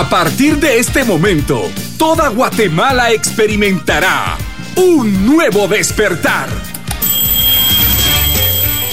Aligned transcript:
A 0.00 0.08
partir 0.08 0.56
de 0.56 0.78
este 0.78 1.04
momento, 1.04 1.70
toda 1.98 2.30
Guatemala 2.30 3.12
experimentará 3.12 4.38
un 4.76 5.26
nuevo 5.26 5.68
despertar. 5.68 6.48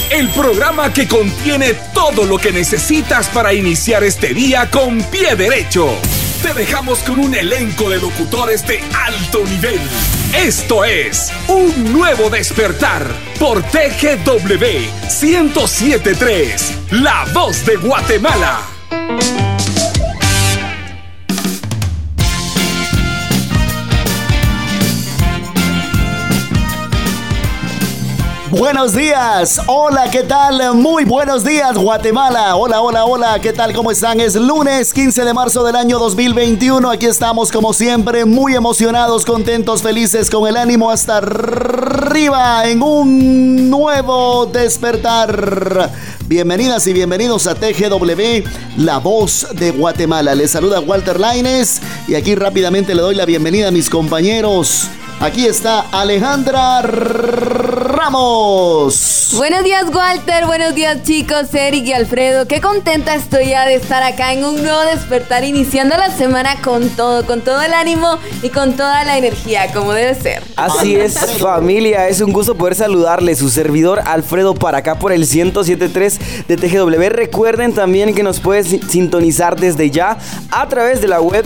El 0.10 0.28
programa 0.32 0.92
que 0.92 1.08
contiene 1.08 1.76
todo 1.94 2.26
lo 2.26 2.38
que 2.38 2.52
necesitas 2.52 3.30
para 3.30 3.54
iniciar 3.54 4.04
este 4.04 4.34
día 4.34 4.70
con 4.70 5.02
pie 5.04 5.38
derecho. 5.38 5.96
Te 6.44 6.54
dejamos 6.54 7.00
con 7.00 7.20
un 7.20 7.34
elenco 7.34 7.90
de 7.90 8.02
locutores 8.02 8.68
de 8.68 8.84
alto 8.94 9.46
nivel. 9.46 9.80
Esto 10.36 10.84
es 10.84 11.32
Un 11.48 11.94
Nuevo 11.94 12.30
Despertar 12.30 13.08
por 13.40 13.64
TGW 13.64 14.58
1073, 15.22 16.74
La 16.92 17.26
Voz 17.34 17.66
de 17.66 17.78
Guatemala. 17.78 19.47
Buenos 28.58 28.96
días, 28.96 29.62
hola, 29.68 30.10
¿qué 30.10 30.24
tal? 30.24 30.74
Muy 30.74 31.06
buenos 31.06 31.44
días, 31.44 31.78
Guatemala. 31.78 32.56
Hola, 32.56 32.82
hola, 32.82 33.06
hola, 33.06 33.40
¿qué 33.40 33.54
tal? 33.54 33.72
¿Cómo 33.72 33.92
están? 33.92 34.20
Es 34.20 34.36
lunes 34.36 34.94
15 34.94 35.26
de 35.26 35.34
marzo 35.34 35.64
del 35.64 35.76
año 35.76 36.00
2021. 36.00 36.90
Aquí 36.90 37.06
estamos, 37.06 37.52
como 37.52 37.72
siempre, 37.72 38.26
muy 38.26 38.56
emocionados, 38.56 39.28
contentos, 39.28 39.84
felices, 39.84 40.32
con 40.32 40.48
el 40.48 40.58
ánimo 40.58 40.90
hasta 40.90 41.18
arriba 41.18 42.68
en 42.68 42.82
un 42.82 43.70
nuevo 43.70 44.48
despertar. 44.48 45.92
Bienvenidas 46.26 46.88
y 46.88 46.94
bienvenidos 46.94 47.46
a 47.46 47.54
TGW, 47.54 48.44
la 48.78 48.98
voz 48.98 49.50
de 49.54 49.70
Guatemala. 49.70 50.34
Les 50.34 50.50
saluda 50.50 50.80
Walter 50.80 51.20
Laines 51.20 51.80
y 52.08 52.16
aquí 52.16 52.34
rápidamente 52.34 52.96
le 52.96 53.04
doy 53.04 53.14
la 53.14 53.26
bienvenida 53.26 53.68
a 53.68 53.72
mis 53.72 53.88
compañeros. 53.88 54.90
Aquí 55.20 55.48
está 55.48 55.80
Alejandra 55.92 56.84
Ramos. 57.88 59.34
Buenos 59.36 59.64
días, 59.64 59.86
Walter. 59.92 60.46
Buenos 60.46 60.76
días, 60.76 61.02
chicos, 61.04 61.52
Eric 61.54 61.88
y 61.88 61.94
Alfredo. 61.94 62.48
Qué 62.48 62.62
contenta 62.62 63.16
estoy 63.16 63.50
ya 63.50 63.66
de 63.66 63.74
estar 63.76 64.04
acá 64.04 64.32
en 64.34 64.46
un 64.46 64.62
nuevo 64.62 64.80
despertar, 64.82 65.44
iniciando 65.44 65.98
la 65.98 66.12
semana 66.12 66.62
con 66.62 66.88
todo, 66.90 67.26
con 67.26 67.42
todo 67.42 67.64
el 67.64 67.74
ánimo 67.74 68.20
y 68.44 68.50
con 68.50 68.74
toda 68.74 69.04
la 69.06 69.18
energía, 69.18 69.74
como 69.74 69.92
debe 69.94 70.14
ser. 70.14 70.44
Así 70.56 70.96
es, 70.96 71.18
familia. 71.40 72.08
Es 72.08 72.22
un 72.22 72.32
gusto 72.32 72.56
poder 72.56 72.76
saludarle. 72.76 73.36
Su 73.36 73.50
servidor 73.50 74.02
Alfredo 74.06 74.54
para 74.54 74.78
acá 74.78 75.00
por 75.00 75.12
el 75.12 75.22
1073 75.22 76.20
de 76.48 76.58
TGW. 76.58 77.10
Recuerden 77.10 77.74
también 77.74 78.14
que 78.14 78.22
nos 78.22 78.40
puedes 78.40 78.68
sintonizar 78.68 79.60
desde 79.60 79.90
ya 79.90 80.20
a 80.52 80.70
través 80.70 81.02
de 81.02 81.08
la 81.08 81.22
web 81.22 81.44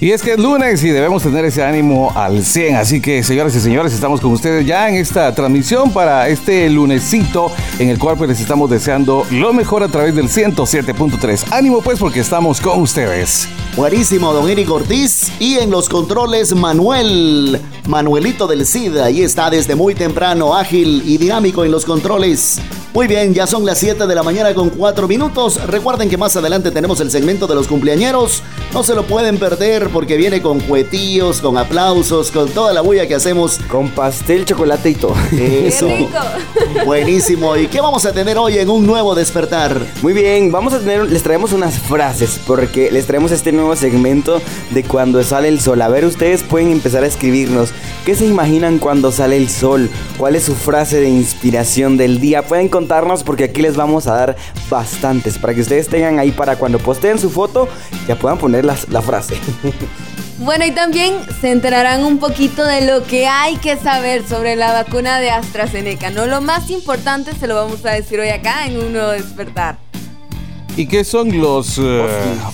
Y 0.00 0.10
es 0.10 0.22
que 0.22 0.32
es 0.32 0.38
lunes 0.38 0.82
y 0.82 0.90
debemos 0.90 1.22
tener 1.22 1.44
ese 1.44 1.62
ánimo 1.62 2.12
al 2.14 2.44
100. 2.44 2.76
Así 2.76 3.00
que, 3.00 3.22
señoras 3.22 3.54
y 3.54 3.60
señores, 3.60 3.92
estamos 3.92 4.20
con 4.20 4.32
ustedes 4.32 4.66
ya 4.66 4.88
en 4.88 4.96
esta 4.96 5.34
transmisión 5.34 5.92
para 5.92 6.28
este 6.28 6.68
lunesito 6.70 7.52
en 7.78 7.88
el 7.88 7.98
cual 7.98 8.16
pues, 8.16 8.30
les 8.30 8.40
estamos 8.40 8.68
deseando 8.70 9.26
lo 9.30 9.52
mejor 9.52 9.82
a 9.82 9.88
través 9.88 10.14
del 10.14 10.28
107.3. 10.28 11.52
Ánimo 11.52 11.82
pues 11.82 11.98
porque 11.98 12.20
estamos 12.20 12.60
con 12.60 12.80
ustedes. 12.80 13.48
Buenísimo, 13.76 14.34
don 14.34 14.50
Eric 14.50 14.70
Ortiz. 14.70 15.32
Y 15.40 15.56
en 15.56 15.70
los 15.70 15.88
controles, 15.88 16.54
Manuel. 16.54 17.58
Manuelito 17.88 18.46
del 18.46 18.66
CID. 18.66 18.98
Ahí 18.98 19.22
está 19.22 19.48
desde 19.48 19.74
muy 19.74 19.94
temprano, 19.94 20.54
ágil 20.54 21.02
y 21.06 21.16
dinámico 21.16 21.64
en 21.64 21.72
los 21.72 21.86
controles. 21.86 22.60
Muy 22.94 23.06
bien, 23.06 23.32
ya 23.32 23.46
son 23.46 23.64
las 23.64 23.78
7 23.78 24.06
de 24.06 24.14
la 24.14 24.22
mañana 24.22 24.52
con 24.54 24.68
4 24.68 25.08
minutos. 25.08 25.58
Recuerden 25.66 26.10
que 26.10 26.18
más 26.18 26.36
adelante 26.36 26.70
tenemos 26.70 27.00
el 27.00 27.10
segmento 27.10 27.46
de 27.46 27.54
los 27.54 27.66
cumpleañeros. 27.66 28.42
No 28.74 28.82
se 28.82 28.94
lo 28.94 29.04
pueden 29.04 29.38
perder 29.38 29.88
porque 29.88 30.18
viene 30.18 30.42
con 30.42 30.60
cuetillos, 30.60 31.40
con 31.40 31.56
aplausos, 31.56 32.30
con 32.30 32.50
toda 32.50 32.74
la 32.74 32.82
bulla 32.82 33.08
que 33.08 33.14
hacemos. 33.14 33.58
Con 33.70 33.88
pastel, 33.88 34.44
chocolate 34.44 34.90
y 34.90 34.94
todo. 34.94 35.14
Eso. 35.32 35.88
Buenísimo. 36.84 37.56
¿Y 37.56 37.68
qué 37.68 37.80
vamos 37.80 38.04
a 38.04 38.12
tener 38.12 38.36
hoy 38.36 38.58
en 38.58 38.68
un 38.68 38.86
nuevo 38.86 39.14
despertar? 39.14 39.80
Muy 40.02 40.12
bien, 40.12 40.52
vamos 40.52 40.74
a 40.74 40.78
tener, 40.78 41.10
les 41.10 41.22
traemos 41.22 41.52
unas 41.52 41.78
frases 41.78 42.38
porque 42.46 42.90
les 42.90 43.06
traemos 43.06 43.32
este 43.32 43.52
nuevo 43.52 43.61
segmento 43.76 44.40
de 44.70 44.82
cuando 44.82 45.22
sale 45.22 45.48
el 45.48 45.60
sol. 45.60 45.80
A 45.82 45.88
ver, 45.88 46.04
ustedes 46.04 46.42
pueden 46.42 46.70
empezar 46.70 47.04
a 47.04 47.06
escribirnos. 47.06 47.72
¿Qué 48.04 48.14
se 48.14 48.26
imaginan 48.26 48.78
cuando 48.78 49.12
sale 49.12 49.36
el 49.36 49.48
sol? 49.48 49.88
¿Cuál 50.18 50.36
es 50.36 50.44
su 50.44 50.54
frase 50.54 51.00
de 51.00 51.08
inspiración 51.08 51.96
del 51.96 52.20
día? 52.20 52.42
Pueden 52.42 52.68
contarnos 52.68 53.22
porque 53.22 53.44
aquí 53.44 53.62
les 53.62 53.76
vamos 53.76 54.06
a 54.06 54.14
dar 54.14 54.36
bastantes 54.68 55.38
para 55.38 55.54
que 55.54 55.60
ustedes 55.60 55.88
tengan 55.88 56.18
ahí 56.18 56.32
para 56.32 56.56
cuando 56.56 56.78
posteen 56.78 57.18
su 57.18 57.30
foto 57.30 57.68
ya 58.06 58.16
puedan 58.16 58.38
poner 58.38 58.64
la, 58.64 58.76
la 58.90 59.02
frase. 59.02 59.36
Bueno, 60.38 60.64
y 60.64 60.72
también 60.72 61.14
se 61.40 61.52
enterarán 61.52 62.04
un 62.04 62.18
poquito 62.18 62.64
de 62.64 62.84
lo 62.84 63.04
que 63.04 63.28
hay 63.28 63.58
que 63.58 63.76
saber 63.76 64.26
sobre 64.26 64.56
la 64.56 64.72
vacuna 64.72 65.20
de 65.20 65.30
AstraZeneca. 65.30 66.10
No 66.10 66.26
lo 66.26 66.40
más 66.40 66.68
importante 66.70 67.32
se 67.32 67.46
lo 67.46 67.54
vamos 67.54 67.84
a 67.84 67.90
decir 67.90 68.18
hoy 68.18 68.30
acá 68.30 68.66
en 68.66 68.76
un 68.78 68.92
nuevo 68.92 69.10
despertar. 69.10 69.78
¿Y 70.74 70.86
qué 70.86 71.04
son 71.04 71.38
los 71.38 71.76
uh, 71.76 72.02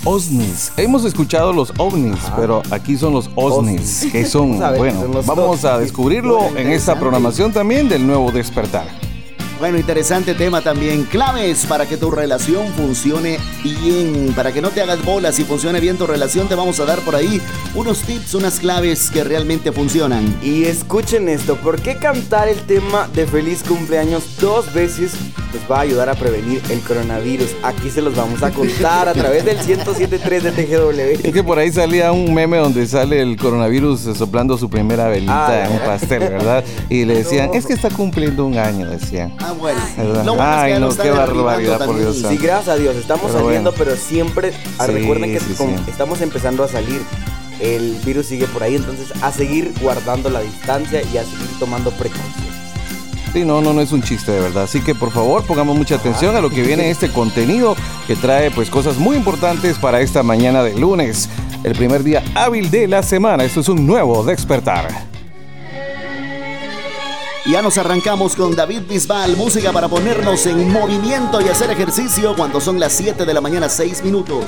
OSNIs? 0.04 0.72
Hemos 0.76 1.04
escuchado 1.04 1.52
los 1.52 1.72
ovnis, 1.78 2.18
pero 2.36 2.62
aquí 2.72 2.96
son 2.96 3.12
los 3.12 3.30
OSNIs, 3.36 4.08
que 4.10 4.24
son, 4.24 4.58
bueno, 4.76 5.22
vamos 5.24 5.64
a 5.64 5.78
descubrirlo 5.78 6.56
en 6.56 6.68
esta 6.70 6.98
programación 6.98 7.52
también 7.52 7.88
del 7.88 8.04
nuevo 8.04 8.32
despertar. 8.32 9.07
Bueno, 9.58 9.76
interesante 9.76 10.34
tema 10.34 10.60
también. 10.60 11.02
Claves 11.02 11.66
para 11.66 11.84
que 11.84 11.96
tu 11.96 12.12
relación 12.12 12.72
funcione 12.74 13.38
bien. 13.64 14.32
Para 14.36 14.52
que 14.52 14.62
no 14.62 14.70
te 14.70 14.80
hagas 14.80 15.04
bolas 15.04 15.36
y 15.40 15.44
funcione 15.44 15.80
bien 15.80 15.96
tu 15.96 16.06
relación, 16.06 16.48
te 16.48 16.54
vamos 16.54 16.78
a 16.78 16.84
dar 16.84 17.00
por 17.00 17.16
ahí 17.16 17.40
unos 17.74 18.02
tips, 18.02 18.34
unas 18.34 18.60
claves 18.60 19.10
que 19.10 19.24
realmente 19.24 19.72
funcionan. 19.72 20.38
Y 20.42 20.64
escuchen 20.64 21.28
esto, 21.28 21.56
¿por 21.56 21.80
qué 21.80 21.96
cantar 21.96 22.48
el 22.48 22.60
tema 22.66 23.08
de 23.14 23.26
feliz 23.26 23.64
cumpleaños 23.66 24.36
dos 24.40 24.72
veces 24.72 25.12
nos 25.52 25.68
va 25.70 25.78
a 25.78 25.80
ayudar 25.80 26.08
a 26.08 26.14
prevenir 26.14 26.62
el 26.70 26.78
coronavirus? 26.80 27.56
Aquí 27.64 27.90
se 27.90 28.00
los 28.00 28.14
vamos 28.14 28.44
a 28.44 28.52
contar 28.52 29.08
a 29.08 29.12
través 29.12 29.44
del 29.44 29.56
1073 29.56 30.44
de 30.44 30.52
TGW. 30.52 31.26
Es 31.26 31.32
que 31.32 31.42
por 31.42 31.58
ahí 31.58 31.72
salía 31.72 32.12
un 32.12 32.32
meme 32.32 32.58
donde 32.58 32.86
sale 32.86 33.20
el 33.20 33.36
coronavirus 33.36 34.02
soplando 34.16 34.56
su 34.56 34.70
primera 34.70 35.08
velita 35.08 35.66
en 35.66 35.72
un 35.72 35.78
pastel, 35.80 36.20
¿verdad? 36.20 36.62
Y 36.88 37.04
le 37.04 37.16
decían, 37.16 37.50
es 37.54 37.66
que 37.66 37.72
está 37.72 37.90
cumpliendo 37.90 38.46
un 38.46 38.56
año, 38.56 38.88
decían. 38.88 39.32
Ah, 39.48 39.52
bueno. 39.52 39.80
Bueno 39.96 40.36
Ay, 40.38 40.72
es 40.72 40.78
que 40.78 40.80
no, 40.80 40.96
qué 40.96 41.10
barbaridad, 41.10 41.86
por 41.86 41.98
Dios. 41.98 42.16
Sí, 42.16 42.36
gracias 42.36 42.68
a 42.68 42.76
Dios, 42.76 42.96
estamos 42.96 43.30
pero 43.32 43.44
saliendo, 43.44 43.70
bueno. 43.70 43.84
pero 43.84 43.96
siempre, 43.96 44.52
ah, 44.78 44.86
sí, 44.86 44.92
recuerden 44.92 45.32
que 45.32 45.40
sí, 45.40 45.54
estamos 45.88 46.20
empezando 46.20 46.64
a 46.64 46.68
salir. 46.68 47.00
El 47.60 47.96
virus 48.04 48.26
sigue 48.26 48.46
por 48.46 48.62
ahí, 48.62 48.76
entonces 48.76 49.10
a 49.20 49.32
seguir 49.32 49.72
guardando 49.80 50.30
la 50.30 50.40
distancia 50.40 51.02
y 51.02 51.16
a 51.16 51.24
seguir 51.24 51.48
tomando 51.58 51.90
precauciones. 51.92 52.54
Sí, 53.32 53.44
no, 53.44 53.60
no, 53.60 53.72
no 53.72 53.80
es 53.80 53.90
un 53.90 54.02
chiste 54.02 54.32
de 54.32 54.40
verdad. 54.40 54.64
Así 54.64 54.80
que 54.80 54.94
por 54.94 55.10
favor 55.10 55.44
pongamos 55.44 55.76
mucha 55.76 55.96
atención 55.96 56.36
a 56.36 56.40
lo 56.40 56.50
que 56.50 56.62
viene 56.62 56.90
este 56.90 57.10
contenido 57.10 57.74
que 58.06 58.16
trae 58.16 58.50
pues 58.50 58.70
cosas 58.70 58.96
muy 58.98 59.16
importantes 59.16 59.78
para 59.78 60.00
esta 60.00 60.22
mañana 60.22 60.62
de 60.62 60.78
lunes, 60.78 61.28
el 61.64 61.74
primer 61.74 62.04
día 62.04 62.22
hábil 62.34 62.70
de 62.70 62.86
la 62.86 63.02
semana. 63.02 63.44
Esto 63.44 63.60
es 63.60 63.68
un 63.68 63.86
nuevo 63.86 64.22
despertar. 64.22 64.88
Ya 67.48 67.62
nos 67.62 67.78
arrancamos 67.78 68.36
con 68.36 68.54
David 68.54 68.82
Bisbal, 68.86 69.34
música 69.34 69.72
para 69.72 69.88
ponernos 69.88 70.44
en 70.44 70.70
movimiento 70.70 71.40
y 71.40 71.48
hacer 71.48 71.70
ejercicio 71.70 72.36
cuando 72.36 72.60
son 72.60 72.78
las 72.78 72.92
7 72.92 73.24
de 73.24 73.32
la 73.32 73.40
mañana, 73.40 73.70
6 73.70 74.04
minutos. 74.04 74.44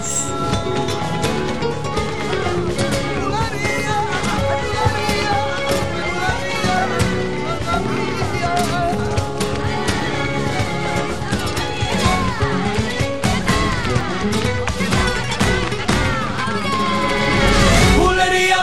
Bulería, 17.96 18.62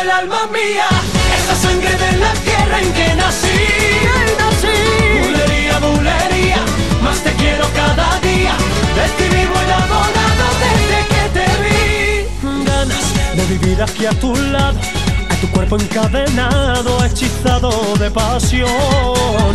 Del 0.00 0.10
alma 0.10 0.46
mía, 0.46 0.88
esa 1.36 1.54
sangre 1.54 1.90
de 1.90 2.12
la 2.18 2.32
tierra 2.46 2.80
en 2.80 2.92
que 2.92 3.14
nací. 3.16 3.60
nací. 4.40 4.76
Bulería, 5.22 5.78
bulería, 5.78 6.60
más 7.02 7.18
te 7.22 7.32
quiero 7.34 7.66
cada 7.74 8.18
día, 8.20 8.54
de 8.96 9.04
ti 9.16 9.36
vivo 9.36 9.56
enamorado 9.66 10.46
desde 10.64 11.00
que 11.12 11.24
te 11.36 11.46
vi. 11.62 12.64
Ganas 12.64 13.06
de 13.36 13.44
vivir 13.46 13.82
aquí 13.82 14.06
a 14.06 14.10
tu 14.12 14.34
lado 14.34 14.78
tu 15.40 15.48
cuerpo 15.52 15.76
encadenado, 15.78 17.02
hechizado 17.04 17.70
de 17.98 18.10
pasión. 18.10 19.54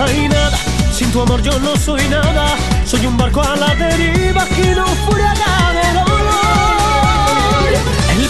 Hay 0.00 0.28
nada, 0.28 0.58
sin 0.92 1.10
tu 1.12 1.20
amor 1.20 1.42
yo 1.42 1.58
no 1.60 1.76
soy 1.76 2.08
nada. 2.08 2.56
Soy 2.86 3.04
un 3.06 3.16
barco 3.16 3.42
a 3.42 3.54
la 3.56 3.74
deriva 3.74 4.46
que 4.46 4.74
no 4.74 4.86
fuera 5.06 5.72
de 5.78 5.92
dolor. 6.00 6.45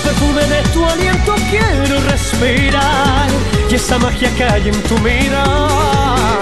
Perfume 0.06 0.44
de 0.46 0.62
tu 0.72 0.84
aliento 0.86 1.34
quiero 1.50 2.00
respirar 2.02 3.28
y 3.68 3.74
esa 3.74 3.98
magia 3.98 4.32
que 4.36 4.44
hay 4.44 4.68
en 4.68 4.82
tu 4.84 4.96
mirar. 4.98 6.38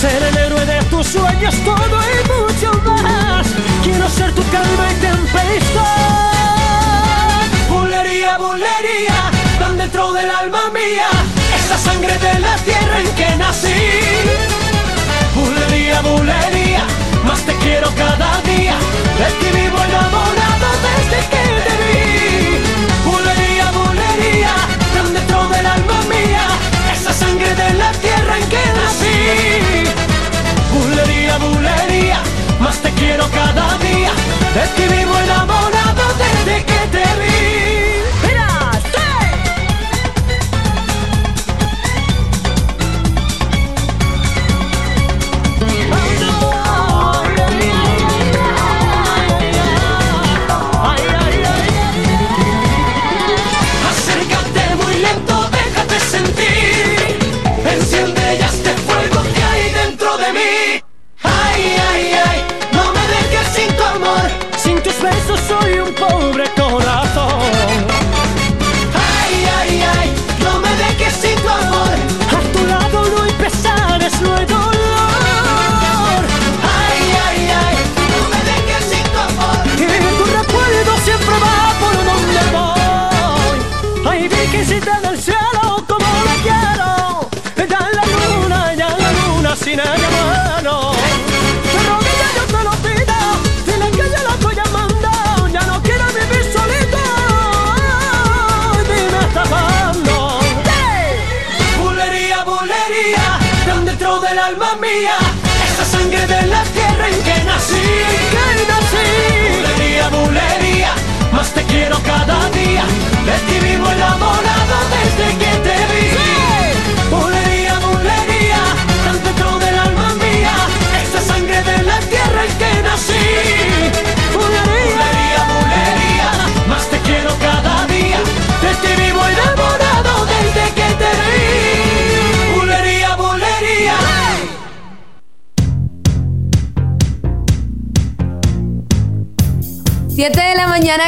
Ser 0.00 0.22
el 0.22 0.36
héroe 0.36 0.64
de 0.64 0.80
tus 0.84 1.04
sueños, 1.08 1.52
todo 1.64 1.96
y 2.14 2.18
mucho 2.32 2.70
más. 2.84 3.48
Quiero 3.82 4.08
ser 4.08 4.32
tu 4.36 4.42
calma 4.50 4.84
y 4.88 4.94
tempestad. 5.00 5.82
Bulería, 7.68 8.38
bulería 8.38 9.18
dentro 9.76 10.12
del 10.12 10.30
alma 10.30 10.70
mía, 10.72 11.08
esa 11.58 11.76
sangre 11.76 12.16
de 12.18 12.38
la 12.38 12.56
tierra 12.58 13.00
en 13.00 13.08
que 13.16 13.36
nací. 13.36 13.74
Bulería, 15.34 16.00
bulería, 16.02 16.84
más 17.24 17.40
te 17.42 17.54
quiero 17.56 17.92
cada 17.96 18.40
día, 18.42 18.76
de 19.18 19.26
ti 19.40 19.48
vivo 19.58 19.76
enamorado 19.88 20.68
desde 20.86 21.18
que 21.32 21.44
te 21.66 21.74
vi. 21.82 22.03
Bulería, 23.04 23.70
bulería, 23.78 24.54
tan 24.94 25.12
dentro 25.12 25.48
del 25.48 25.66
alma 25.66 25.98
mía, 26.08 26.46
esa 26.92 27.12
sangre 27.12 27.54
de 27.54 27.74
la 27.74 27.92
tierra 27.92 28.38
en 28.38 28.48
que 28.52 28.64
nací. 28.78 29.18
Bulería, 30.72 31.36
bulería, 31.38 32.20
más 32.60 32.76
te 32.78 32.90
quiero 32.92 33.28
cada 33.30 33.66
día, 33.78 34.12
de 34.56 34.64
ti 34.76 34.94
vivo 34.94 35.14
enamorado 35.18 36.04
desde 36.22 36.64
que 36.64 36.80
te 36.94 37.04
vi. 37.20 37.33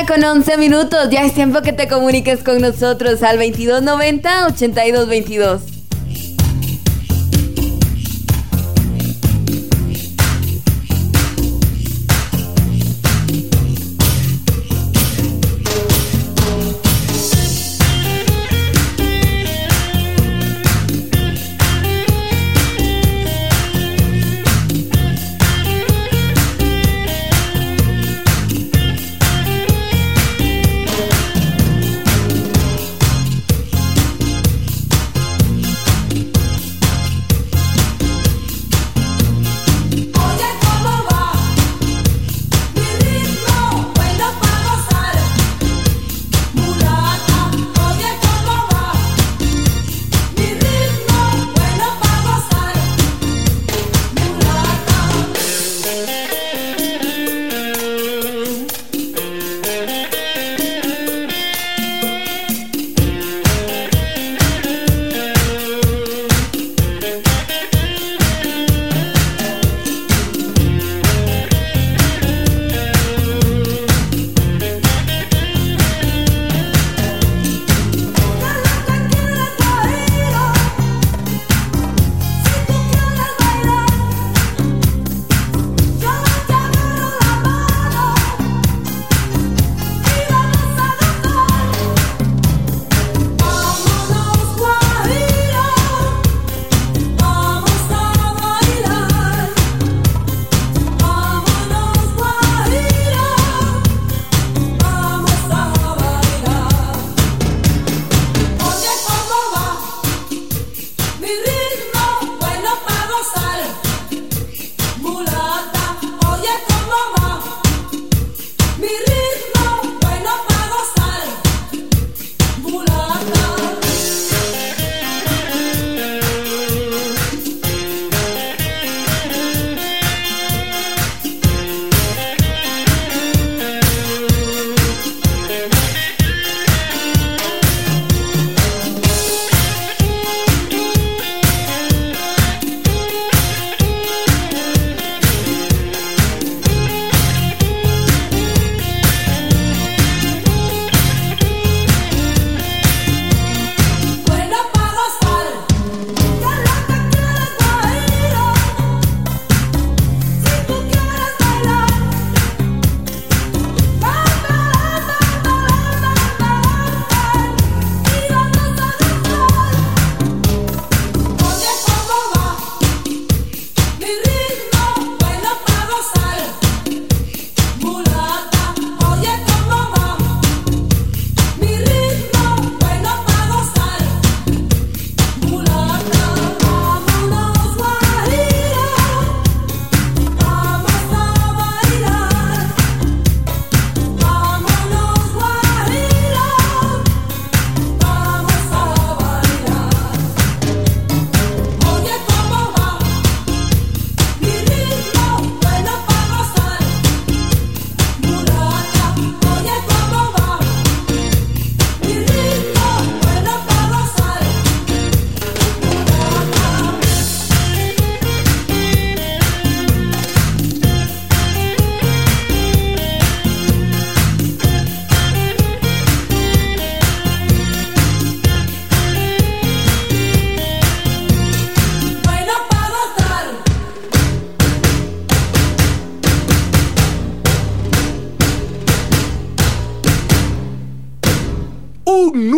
Con 0.06 0.22
11 0.22 0.58
minutos. 0.58 1.08
Ya 1.10 1.24
es 1.24 1.34
tiempo 1.34 1.62
que 1.62 1.72
te 1.72 1.88
comuniques 1.88 2.42
con 2.42 2.60
nosotros 2.60 3.22
al 3.22 3.38
2290 3.38 5.75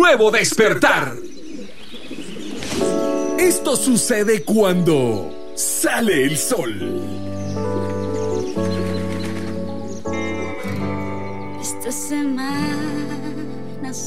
nuevo 0.09 0.31
despertar. 0.31 1.13
Esto 3.37 3.75
sucede 3.75 4.43
cuando 4.43 5.53
sale 5.55 6.23
el 6.23 6.35
sol. 6.35 7.28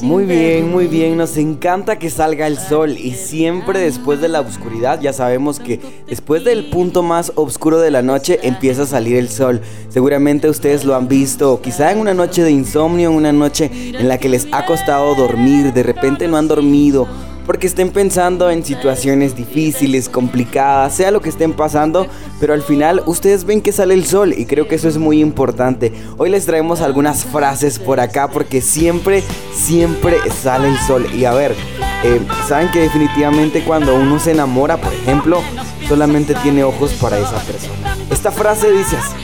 Muy 0.02 0.24
bien, 0.24 0.70
muy 0.70 0.88
bien. 0.88 1.16
Nos 1.16 1.36
encanta 1.36 1.98
que 1.98 2.10
salga 2.10 2.46
el 2.46 2.58
sol 2.58 2.98
y 2.98 3.12
siempre 3.12 3.80
después 3.80 4.20
de 4.20 4.28
la 4.28 4.40
oscuridad 4.40 5.00
ya 5.00 5.12
sabemos 5.12 5.60
que 5.60 5.80
después 6.08 6.44
del 6.44 6.70
punto 6.70 7.02
más 7.02 7.32
oscuro 7.36 7.78
de 7.78 7.90
la 7.90 8.02
noche 8.02 8.40
empieza 8.42 8.82
a 8.82 8.86
salir 8.86 9.16
el 9.16 9.28
sol. 9.28 9.60
Seguramente 9.88 10.48
ustedes 10.48 10.84
lo 10.84 10.96
han 10.96 11.08
visto, 11.08 11.60
quizá 11.62 11.92
en 11.92 11.98
una 11.98 12.14
noche 12.14 12.42
de 12.42 12.50
insomnio, 12.50 13.10
en 13.10 13.16
una 13.16 13.32
noche 13.32 13.70
en 13.72 14.08
la 14.08 14.18
que 14.18 14.28
les 14.28 14.48
ha 14.52 14.66
costado 14.66 15.14
dormir, 15.14 15.72
de 15.72 15.82
repente 15.82 16.26
no 16.26 16.36
han 16.36 16.48
dormido 16.48 17.06
porque 17.46 17.66
estén 17.66 17.90
pensando 17.90 18.50
en 18.50 18.64
situaciones 18.64 19.36
difíciles, 19.36 20.08
complicadas, 20.08 20.94
sea 20.94 21.10
lo 21.10 21.20
que 21.20 21.28
estén 21.28 21.52
pasando, 21.52 22.06
pero 22.40 22.54
al 22.54 22.62
final 22.62 23.02
ustedes 23.06 23.44
ven 23.44 23.60
que 23.60 23.72
sale 23.72 23.94
el 23.94 24.04
sol 24.04 24.32
y 24.36 24.46
creo 24.46 24.68
que 24.68 24.76
eso 24.76 24.88
es 24.88 24.98
muy 24.98 25.20
importante. 25.20 25.92
Hoy 26.18 26.30
les 26.30 26.46
traemos 26.46 26.80
algunas 26.80 27.24
frases 27.24 27.78
por 27.78 28.00
acá 28.00 28.28
porque 28.28 28.60
siempre, 28.60 29.22
siempre 29.52 30.16
sale 30.42 30.68
el 30.68 30.78
sol. 30.78 31.06
Y 31.14 31.24
a 31.24 31.32
ver, 31.32 31.54
eh, 32.04 32.20
saben 32.48 32.70
que 32.70 32.80
definitivamente 32.80 33.64
cuando 33.64 33.94
uno 33.94 34.18
se 34.18 34.32
enamora, 34.32 34.76
por 34.76 34.92
ejemplo, 34.92 35.40
solamente 35.88 36.34
tiene 36.42 36.64
ojos 36.64 36.92
para 36.94 37.18
esa 37.18 37.38
persona. 37.40 37.96
Esta 38.10 38.30
frase 38.30 38.70
dice 38.70 38.96
así. 38.96 39.16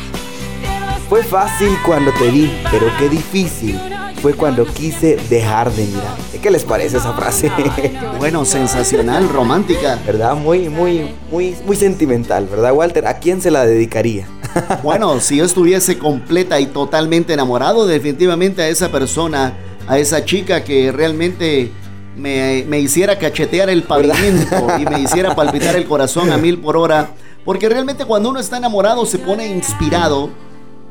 Fue 1.08 1.22
fácil 1.22 1.70
cuando 1.86 2.12
te 2.12 2.30
vi, 2.30 2.52
pero 2.70 2.86
qué 2.98 3.08
difícil 3.08 3.80
fue 4.20 4.34
cuando 4.34 4.64
quise 4.66 5.16
dejar 5.30 5.70
de 5.72 5.84
mirar. 5.86 6.16
¿Qué 6.42 6.50
les 6.50 6.64
parece 6.64 6.98
esa 6.98 7.12
frase? 7.12 7.50
Bueno, 8.18 8.44
sensacional, 8.44 9.28
romántica. 9.28 9.98
¿Verdad? 10.04 10.34
Muy, 10.34 10.68
muy, 10.68 11.14
muy, 11.30 11.54
muy 11.64 11.76
sentimental, 11.76 12.46
¿verdad, 12.46 12.72
Walter? 12.72 13.06
¿A 13.06 13.18
quién 13.18 13.40
se 13.40 13.50
la 13.50 13.64
dedicaría? 13.64 14.26
Bueno, 14.82 15.20
si 15.20 15.36
yo 15.36 15.44
estuviese 15.44 15.98
completa 15.98 16.58
y 16.58 16.66
totalmente 16.66 17.32
enamorado, 17.32 17.86
definitivamente 17.86 18.62
a 18.62 18.68
esa 18.68 18.90
persona, 18.90 19.52
a 19.86 19.98
esa 19.98 20.24
chica 20.24 20.64
que 20.64 20.90
realmente 20.90 21.70
me, 22.16 22.64
me 22.66 22.80
hiciera 22.80 23.18
cachetear 23.18 23.70
el 23.70 23.84
pavimento 23.84 24.66
y 24.78 24.84
me 24.84 25.00
hiciera 25.00 25.34
palpitar 25.36 25.76
el 25.76 25.84
corazón 25.86 26.32
a 26.32 26.36
mil 26.38 26.58
por 26.58 26.76
hora. 26.76 27.10
Porque 27.44 27.68
realmente 27.68 28.04
cuando 28.04 28.30
uno 28.30 28.40
está 28.40 28.56
enamorado 28.56 29.06
se 29.06 29.18
pone 29.18 29.46
inspirado 29.46 30.30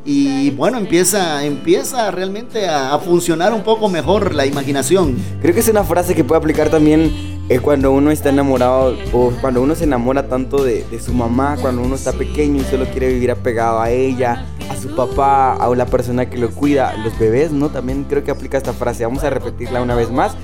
y 0.05 0.51
bueno, 0.51 0.77
empieza, 0.77 1.43
empieza 1.43 2.09
realmente 2.11 2.67
a, 2.67 2.97
funcionar 2.99 3.53
un 3.53 3.63
poco 3.63 3.89
mejor 3.89 4.33
la 4.33 4.45
imaginación. 4.45 5.17
Creo 5.41 5.53
que 5.53 5.59
es 5.59 5.67
una 5.67 5.83
frase 5.83 6.15
que 6.15 6.23
puede 6.23 6.39
aplicar 6.39 6.69
también 6.69 7.11
eh, 7.49 7.59
cuando 7.59 7.91
uno 7.91 8.11
está 8.11 8.29
enamorado 8.29 8.97
o 9.11 9.31
cuando 9.41 9.61
uno 9.61 9.75
se 9.75 9.83
enamora 9.83 10.27
tanto 10.27 10.63
de, 10.63 10.85
su 10.99 11.13
mamá, 11.13 11.57
cuando 11.61 11.81
uno 11.81 11.95
está 11.95 12.13
pequeño 12.13 12.61
y 12.61 12.65
solo 12.65 12.85
quiere 12.85 13.09
vivir 13.09 13.31
apegado 13.31 13.81
a 13.81 13.89
ella, 13.89 14.45
a 14.69 14.75
su 14.77 14.95
papá, 14.95 15.53
a 15.53 15.75
la 15.75 15.85
persona 15.85 16.29
que 16.29 16.37
lo 16.37 16.51
cuida, 16.51 16.95
los 17.03 17.17
bebés, 17.19 17.51
¿no? 17.51 17.69
También 17.69 18.05
creo 18.05 18.23
que 18.23 18.31
aplica 18.31 18.57
esta 18.57 18.73
frase. 18.73 19.05
Vamos 19.05 19.23
a 19.23 19.29
repetirla 19.29 19.81
una 19.81 19.95
vez 19.95 20.11
más. 20.11 20.35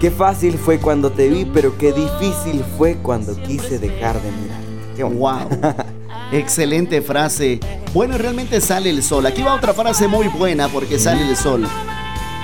Qué 0.00 0.10
fácil 0.10 0.58
fue 0.58 0.78
cuando 0.78 1.10
te 1.10 1.28
vi, 1.28 1.44
pero 1.46 1.76
qué 1.78 1.92
difícil 1.92 2.62
fue 2.76 2.96
cuando 2.96 3.34
quise 3.42 3.78
dejar 3.78 4.20
de 4.20 4.30
mirar. 4.32 4.60
Qué 4.94 5.04
wow. 5.04 5.48
Excelente 6.32 7.02
frase. 7.02 7.60
Bueno, 7.94 8.18
realmente 8.18 8.60
sale 8.60 8.90
el 8.90 9.02
sol. 9.02 9.26
Aquí 9.26 9.42
va 9.42 9.54
otra 9.54 9.72
frase 9.72 10.08
muy 10.08 10.28
buena 10.28 10.68
porque 10.68 10.98
sale 10.98 11.28
el 11.28 11.36
sol. 11.36 11.66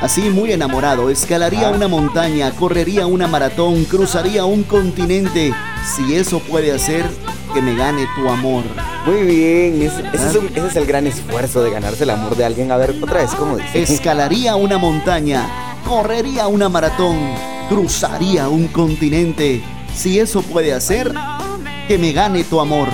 Así 0.01 0.23
muy 0.23 0.53
enamorado, 0.53 1.11
escalaría 1.11 1.69
una 1.71 1.87
montaña, 1.87 2.51
correría 2.53 3.07
una 3.07 3.29
maratón, 3.29 3.85
cruzaría 3.85 4.45
un 4.45 4.65
continente. 4.65 5.55
Si 5.95 6.15
eso 6.15 6.41
puede 6.41 6.73
hacer 6.73 7.05
que 7.55 7.63
me 7.63 7.77
gane 7.77 8.07
tu 8.17 8.29
amor. 8.29 8.65
Muy 9.07 9.23
bien, 9.23 9.83
ese, 9.83 10.03
es, 10.59 10.77
el 10.77 10.87
gran 10.87 11.07
esfuerzo 11.07 11.63
de 11.63 11.71
ganarse 11.71 12.05
el 12.05 12.11
amor 12.11 12.37
de 12.37 12.45
alguien. 12.45 12.73
A 12.73 12.77
ver, 12.77 12.97
otra 13.01 13.21
vez, 13.21 13.31
¿cómo 13.35 13.57
dice? 13.57 13.83
Escalaría 13.83 14.57
una 14.57 14.79
montaña, 14.79 15.49
correría 15.87 16.49
una 16.49 16.69
maratón, 16.69 17.19
cruzaría 17.69 18.49
un 18.49 18.69
continente. 18.69 19.63
Si 19.95 20.19
eso 20.19 20.43
puede 20.43 20.73
hacer 20.73 21.13
que 21.87 21.99
me 21.99 22.13
gane 22.13 22.43
tu 22.43 22.61
amor 22.61 22.89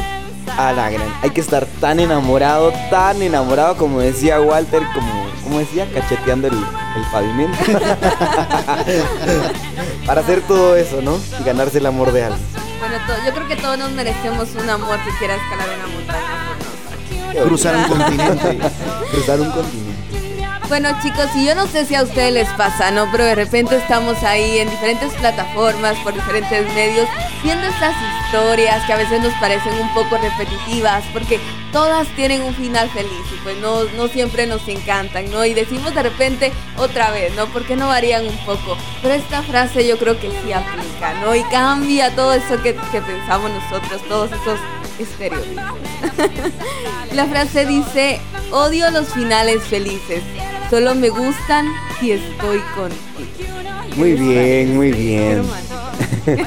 a 0.58 0.72
la 0.72 0.90
gran. 0.90 1.08
Hay 1.22 1.30
que 1.30 1.40
estar 1.40 1.64
tan 1.80 2.00
enamorado, 2.00 2.72
tan 2.90 3.22
enamorado, 3.22 3.76
como 3.76 4.00
decía 4.00 4.40
Walter, 4.40 4.82
como, 4.92 5.26
como 5.44 5.60
decía, 5.60 5.88
cacheteando 5.94 6.48
el, 6.48 6.54
el 6.54 7.02
pavimento. 7.12 7.56
Para 10.06 10.20
hacer 10.20 10.42
todo 10.42 10.76
eso, 10.76 11.00
¿no? 11.00 11.16
Y 11.40 11.44
ganarse 11.44 11.78
el 11.78 11.86
amor 11.86 12.10
de 12.12 12.24
alguien. 12.24 12.42
Bueno, 12.80 12.96
yo 13.24 13.32
creo 13.32 13.46
que 13.48 13.56
todos 13.56 13.78
nos 13.78 13.92
merecemos 13.92 14.48
un 14.60 14.68
amor 14.68 14.98
que 15.04 15.10
quiera 15.18 15.36
escalar 15.36 15.68
una 15.78 15.86
montaña 15.86 16.48
Cruzar 17.44 17.76
un 17.76 17.84
continente. 17.84 18.58
Cruzar 19.12 19.40
un 19.40 19.50
continente. 19.50 19.87
Bueno 20.68 20.90
chicos, 21.02 21.30
y 21.34 21.46
yo 21.46 21.54
no 21.54 21.66
sé 21.66 21.86
si 21.86 21.94
a 21.94 22.02
ustedes 22.02 22.30
les 22.30 22.48
pasa, 22.50 22.90
¿no? 22.90 23.10
Pero 23.10 23.24
de 23.24 23.34
repente 23.34 23.74
estamos 23.74 24.22
ahí 24.22 24.58
en 24.58 24.68
diferentes 24.68 25.14
plataformas, 25.14 25.96
por 26.04 26.12
diferentes 26.12 26.74
medios, 26.74 27.08
viendo 27.42 27.66
estas 27.66 27.94
historias 28.26 28.84
que 28.84 28.92
a 28.92 28.98
veces 28.98 29.22
nos 29.22 29.32
parecen 29.34 29.72
un 29.80 29.88
poco 29.94 30.18
repetitivas, 30.18 31.02
porque 31.14 31.40
todas 31.72 32.06
tienen 32.16 32.42
un 32.42 32.54
final 32.54 32.90
feliz 32.90 33.24
y 33.34 33.38
pues 33.42 33.56
no, 33.62 33.84
no 33.96 34.08
siempre 34.08 34.46
nos 34.46 34.68
encantan, 34.68 35.30
¿no? 35.30 35.42
Y 35.46 35.54
decimos 35.54 35.94
de 35.94 36.02
repente 36.02 36.52
otra 36.76 37.12
vez, 37.12 37.34
¿no? 37.34 37.46
Porque 37.46 37.74
no 37.74 37.88
varían 37.88 38.26
un 38.26 38.38
poco? 38.44 38.76
Pero 39.00 39.14
esta 39.14 39.42
frase 39.42 39.88
yo 39.88 39.98
creo 39.98 40.20
que 40.20 40.30
sí 40.30 40.52
aplica, 40.52 41.14
¿no? 41.22 41.34
Y 41.34 41.44
cambia 41.44 42.14
todo 42.14 42.34
eso 42.34 42.62
que, 42.62 42.74
que 42.92 43.00
pensamos 43.00 43.50
nosotros, 43.50 44.02
todos 44.06 44.32
esos 44.32 44.60
La 47.14 47.26
frase 47.26 47.66
dice, 47.66 48.20
odio 48.50 48.90
los 48.90 49.08
finales 49.08 49.62
felices 49.62 50.22
Solo 50.70 50.94
me 50.94 51.08
gustan 51.08 51.66
si 51.98 52.12
estoy 52.12 52.60
contigo. 52.74 52.98
Muy 53.96 54.12
bien, 54.12 54.76
muy 54.76 54.92
bien. 54.92 55.42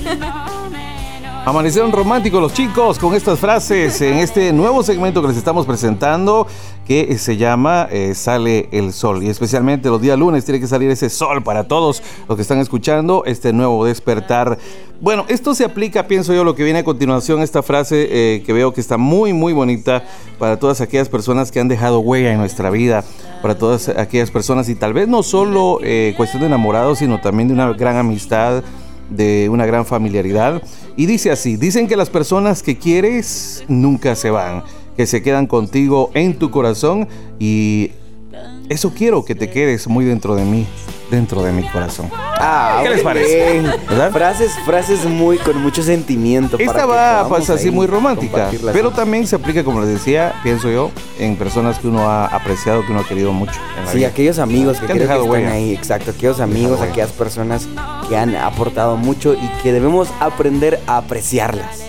Amanecieron 1.43 1.91
románticos 1.91 2.39
los 2.39 2.53
chicos 2.53 2.99
con 2.99 3.15
estas 3.15 3.39
frases 3.39 3.99
en 4.01 4.19
este 4.19 4.53
nuevo 4.53 4.83
segmento 4.83 5.23
que 5.23 5.29
les 5.29 5.37
estamos 5.37 5.65
presentando 5.65 6.45
que 6.91 7.17
se 7.17 7.37
llama 7.37 7.87
eh, 7.89 8.13
Sale 8.13 8.67
el 8.73 8.91
Sol. 8.91 9.23
Y 9.23 9.29
especialmente 9.29 9.87
los 9.87 10.01
días 10.01 10.19
lunes 10.19 10.43
tiene 10.43 10.59
que 10.59 10.67
salir 10.67 10.91
ese 10.91 11.09
sol 11.09 11.41
para 11.41 11.65
todos 11.65 12.03
los 12.27 12.35
que 12.35 12.41
están 12.41 12.59
escuchando 12.59 13.23
este 13.25 13.53
nuevo 13.53 13.85
despertar. 13.85 14.57
Bueno, 14.99 15.23
esto 15.29 15.55
se 15.55 15.63
aplica, 15.63 16.07
pienso 16.07 16.33
yo, 16.33 16.43
lo 16.43 16.53
que 16.53 16.65
viene 16.65 16.79
a 16.79 16.83
continuación, 16.83 17.41
esta 17.43 17.63
frase 17.63 18.09
eh, 18.11 18.43
que 18.45 18.51
veo 18.51 18.73
que 18.73 18.81
está 18.81 18.97
muy, 18.97 19.31
muy 19.31 19.53
bonita 19.53 20.03
para 20.37 20.59
todas 20.59 20.81
aquellas 20.81 21.07
personas 21.07 21.49
que 21.49 21.61
han 21.61 21.69
dejado 21.69 22.01
huella 22.01 22.33
en 22.33 22.39
nuestra 22.39 22.69
vida, 22.69 23.05
para 23.41 23.57
todas 23.57 23.87
aquellas 23.87 24.29
personas 24.29 24.67
y 24.67 24.75
tal 24.75 24.91
vez 24.91 25.07
no 25.07 25.23
solo 25.23 25.79
eh, 25.81 26.13
cuestión 26.17 26.41
de 26.41 26.47
enamorados, 26.47 26.99
sino 26.99 27.21
también 27.21 27.47
de 27.47 27.53
una 27.53 27.71
gran 27.71 27.95
amistad 27.95 28.65
de 29.09 29.49
una 29.49 29.65
gran 29.65 29.85
familiaridad. 29.85 30.61
Y 30.95 31.05
dice 31.05 31.31
así, 31.31 31.55
dicen 31.57 31.87
que 31.87 31.95
las 31.95 32.09
personas 32.09 32.63
que 32.63 32.77
quieres 32.77 33.63
nunca 33.67 34.15
se 34.15 34.29
van, 34.29 34.63
que 35.01 35.07
se 35.07 35.23
quedan 35.23 35.47
contigo 35.47 36.11
en 36.13 36.35
tu 36.37 36.51
corazón 36.51 37.07
y 37.39 37.89
eso 38.69 38.93
quiero 38.95 39.25
que 39.25 39.33
te 39.33 39.49
quedes 39.49 39.87
muy 39.87 40.05
dentro 40.05 40.35
de 40.35 40.45
mí. 40.45 40.67
dentro 41.09 41.41
de 41.41 41.51
mi 41.51 41.63
corazón. 41.69 42.07
Ah, 42.39 42.81
¿Qué 42.83 42.89
les 42.91 43.01
parece? 43.01 43.61
¿Verdad? 43.89 44.11
Frases, 44.11 44.51
frases 44.63 45.03
muy 45.05 45.39
con 45.39 45.59
mucho 45.61 45.81
sentimiento. 45.81 46.51
para 46.57 46.63
Esta 46.69 46.81
que 46.81 46.85
va 46.87 47.27
pues, 47.27 47.49
así 47.49 47.71
muy 47.71 47.87
romántica, 47.87 48.49
pero 48.71 48.91
también 48.91 49.25
se 49.25 49.35
aplica, 49.37 49.63
como 49.63 49.81
les 49.81 49.89
decía, 49.89 50.33
pienso 50.43 50.69
yo, 50.69 50.91
en 51.19 51.35
personas 51.35 51.79
que 51.79 51.87
uno 51.87 52.07
ha 52.09 52.27
apreciado, 52.27 52.85
que 52.85 52.91
uno 52.91 53.01
ha 53.01 53.07
querido 53.07 53.33
mucho. 53.33 53.59
en 53.79 53.85
la 53.85 53.91
Sí, 53.91 53.97
vida. 53.97 54.07
aquellos 54.09 54.37
amigos 54.39 54.79
que, 54.79 54.85
Que 54.85 54.91
han 54.93 54.97
creo 54.99 55.07
que 55.09 55.13
dejado 55.15 55.23
están 55.25 55.41
huella. 55.41 55.51
ahí, 55.55 55.73
exacto, 55.73 56.11
aquellos 56.11 56.39
amigos, 56.39 56.79
huella. 56.79 56.91
aquellas 56.91 57.11
personas 57.11 57.67
que 58.07 58.15
han 58.15 58.35
aportado 58.35 58.95
mucho 58.97 59.33
y 59.33 59.49
que 59.63 59.73
debemos 59.73 60.07
aprender 60.21 60.79
a 60.85 60.97
apreciarlas. 60.97 61.81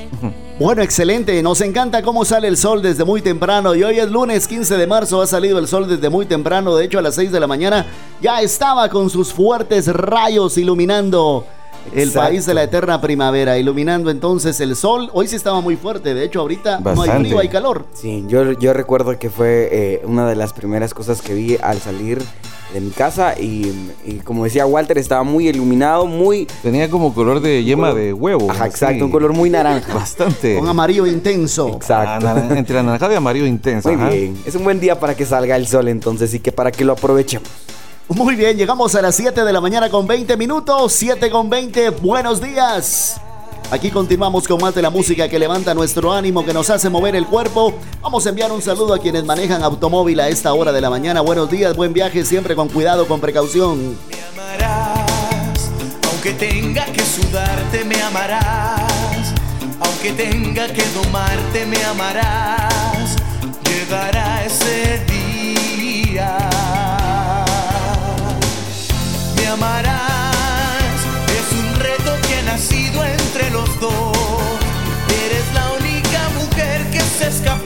Bueno, 0.58 0.82
excelente. 0.82 1.42
Nos 1.42 1.60
encanta 1.62 2.02
cómo 2.02 2.24
sale 2.24 2.46
el 2.46 2.56
sol 2.56 2.82
desde 2.82 3.04
muy 3.04 3.22
temprano. 3.22 3.74
Y 3.74 3.82
hoy 3.82 3.98
es 3.98 4.10
lunes 4.10 4.46
15 4.46 4.76
de 4.76 4.86
marzo. 4.86 5.22
Ha 5.22 5.26
salido 5.26 5.58
el 5.58 5.66
sol 5.66 5.88
desde 5.88 6.10
muy 6.10 6.26
temprano. 6.26 6.76
De 6.76 6.84
hecho, 6.84 6.98
a 6.98 7.02
las 7.02 7.14
6 7.14 7.32
de 7.32 7.40
la 7.40 7.46
mañana 7.46 7.86
ya 8.20 8.40
estaba 8.42 8.88
con 8.90 9.08
sus 9.08 9.32
fuertes 9.32 9.88
rayos 9.88 10.58
iluminando 10.58 11.46
el 11.94 12.08
Exacto. 12.08 12.28
país 12.28 12.46
de 12.46 12.54
la 12.54 12.62
eterna 12.62 13.00
primavera. 13.00 13.58
Iluminando 13.58 14.10
entonces 14.10 14.60
el 14.60 14.76
sol. 14.76 15.10
Hoy 15.12 15.28
sí 15.28 15.36
estaba 15.36 15.60
muy 15.60 15.76
fuerte. 15.76 16.14
De 16.14 16.24
hecho, 16.24 16.40
ahorita 16.40 16.80
no 16.80 17.02
hay 17.02 17.10
frío, 17.10 17.38
hay 17.38 17.48
calor. 17.48 17.86
Sí, 17.94 18.24
yo, 18.28 18.52
yo 18.52 18.72
recuerdo 18.72 19.18
que 19.18 19.30
fue 19.30 19.68
eh, 19.72 20.02
una 20.04 20.26
de 20.28 20.36
las 20.36 20.52
primeras 20.52 20.94
cosas 20.94 21.20
que 21.22 21.34
vi 21.34 21.56
al 21.62 21.78
salir 21.80 22.22
de 22.72 22.80
mi 22.80 22.88
casa 22.90 23.34
y, 23.38 23.90
y 24.06 24.20
como 24.24 24.44
decía 24.44 24.64
Walter, 24.64 24.96
estaba 24.96 25.24
muy 25.24 25.46
iluminado, 25.46 26.06
muy... 26.06 26.46
Tenía 26.62 26.88
como 26.88 27.12
color 27.12 27.40
de 27.40 27.62
yema 27.64 27.92
de 27.92 28.14
huevo. 28.14 28.50
Ajá, 28.50 28.66
exacto, 28.66 29.04
un 29.04 29.10
color 29.10 29.34
muy 29.34 29.50
naranja. 29.50 29.92
Bastante. 29.92 30.56
Con 30.58 30.66
amarillo 30.66 31.06
intenso. 31.06 31.68
Exacto. 31.68 32.26
Ana- 32.28 32.56
entre 32.58 32.78
anaranjado 32.78 33.12
y 33.12 33.16
amarillo 33.16 33.44
intenso. 33.46 33.90
Muy 33.92 34.00
ajá. 34.00 34.08
bien, 34.10 34.38
es 34.46 34.54
un 34.54 34.64
buen 34.64 34.80
día 34.80 34.98
para 34.98 35.14
que 35.14 35.26
salga 35.26 35.56
el 35.56 35.66
sol 35.66 35.88
entonces 35.88 36.32
y 36.32 36.40
que 36.40 36.50
para 36.50 36.72
que 36.72 36.86
lo 36.86 36.94
aprovechemos. 36.94 37.46
Muy 38.08 38.34
bien, 38.34 38.56
llegamos 38.56 38.94
a 38.94 39.02
las 39.02 39.14
7 39.14 39.44
de 39.44 39.52
la 39.52 39.60
mañana 39.60 39.88
con 39.88 40.06
20 40.06 40.36
minutos. 40.36 40.92
7 40.92 41.30
con 41.30 41.48
20. 41.48 41.90
Buenos 41.90 42.42
días. 42.42 43.20
Aquí 43.70 43.90
continuamos 43.90 44.46
con 44.46 44.60
más 44.60 44.74
de 44.74 44.82
la 44.82 44.90
música 44.90 45.28
que 45.28 45.38
levanta 45.38 45.72
nuestro 45.72 46.12
ánimo, 46.12 46.44
que 46.44 46.52
nos 46.52 46.68
hace 46.68 46.90
mover 46.90 47.16
el 47.16 47.26
cuerpo. 47.26 47.72
Vamos 48.02 48.26
a 48.26 48.28
enviar 48.28 48.52
un 48.52 48.60
saludo 48.60 48.92
a 48.92 48.98
quienes 48.98 49.24
manejan 49.24 49.62
automóvil 49.62 50.20
a 50.20 50.28
esta 50.28 50.52
hora 50.52 50.72
de 50.72 50.80
la 50.80 50.90
mañana. 50.90 51.22
Buenos 51.22 51.50
días, 51.50 51.74
buen 51.74 51.94
viaje, 51.94 52.24
siempre 52.24 52.54
con 52.54 52.68
cuidado, 52.68 53.06
con 53.06 53.20
precaución. 53.20 53.96
Me 54.10 54.42
amarás, 54.42 55.70
aunque 56.10 56.32
tenga 56.34 56.84
que 56.86 57.02
sudarte, 57.02 57.84
me 57.84 58.02
amarás. 58.02 59.32
Aunque 59.80 60.12
tenga 60.12 60.66
que 60.66 60.82
domarte, 60.94 61.64
me 61.64 61.82
amarás. 61.84 63.16
Llegará 63.64 64.44
ese 64.44 65.02
día. 65.06 66.36
Es 69.52 71.52
un 71.52 71.78
reto 71.78 72.16
que 72.26 72.36
ha 72.36 72.42
nacido 72.42 73.04
entre 73.04 73.50
los 73.50 73.68
dos. 73.80 74.16
Eres 75.26 75.44
la 75.52 75.72
única 75.72 76.30
mujer 76.38 76.90
que 76.90 77.00
se 77.00 77.28
escapó 77.28 77.61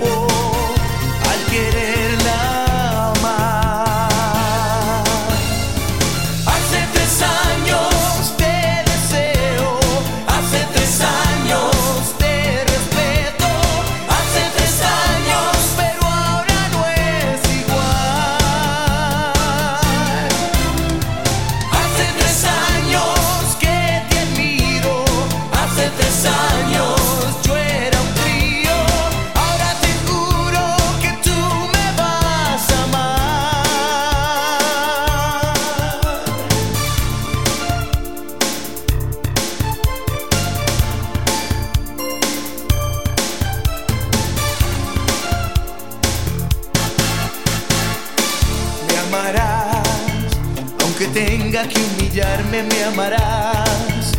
me 52.63 52.85
amarás, 52.85 54.13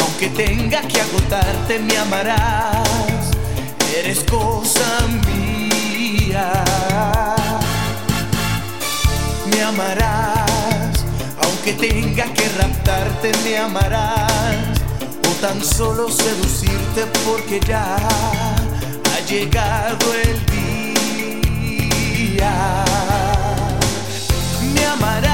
aunque 0.00 0.28
tenga 0.30 0.80
que 0.82 1.00
agotarte, 1.00 1.78
me 1.78 1.96
amarás, 1.96 3.30
eres 3.96 4.24
cosa 4.24 5.06
mía. 5.26 6.50
Me 9.46 9.62
amarás, 9.62 11.04
aunque 11.42 11.74
tenga 11.74 12.24
que 12.32 12.48
raptarte, 12.48 13.32
me 13.44 13.58
amarás, 13.58 14.80
o 15.28 15.32
tan 15.40 15.62
solo 15.64 16.10
seducirte 16.10 17.06
porque 17.24 17.60
ya 17.60 17.96
ha 17.96 19.20
llegado 19.28 20.14
el 20.14 20.46
día. 22.26 22.54
Me 24.74 24.84
amarás. 24.86 25.33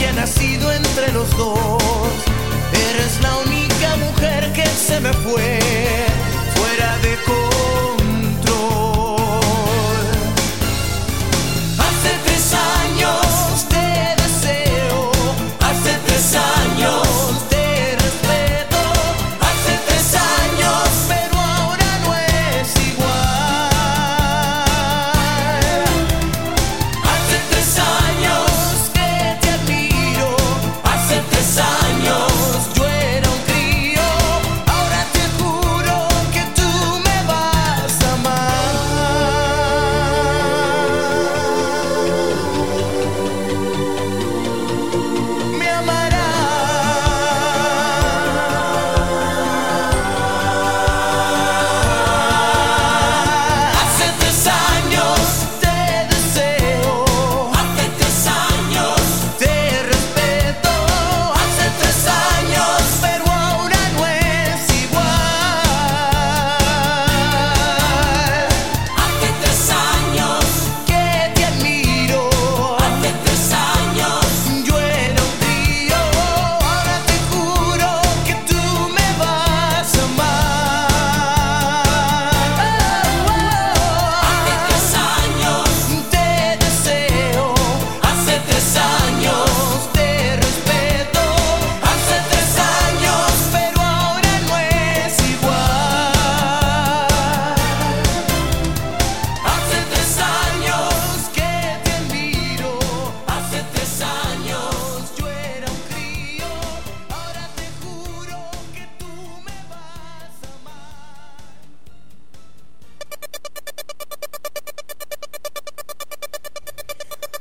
Es 0.00 0.06
un 0.06 0.08
reto 0.08 0.08
que 0.08 0.08
ha 0.08 0.12
nacido 0.12 0.72
entre 0.72 1.12
los 1.12 1.36
dos. 1.36 1.82
Eres 2.72 3.20
la 3.22 3.36
única 3.36 3.96
mujer 3.96 4.52
que 4.52 4.66
se 4.66 5.00
me 5.00 5.12
fue 5.12 5.58
fuera 6.54 6.98
de 6.98 7.16
control. 7.24 7.49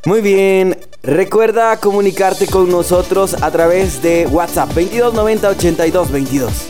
Muy 0.10 0.22
bien, 0.22 0.76
Recuerda 1.04 1.78
comunicarte 1.80 2.48
con 2.48 2.69
nosotros 2.69 3.36
a 3.41 3.52
través 3.52 4.02
de 4.02 4.28
WhatsApp 4.28 4.69
2290 4.69 5.50
82 5.50 6.12
22. 6.12 6.68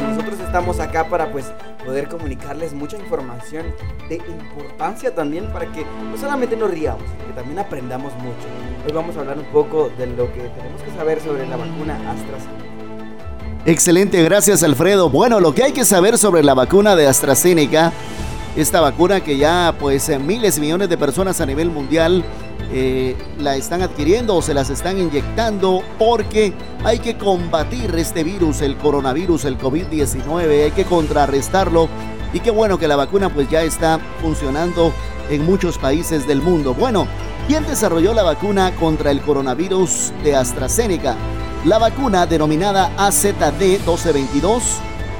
Nosotros 0.00 0.38
estamos 0.38 0.78
acá 0.78 1.08
para 1.08 1.32
pues 1.32 1.46
poder 1.84 2.08
comunicarles 2.08 2.72
mucha 2.72 2.96
información 2.96 3.66
de 4.08 4.18
importancia 4.18 5.12
también 5.12 5.52
para 5.52 5.66
que 5.72 5.84
no 5.84 6.16
solamente 6.16 6.56
nos 6.56 6.70
riamos, 6.70 7.02
también 7.42 7.58
aprendamos 7.58 8.12
mucho. 8.18 8.46
Hoy 8.86 8.92
vamos 8.92 9.16
a 9.16 9.20
hablar 9.20 9.36
un 9.36 9.46
poco 9.46 9.90
de 9.98 10.06
lo 10.06 10.32
que 10.32 10.42
tenemos 10.42 10.80
que 10.80 10.92
saber 10.96 11.20
sobre 11.20 11.44
la 11.48 11.56
vacuna 11.56 11.96
AstraZeneca. 12.08 12.62
Excelente, 13.66 14.22
gracias 14.22 14.62
Alfredo. 14.62 15.10
Bueno, 15.10 15.40
lo 15.40 15.52
que 15.52 15.64
hay 15.64 15.72
que 15.72 15.84
saber 15.84 16.18
sobre 16.18 16.44
la 16.44 16.54
vacuna 16.54 16.94
de 16.94 17.08
AstraZeneca, 17.08 17.92
esta 18.54 18.80
vacuna 18.80 19.22
que 19.22 19.38
ya 19.38 19.74
pues 19.80 20.08
miles 20.20 20.58
y 20.58 20.60
millones 20.60 20.88
de 20.88 20.96
personas 20.96 21.40
a 21.40 21.46
nivel 21.46 21.70
mundial 21.70 22.24
eh, 22.72 23.16
la 23.40 23.56
están 23.56 23.82
adquiriendo 23.82 24.36
o 24.36 24.42
se 24.42 24.54
las 24.54 24.70
están 24.70 24.98
inyectando 24.98 25.82
porque 25.98 26.52
hay 26.84 27.00
que 27.00 27.18
combatir 27.18 27.92
este 27.96 28.22
virus, 28.22 28.60
el 28.60 28.76
coronavirus, 28.76 29.46
el 29.46 29.58
COVID-19, 29.58 30.64
hay 30.64 30.70
que 30.70 30.84
contrarrestarlo 30.84 31.88
y 32.32 32.38
qué 32.38 32.52
bueno 32.52 32.78
que 32.78 32.86
la 32.86 32.94
vacuna 32.94 33.30
pues 33.30 33.50
ya 33.50 33.62
está 33.62 33.98
funcionando 34.20 34.92
en 35.30 35.44
muchos 35.44 35.78
países 35.78 36.26
del 36.26 36.42
mundo. 36.42 36.74
Bueno, 36.74 37.06
¿quién 37.52 37.66
desarrolló 37.66 38.14
la 38.14 38.22
vacuna 38.22 38.74
contra 38.76 39.10
el 39.10 39.20
coronavirus 39.20 40.10
de 40.24 40.34
AstraZeneca? 40.34 41.16
La 41.66 41.76
vacuna 41.76 42.24
denominada 42.24 42.96
AZD1222 42.96 44.62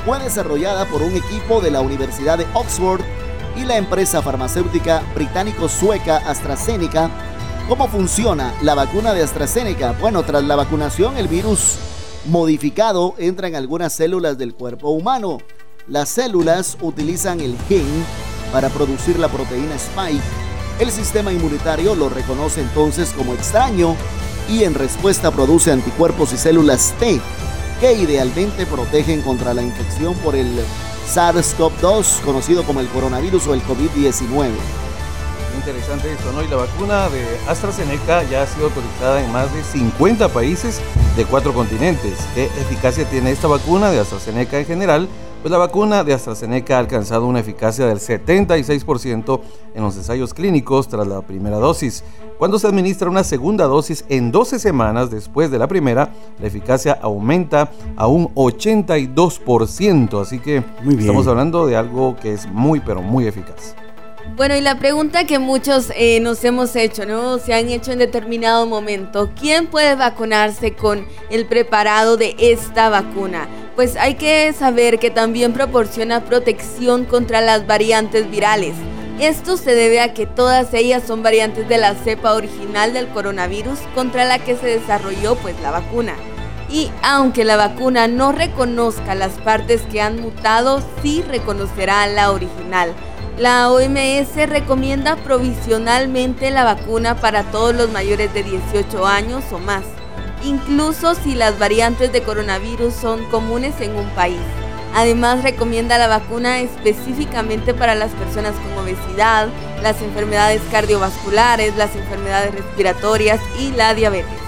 fue 0.06 0.18
desarrollada 0.18 0.86
por 0.86 1.02
un 1.02 1.14
equipo 1.14 1.60
de 1.60 1.70
la 1.70 1.82
Universidad 1.82 2.38
de 2.38 2.46
Oxford 2.54 3.02
y 3.54 3.66
la 3.66 3.76
empresa 3.76 4.22
farmacéutica 4.22 5.02
británico-sueca 5.14 6.26
AstraZeneca. 6.26 7.10
¿Cómo 7.68 7.86
funciona 7.86 8.54
la 8.62 8.74
vacuna 8.74 9.12
de 9.12 9.22
AstraZeneca? 9.22 9.92
Bueno, 10.00 10.22
tras 10.22 10.42
la 10.42 10.56
vacunación 10.56 11.18
el 11.18 11.28
virus 11.28 11.76
modificado 12.24 13.14
entra 13.18 13.48
en 13.48 13.56
algunas 13.56 13.92
células 13.92 14.38
del 14.38 14.54
cuerpo 14.54 14.88
humano. 14.88 15.36
Las 15.86 16.08
células 16.08 16.78
utilizan 16.80 17.40
el 17.42 17.58
gen 17.68 18.06
para 18.50 18.70
producir 18.70 19.18
la 19.18 19.28
proteína 19.28 19.74
Spike. 19.74 20.41
El 20.78 20.90
sistema 20.90 21.32
inmunitario 21.32 21.94
lo 21.94 22.08
reconoce 22.08 22.60
entonces 22.60 23.12
como 23.16 23.34
extraño 23.34 23.94
y 24.48 24.64
en 24.64 24.74
respuesta 24.74 25.30
produce 25.30 25.70
anticuerpos 25.70 26.32
y 26.32 26.38
células 26.38 26.94
T 26.98 27.20
que 27.80 27.92
idealmente 27.94 28.66
protegen 28.66 29.22
contra 29.22 29.54
la 29.54 29.62
infección 29.62 30.14
por 30.16 30.34
el 30.36 30.48
SARS-CoV-2, 31.12 32.20
conocido 32.20 32.64
como 32.64 32.80
el 32.80 32.88
coronavirus 32.88 33.48
o 33.48 33.54
el 33.54 33.62
COVID-19. 33.62 34.50
Interesante 35.56 36.12
esto, 36.12 36.32
¿no? 36.32 36.42
Y 36.42 36.48
la 36.48 36.56
vacuna 36.56 37.08
de 37.08 37.24
AstraZeneca 37.48 38.22
ya 38.24 38.42
ha 38.42 38.46
sido 38.46 38.66
autorizada 38.66 39.22
en 39.22 39.30
más 39.32 39.52
de 39.52 39.62
50 39.62 40.28
países 40.28 40.80
de 41.16 41.24
cuatro 41.24 41.52
continentes. 41.52 42.18
¿Qué 42.34 42.46
eficacia 42.46 43.04
tiene 43.04 43.30
esta 43.30 43.48
vacuna 43.48 43.90
de 43.90 44.00
AstraZeneca 44.00 44.58
en 44.58 44.66
general? 44.66 45.08
Pues 45.42 45.50
la 45.50 45.58
vacuna 45.58 46.04
de 46.04 46.14
AstraZeneca 46.14 46.76
ha 46.76 46.78
alcanzado 46.78 47.26
una 47.26 47.40
eficacia 47.40 47.84
del 47.86 47.98
76% 47.98 49.40
en 49.74 49.82
los 49.82 49.96
ensayos 49.96 50.32
clínicos 50.34 50.86
tras 50.86 51.04
la 51.04 51.20
primera 51.22 51.56
dosis. 51.56 52.04
Cuando 52.38 52.60
se 52.60 52.68
administra 52.68 53.10
una 53.10 53.24
segunda 53.24 53.64
dosis 53.64 54.04
en 54.08 54.30
12 54.30 54.60
semanas 54.60 55.10
después 55.10 55.50
de 55.50 55.58
la 55.58 55.66
primera, 55.66 56.12
la 56.40 56.46
eficacia 56.46 56.96
aumenta 57.02 57.72
a 57.96 58.06
un 58.06 58.32
82%. 58.36 60.22
Así 60.22 60.38
que 60.38 60.62
estamos 60.88 61.26
hablando 61.26 61.66
de 61.66 61.74
algo 61.74 62.14
que 62.14 62.34
es 62.34 62.46
muy, 62.46 62.78
pero 62.78 63.02
muy 63.02 63.26
eficaz. 63.26 63.74
Bueno, 64.36 64.56
y 64.56 64.60
la 64.60 64.78
pregunta 64.78 65.26
que 65.26 65.40
muchos 65.40 65.90
eh, 65.96 66.20
nos 66.20 66.44
hemos 66.44 66.76
hecho, 66.76 67.04
¿no? 67.04 67.38
Se 67.38 67.52
han 67.52 67.68
hecho 67.68 67.90
en 67.90 67.98
determinado 67.98 68.64
momento, 68.66 69.30
¿quién 69.38 69.66
puede 69.66 69.96
vacunarse 69.96 70.74
con 70.74 71.04
el 71.30 71.46
preparado 71.46 72.16
de 72.16 72.36
esta 72.38 72.88
vacuna? 72.88 73.48
Pues 73.74 73.96
hay 73.96 74.16
que 74.16 74.52
saber 74.52 74.98
que 74.98 75.10
también 75.10 75.54
proporciona 75.54 76.24
protección 76.24 77.06
contra 77.06 77.40
las 77.40 77.66
variantes 77.66 78.30
virales. 78.30 78.74
Esto 79.18 79.56
se 79.56 79.74
debe 79.74 80.00
a 80.00 80.12
que 80.12 80.26
todas 80.26 80.74
ellas 80.74 81.04
son 81.06 81.22
variantes 81.22 81.66
de 81.68 81.78
la 81.78 81.94
cepa 81.94 82.34
original 82.34 82.92
del 82.92 83.08
coronavirus 83.08 83.78
contra 83.94 84.26
la 84.26 84.38
que 84.38 84.56
se 84.56 84.66
desarrolló 84.66 85.36
pues 85.36 85.58
la 85.62 85.70
vacuna. 85.70 86.14
Y 86.70 86.90
aunque 87.02 87.44
la 87.44 87.56
vacuna 87.56 88.08
no 88.08 88.32
reconozca 88.32 89.14
las 89.14 89.32
partes 89.38 89.80
que 89.90 90.02
han 90.02 90.20
mutado, 90.20 90.82
sí 91.02 91.22
reconocerá 91.22 92.06
la 92.06 92.30
original. 92.30 92.92
La 93.38 93.70
OMS 93.70 94.36
recomienda 94.48 95.16
provisionalmente 95.16 96.50
la 96.50 96.64
vacuna 96.64 97.16
para 97.16 97.44
todos 97.44 97.74
los 97.74 97.90
mayores 97.90 98.32
de 98.34 98.42
18 98.42 99.06
años 99.06 99.44
o 99.50 99.58
más, 99.58 99.84
incluso 100.44 101.14
si 101.14 101.34
las 101.34 101.58
variantes 101.58 102.12
de 102.12 102.22
coronavirus 102.22 102.94
son 102.94 103.24
comunes 103.26 103.74
en 103.80 103.96
un 103.96 104.08
país. 104.10 104.40
Además 104.94 105.42
recomienda 105.42 105.96
la 105.98 106.06
vacuna 106.06 106.60
específicamente 106.60 107.72
para 107.72 107.94
las 107.94 108.10
personas 108.12 108.54
con 108.54 108.84
obesidad, 108.84 109.48
las 109.82 110.02
enfermedades 110.02 110.60
cardiovasculares, 110.70 111.76
las 111.76 111.96
enfermedades 111.96 112.54
respiratorias 112.54 113.40
y 113.58 113.70
la 113.72 113.94
diabetes. 113.94 114.42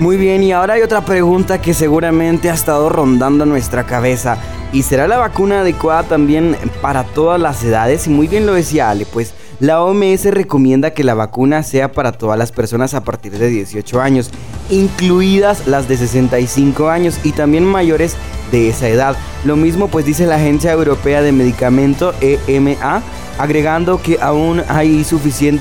Muy 0.00 0.16
bien, 0.16 0.42
y 0.42 0.52
ahora 0.52 0.74
hay 0.74 0.82
otra 0.82 1.00
pregunta 1.00 1.60
que 1.60 1.74
seguramente 1.74 2.50
ha 2.50 2.54
estado 2.54 2.88
rondando 2.88 3.44
nuestra 3.44 3.84
cabeza. 3.84 4.38
¿Y 4.72 4.84
será 4.84 5.08
la 5.08 5.18
vacuna 5.18 5.60
adecuada 5.60 6.04
también 6.04 6.56
para 6.80 7.02
todas 7.02 7.40
las 7.40 7.64
edades? 7.64 8.06
Y 8.06 8.10
muy 8.10 8.28
bien 8.28 8.46
lo 8.46 8.54
decía 8.54 8.90
Ale, 8.90 9.06
pues 9.06 9.34
la 9.60 9.82
OMS 9.82 10.24
recomienda 10.26 10.92
que 10.92 11.02
la 11.02 11.14
vacuna 11.14 11.62
sea 11.62 11.92
para 11.92 12.12
todas 12.12 12.38
las 12.38 12.52
personas 12.52 12.94
a 12.94 13.02
partir 13.02 13.36
de 13.36 13.48
18 13.48 14.00
años, 14.00 14.30
incluidas 14.70 15.66
las 15.66 15.88
de 15.88 15.96
65 15.96 16.88
años 16.88 17.18
y 17.24 17.32
también 17.32 17.64
mayores 17.64 18.16
de 18.52 18.68
esa 18.68 18.88
edad. 18.88 19.16
Lo 19.44 19.56
mismo 19.56 19.88
pues 19.88 20.04
dice 20.06 20.26
la 20.26 20.36
Agencia 20.36 20.72
Europea 20.72 21.22
de 21.22 21.32
Medicamento 21.32 22.14
EMA, 22.20 23.02
agregando 23.38 24.00
que 24.00 24.18
aún 24.20 24.62
hay 24.68 25.04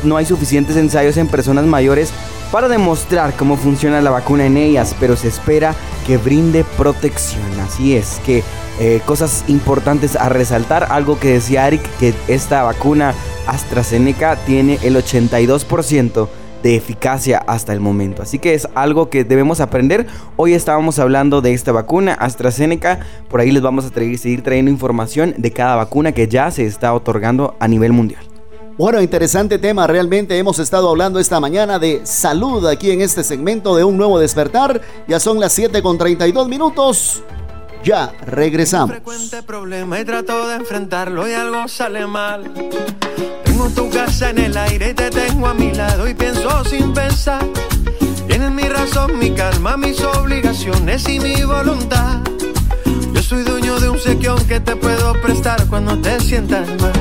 no 0.04 0.18
hay 0.18 0.26
suficientes 0.26 0.78
ensayos 0.78 1.18
en 1.18 1.28
personas 1.28 1.66
mayores 1.66 2.12
para 2.52 2.68
demostrar 2.68 3.34
cómo 3.36 3.58
funciona 3.58 4.02
la 4.02 4.12
vacuna 4.12 4.46
en 4.46 4.58
ellas, 4.58 4.96
pero 5.00 5.16
se 5.16 5.28
espera 5.28 5.76
que 6.06 6.18
brinde 6.18 6.64
protección. 6.78 7.44
Así 7.60 7.96
es 7.96 8.22
que 8.26 8.44
eh, 8.80 9.02
cosas 9.06 9.44
importantes 9.48 10.16
a 10.16 10.30
resaltar. 10.30 10.88
Algo 10.90 11.20
que 11.20 11.34
decía 11.34 11.68
Eric, 11.68 11.82
que 12.00 12.14
esta 12.28 12.64
vacuna 12.64 13.14
AstraZeneca 13.48 14.36
tiene 14.46 14.80
el 14.84 14.96
82% 14.96 16.28
de 16.64 16.76
eficacia 16.76 17.40
hasta 17.48 17.74
el 17.74 17.80
momento. 17.80 18.22
Así 18.22 18.40
que 18.40 18.54
es 18.54 18.68
algo 18.76 19.10
que 19.10 19.24
debemos 19.24 19.60
aprender. 19.60 20.08
Hoy 20.36 20.54
estábamos 20.54 21.00
hablando 21.00 21.42
de 21.42 21.54
esta 21.54 21.72
vacuna 21.72 22.14
AstraZeneca. 22.14 23.00
Por 23.30 23.40
ahí 23.40 23.52
les 23.52 23.62
vamos 23.62 23.86
a 23.86 23.90
seguir 23.90 24.44
trayendo 24.44 24.72
información 24.72 25.34
de 25.38 25.52
cada 25.52 25.76
vacuna 25.76 26.12
que 26.12 26.28
ya 26.28 26.52
se 26.52 26.66
está 26.66 26.94
otorgando 26.94 27.56
a 27.60 27.68
nivel 27.68 27.94
mundial. 27.94 28.24
Bueno, 28.78 29.02
interesante 29.02 29.58
tema. 29.58 29.88
Realmente 29.88 30.38
hemos 30.38 30.60
estado 30.60 30.90
hablando 30.90 31.20
esta 31.20 31.40
mañana 31.40 31.80
de 31.80 32.02
salud 32.06 32.64
aquí 32.68 32.92
en 32.92 33.02
este 33.02 33.24
segmento 33.24 33.76
de 33.76 33.84
Un 33.84 33.98
Nuevo 33.98 34.20
Despertar. 34.20 34.82
Ya 35.08 35.20
son 35.20 35.40
las 35.40 35.54
7 35.54 35.82
con 35.82 35.98
32 35.98 36.48
minutos. 36.48 37.24
Ya 37.88 38.12
regresamos. 38.26 38.90
frecuente 38.90 39.42
problema 39.44 39.98
y 39.98 40.04
trato 40.04 40.46
de 40.50 40.56
enfrentarlo 40.58 41.26
y 41.26 41.32
algo 41.32 41.70
sale 41.70 42.06
mal. 42.06 42.44
Tengo 43.46 43.70
tu 43.70 43.90
casa 43.90 44.30
en 44.32 44.40
el 44.40 44.58
aire 44.58 44.90
y 44.90 44.94
te 44.94 45.10
tengo 45.10 45.48
a 45.48 45.54
mi 45.54 45.72
lado 45.72 46.06
y 46.06 46.14
pienso 46.14 46.66
sin 46.66 46.94
pensar. 46.94 47.48
Tienes 48.28 48.52
mi 48.52 48.64
razón, 48.64 49.18
mi 49.18 49.34
calma, 49.34 49.78
mis 49.78 50.02
obligaciones 50.02 51.08
y 51.08 51.22
mi 51.22 51.42
voluntad. 51.44 52.18
Yo 53.14 53.22
soy 53.22 53.44
dueño 53.44 53.80
de 53.80 53.88
un 53.88 54.00
sequión 54.00 54.46
que 54.48 54.60
te 54.60 54.76
puedo 54.76 55.14
prestar 55.22 55.66
cuando 55.68 55.98
te 55.98 56.20
sientas 56.20 56.68
mal. 56.82 56.92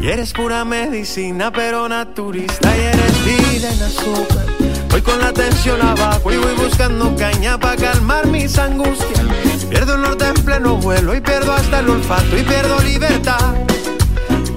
Y 0.00 0.08
eres 0.08 0.32
pura 0.32 0.64
medicina, 0.64 1.52
pero 1.52 1.86
naturista. 1.86 2.74
Y 2.74 2.80
eres 2.80 3.24
vida 3.26 3.70
en 3.70 3.82
azúcar. 3.82 4.46
Voy 4.88 5.02
con 5.02 5.20
la 5.20 5.34
tensión 5.34 5.82
abajo 5.82 6.32
y 6.32 6.38
voy 6.38 6.54
buscando 6.54 7.14
caña 7.14 7.60
para 7.60 7.76
calmar 7.76 8.26
mis 8.26 8.56
angustias. 8.56 9.51
Pierdo 9.72 9.94
el 9.94 10.02
norte 10.02 10.26
en 10.26 10.34
pleno 10.44 10.76
vuelo 10.76 11.14
y 11.14 11.20
pierdo 11.22 11.50
hasta 11.50 11.80
el 11.80 11.88
olfato 11.88 12.36
y 12.36 12.42
pierdo 12.42 12.78
libertad. 12.82 13.54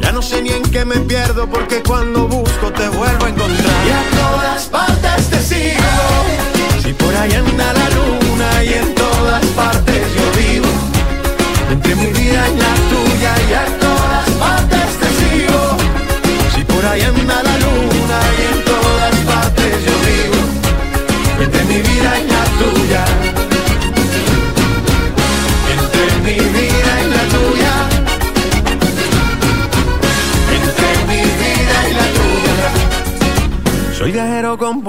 Ya 0.02 0.12
no 0.12 0.22
sé 0.22 0.42
ni 0.42 0.50
en 0.50 0.62
qué 0.64 0.84
me 0.84 0.98
pierdo 1.00 1.50
porque 1.50 1.82
cuando 1.82 2.28
busco 2.28 2.74
te 2.74 2.90
vuelvo 2.90 3.24
a 3.24 3.30
encontrar. 3.30 4.15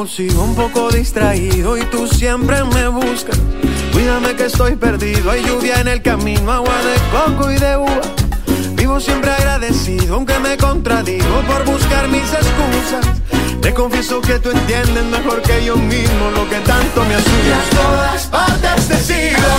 Compulsivo, 0.07 0.45
un 0.45 0.55
poco 0.55 0.89
distraído 0.89 1.77
y 1.77 1.83
tú 1.87 2.07
siempre 2.07 2.63
me 2.63 2.87
buscas. 2.87 3.37
Cuídame 3.93 4.37
que 4.37 4.45
estoy 4.45 4.77
perdido, 4.77 5.33
hay 5.33 5.43
lluvia 5.45 5.81
en 5.81 5.89
el 5.89 6.01
camino, 6.01 6.53
agua 6.53 6.75
de 6.85 6.95
coco 7.11 7.51
y 7.51 7.57
de 7.59 7.77
uva. 7.77 8.01
Vivo 8.77 9.01
siempre 9.01 9.33
agradecido, 9.33 10.15
aunque 10.15 10.39
me 10.39 10.57
contradigo 10.59 11.41
por 11.49 11.65
buscar 11.65 12.07
mis 12.07 12.23
excusas. 12.23 13.05
Te 13.61 13.75
confieso 13.75 14.21
que 14.21 14.39
tú 14.39 14.51
entiendes 14.51 15.05
mejor 15.07 15.43
que 15.43 15.65
yo 15.65 15.77
mismo 15.77 16.31
lo 16.37 16.49
que 16.49 16.61
tanto 16.61 17.05
me 17.05 17.15
asusta. 17.15 17.59
Todas 17.73 18.27
partes 18.27 18.87
te 18.87 18.99
sigo. 18.99 19.55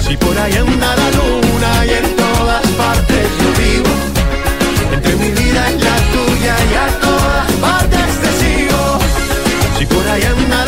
Si 0.00 0.16
por 0.16 0.38
ahí 0.38 0.54
anda 0.54 0.96
la 0.96 1.10
luna 1.10 1.84
y 1.84 1.90
en 1.90 2.16
todas 2.16 2.66
partes 2.68 3.28
yo 3.42 3.50
vivo. 3.62 3.90
Entre 4.94 5.14
mi 5.16 5.30
vida 5.30 5.70
y 5.72 5.78
la 5.78 5.96
tuya 6.14 6.56
y 6.70 6.74
a 6.74 7.00
todas 7.00 7.52
partes 7.52 7.56
te 7.58 7.66
sigo. 7.66 7.77
Si 10.20 10.67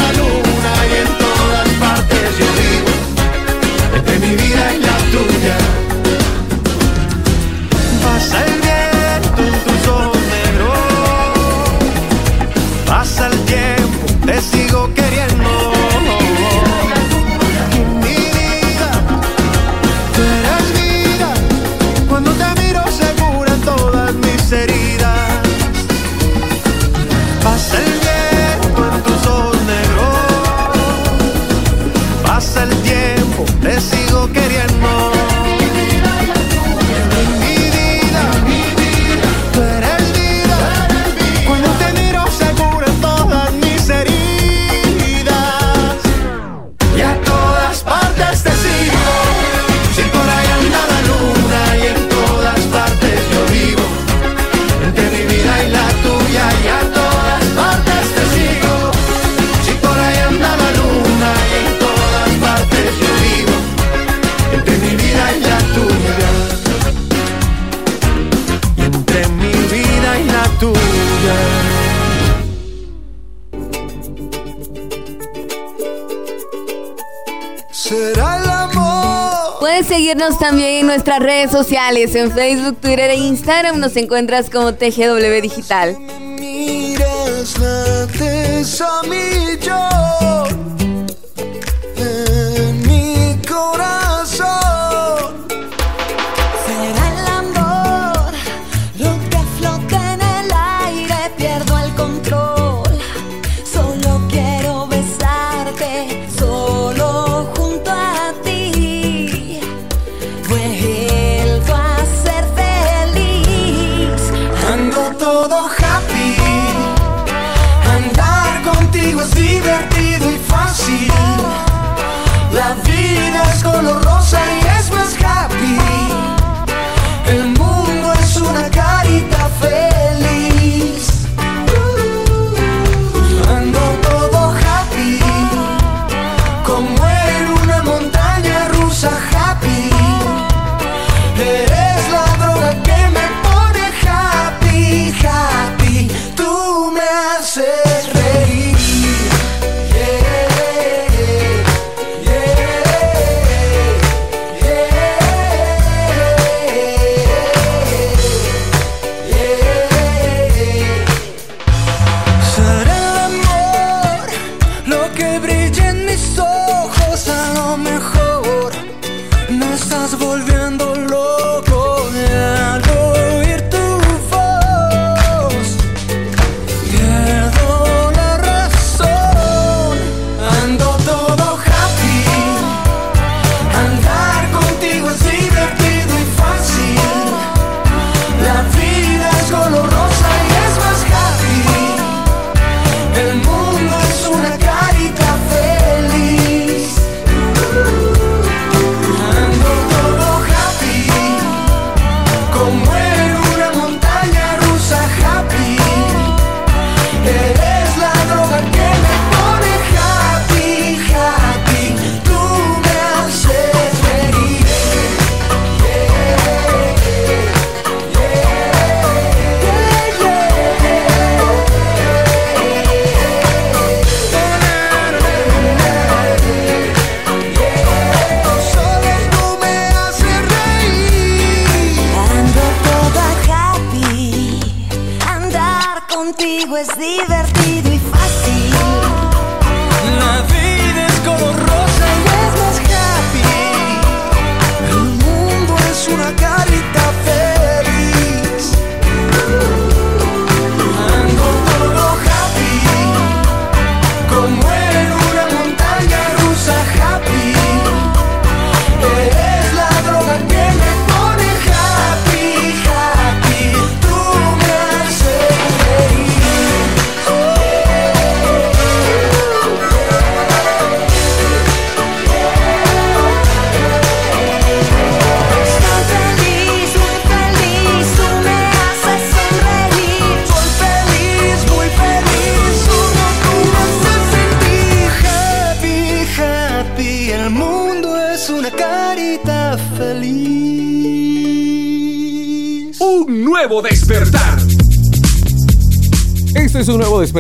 seguirnos 80.11 80.39
también 80.41 80.81
en 80.81 80.87
nuestras 80.87 81.21
redes 81.21 81.53
sociales, 81.53 82.17
en 82.17 82.33
Facebook, 82.33 82.81
Twitter 82.81 83.11
e 83.11 83.15
Instagram. 83.15 83.79
Nos 83.79 83.97
encuentras 83.97 84.51
como 84.51 84.75
TGW 84.75 85.41
Digital. 85.41 85.97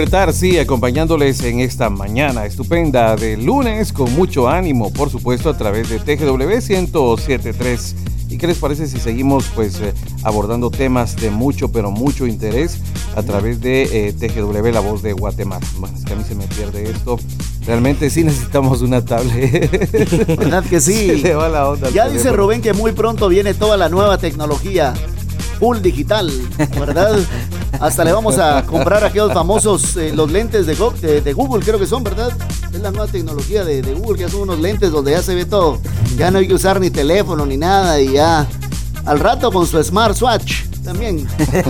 Despertar, 0.00 0.32
sí, 0.32 0.58
acompañándoles 0.58 1.42
en 1.42 1.60
esta 1.60 1.90
mañana 1.90 2.46
estupenda 2.46 3.16
de 3.16 3.36
lunes 3.36 3.92
con 3.92 4.10
mucho 4.14 4.48
ánimo, 4.48 4.90
por 4.90 5.10
supuesto, 5.10 5.50
a 5.50 5.58
través 5.58 5.90
de 5.90 5.98
TGW 5.98 6.38
1073. 6.38 7.96
¿Y 8.30 8.38
qué 8.38 8.46
les 8.46 8.56
parece 8.56 8.86
si 8.86 8.98
seguimos 8.98 9.44
pues 9.54 9.78
eh, 9.80 9.92
abordando 10.22 10.70
temas 10.70 11.16
de 11.16 11.30
mucho, 11.30 11.70
pero 11.70 11.90
mucho 11.90 12.26
interés 12.26 12.78
a 13.14 13.22
través 13.22 13.60
de 13.60 14.08
eh, 14.08 14.12
TGW, 14.14 14.72
la 14.72 14.80
voz 14.80 15.02
de 15.02 15.12
Guatemala? 15.12 15.66
Bueno, 15.78 15.94
es 15.98 16.04
que 16.06 16.14
a 16.14 16.16
mí 16.16 16.24
se 16.26 16.34
me 16.34 16.46
pierde 16.46 16.84
esto. 16.90 17.18
Realmente 17.66 18.08
sí 18.08 18.24
necesitamos 18.24 18.80
una 18.80 19.04
tablet. 19.04 20.26
¿Verdad 20.38 20.64
que 20.64 20.80
sí? 20.80 21.08
Se 21.08 21.16
le 21.18 21.34
va 21.34 21.50
la 21.50 21.68
onda 21.68 21.90
Ya 21.90 22.08
dice. 22.08 22.32
Rubén 22.32 22.62
que 22.62 22.72
muy 22.72 22.92
pronto 22.92 23.28
viene 23.28 23.52
toda 23.52 23.76
la 23.76 23.90
nueva 23.90 24.16
tecnología. 24.16 24.94
Full 25.58 25.80
digital, 25.82 26.32
¿verdad? 26.78 27.18
Hasta 27.78 28.04
le 28.04 28.12
vamos 28.12 28.38
a 28.38 28.64
comprar 28.66 29.04
aquellos 29.04 29.32
famosos, 29.32 29.96
eh, 29.96 30.12
los 30.14 30.30
lentes 30.30 30.66
de, 30.66 30.74
Go- 30.74 30.92
de- 31.00 31.20
de 31.20 31.32
Google, 31.32 31.64
creo 31.64 31.78
que 31.78 31.86
son, 31.86 32.02
¿verdad? 32.02 32.30
Es 32.72 32.80
la 32.80 32.90
nueva 32.90 33.06
tecnología 33.06 33.64
de, 33.64 33.80
Google, 33.94 34.18
que 34.24 34.28
son 34.30 34.42
unos 34.42 34.58
lentes 34.58 34.90
donde 34.90 35.12
ya 35.12 35.22
se 35.22 35.34
ve 35.34 35.44
todo. 35.44 35.78
Ya 36.16 36.30
no 36.30 36.38
hay 36.38 36.48
que 36.48 36.54
usar 36.54 36.80
ni 36.80 36.90
teléfono 36.90 37.46
ni 37.46 37.56
nada 37.56 38.00
y 38.00 38.12
ya 38.12 38.46
al 39.06 39.18
rato 39.18 39.50
con 39.50 39.66
su 39.66 39.82
smartwatch 39.82 40.64
también. 40.84 41.26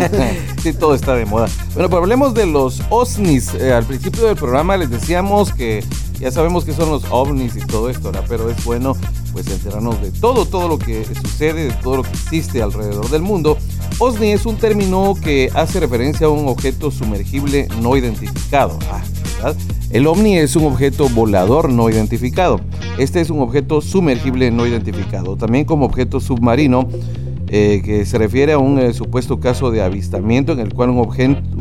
sí, 0.63 0.73
todo 0.73 0.95
está 0.95 1.15
de 1.15 1.27
moda. 1.27 1.49
Bueno, 1.75 1.89
pero 1.89 2.03
hablemos 2.03 2.35
de 2.35 2.47
los 2.47 2.81
OSNIs. 2.91 3.55
Eh, 3.55 3.73
al 3.73 3.85
principio 3.85 4.25
del 4.25 4.37
programa 4.37 4.77
les 4.77 4.91
decíamos 4.91 5.53
que 5.53 5.85
ya 6.19 6.31
sabemos 6.31 6.65
que 6.65 6.73
son 6.75 6.91
los 6.91 7.03
ovnis 7.11 7.57
y 7.57 7.61
todo 7.61 7.89
esto, 7.89 8.11
¿verdad? 8.11 8.25
Pero 8.29 8.51
es 8.51 8.63
bueno 8.65 8.97
pues 9.33 9.47
enterarnos 9.47 10.01
de 10.03 10.11
todo, 10.11 10.45
todo 10.45 10.67
lo 10.69 10.79
que 10.79 11.05
sucede, 11.05 11.67
de 11.69 11.73
todo 11.75 11.99
lo 11.99 12.03
que 12.03 12.11
existe 12.11 12.63
alrededor 12.63 13.09
del 13.11 13.23
mundo. 13.23 13.57
OSNI 14.03 14.33
es 14.33 14.47
un 14.47 14.57
término 14.57 15.15
que 15.23 15.51
hace 15.55 15.79
referencia 15.79 16.27
a 16.27 16.31
un 16.31 16.49
objeto 16.49 16.91
sumergible 16.91 17.69
no 17.83 17.99
identificado. 17.99 18.79
Ah, 18.91 19.03
¿verdad? 19.37 19.57
El 19.91 20.07
ovni 20.07 20.39
es 20.39 20.57
un 20.57 20.65
objeto 20.65 21.11
volador 21.11 21.69
no 21.69 21.91
identificado. 21.91 22.63
Este 22.97 23.21
es 23.21 23.29
un 23.29 23.41
objeto 23.41 23.83
sumergible 23.83 24.51
no 24.51 24.67
identificado. 24.67 25.37
También 25.37 25.67
como 25.67 25.85
objeto 25.85 26.19
submarino 26.19 26.89
eh, 27.53 27.83
que 27.85 28.07
se 28.07 28.17
refiere 28.17 28.53
a 28.53 28.59
un 28.59 28.79
eh, 28.79 28.93
supuesto 28.93 29.41
caso 29.41 29.73
de 29.73 29.83
avistamiento 29.83 30.53
en 30.53 30.61
el 30.61 30.73
cual 30.73 30.91
un, 30.91 31.01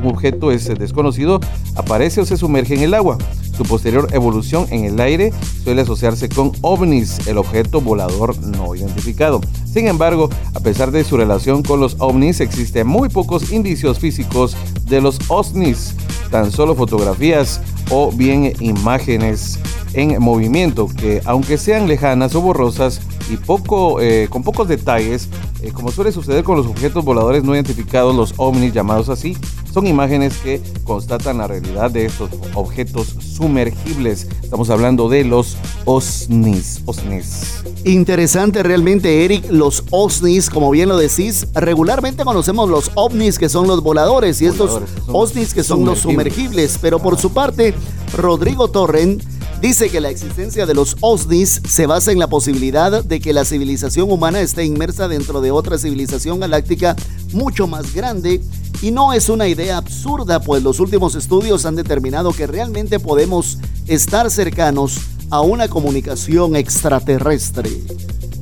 objeto 0.06 0.52
es 0.52 0.70
eh, 0.70 0.76
desconocido 0.76 1.40
aparece 1.76 2.22
o 2.22 2.28
se 2.28 2.38
sumerge 2.38 2.76
en 2.76 2.82
el 2.82 2.94
agua. 2.94 3.18
Su 3.58 3.64
posterior 3.64 4.08
evolución 4.12 4.68
en 4.70 4.84
el 4.84 5.00
aire 5.00 5.34
suele 5.64 5.82
asociarse 5.82 6.30
con 6.30 6.52
ovnis, 6.62 7.28
el 7.28 7.40
objeto 7.40 7.82
volador 7.82 8.40
no 8.40 8.76
identificado. 8.76 9.42
Sin 9.66 9.88
embargo, 9.88 10.30
a 10.54 10.60
pesar 10.60 10.92
de 10.92 11.04
su 11.04 11.18
relación 11.18 11.64
con 11.64 11.80
los 11.80 11.96
ovnis, 11.98 12.40
existen 12.40 12.86
muy 12.86 13.10
pocos 13.10 13.52
indicios 13.52 13.98
físicos 13.98 14.56
de 14.86 15.02
los 15.02 15.20
ovnis, 15.28 15.96
tan 16.30 16.52
solo 16.52 16.76
fotografías 16.76 17.62
o 17.90 18.12
bien 18.12 18.54
imágenes 18.60 19.58
en 19.94 20.22
movimiento 20.22 20.88
que 20.88 21.24
aunque 21.26 21.58
sean 21.58 21.88
lejanas 21.88 22.36
o 22.36 22.42
borrosas 22.42 23.02
y 23.30 23.38
poco, 23.38 24.02
eh, 24.02 24.28
con 24.30 24.44
pocos 24.44 24.68
detalles, 24.68 25.30
eh, 25.62 25.72
como 25.72 25.92
suele 25.92 26.12
suceder 26.12 26.44
con 26.44 26.58
los 26.58 26.68
objetos 26.68 27.06
voladores 27.06 27.44
no 27.44 27.54
identificados, 27.54 28.16
los 28.16 28.34
ovnis 28.38 28.74
llamados 28.74 29.10
así, 29.10 29.38
son 29.72 29.88
imágenes 29.88 30.38
que 30.38 30.62
constatan 30.84 31.38
la 31.38 31.48
realidad 31.48 31.92
de 31.92 32.06
estos 32.06 32.30
objetos 32.56 33.16
sumergibles. 33.20 34.28
Estamos 34.42 34.70
hablando 34.70 35.10
de 35.10 35.24
los 35.24 35.58
OSNIs. 35.86 36.82
OSNIs. 36.86 37.64
Interesante 37.84 38.64
realmente, 38.64 39.24
Eric, 39.26 39.46
los 39.52 39.84
OSNIs, 39.92 40.50
como 40.50 40.72
bien 40.72 40.90
lo 40.90 40.98
decís, 40.98 41.48
regularmente 41.54 42.26
conocemos 42.26 42.70
los 42.70 42.92
ovnis 42.96 43.38
que 43.38 43.50
son 43.50 43.68
los 43.68 43.84
voladores 43.84 44.42
y 44.42 44.48
estos 44.48 44.72
Voladores, 44.72 44.94
que 44.94 45.02
son 45.02 45.16
OSNIs 45.16 45.54
que 45.54 45.64
son 45.64 45.86
los 45.86 46.00
sumergibles. 46.00 46.34
sumergibles, 46.34 46.80
pero 46.82 47.00
por 47.00 47.18
su 47.20 47.32
parte, 47.32 47.74
Rodrigo 48.18 48.70
Torren 48.70 49.22
dice 49.62 49.90
que 49.90 50.02
la 50.02 50.10
existencia 50.10 50.66
de 50.66 50.74
los 50.74 50.96
OSNIs 51.02 51.62
se 51.68 51.86
basa 51.86 52.12
en 52.12 52.20
la 52.20 52.28
posibilidad 52.28 53.04
de 53.04 53.20
que 53.20 53.34
la 53.34 53.46
civilización 53.46 54.12
humana 54.12 54.42
esté 54.42 54.66
inmersa 54.66 55.08
dentro 55.08 55.42
de 55.42 55.52
otra 55.52 55.78
civilización 55.78 56.40
galáctica 56.40 56.96
mucho 57.34 57.68
más 57.68 57.94
grande 57.94 58.42
y 58.82 58.92
no 58.92 59.14
es 59.14 59.28
una 59.28 59.48
idea 59.48 59.78
absurda, 59.78 60.40
pues 60.40 60.64
los 60.64 60.80
últimos 60.80 61.16
estudios 61.16 61.66
han 61.66 61.76
determinado 61.76 62.32
que 62.32 62.48
realmente 62.48 63.00
podemos 63.00 63.58
estar 63.88 64.32
cercanos 64.32 64.98
a 65.30 65.42
una 65.42 65.68
comunicación 65.68 66.56
extraterrestre. 66.56 67.70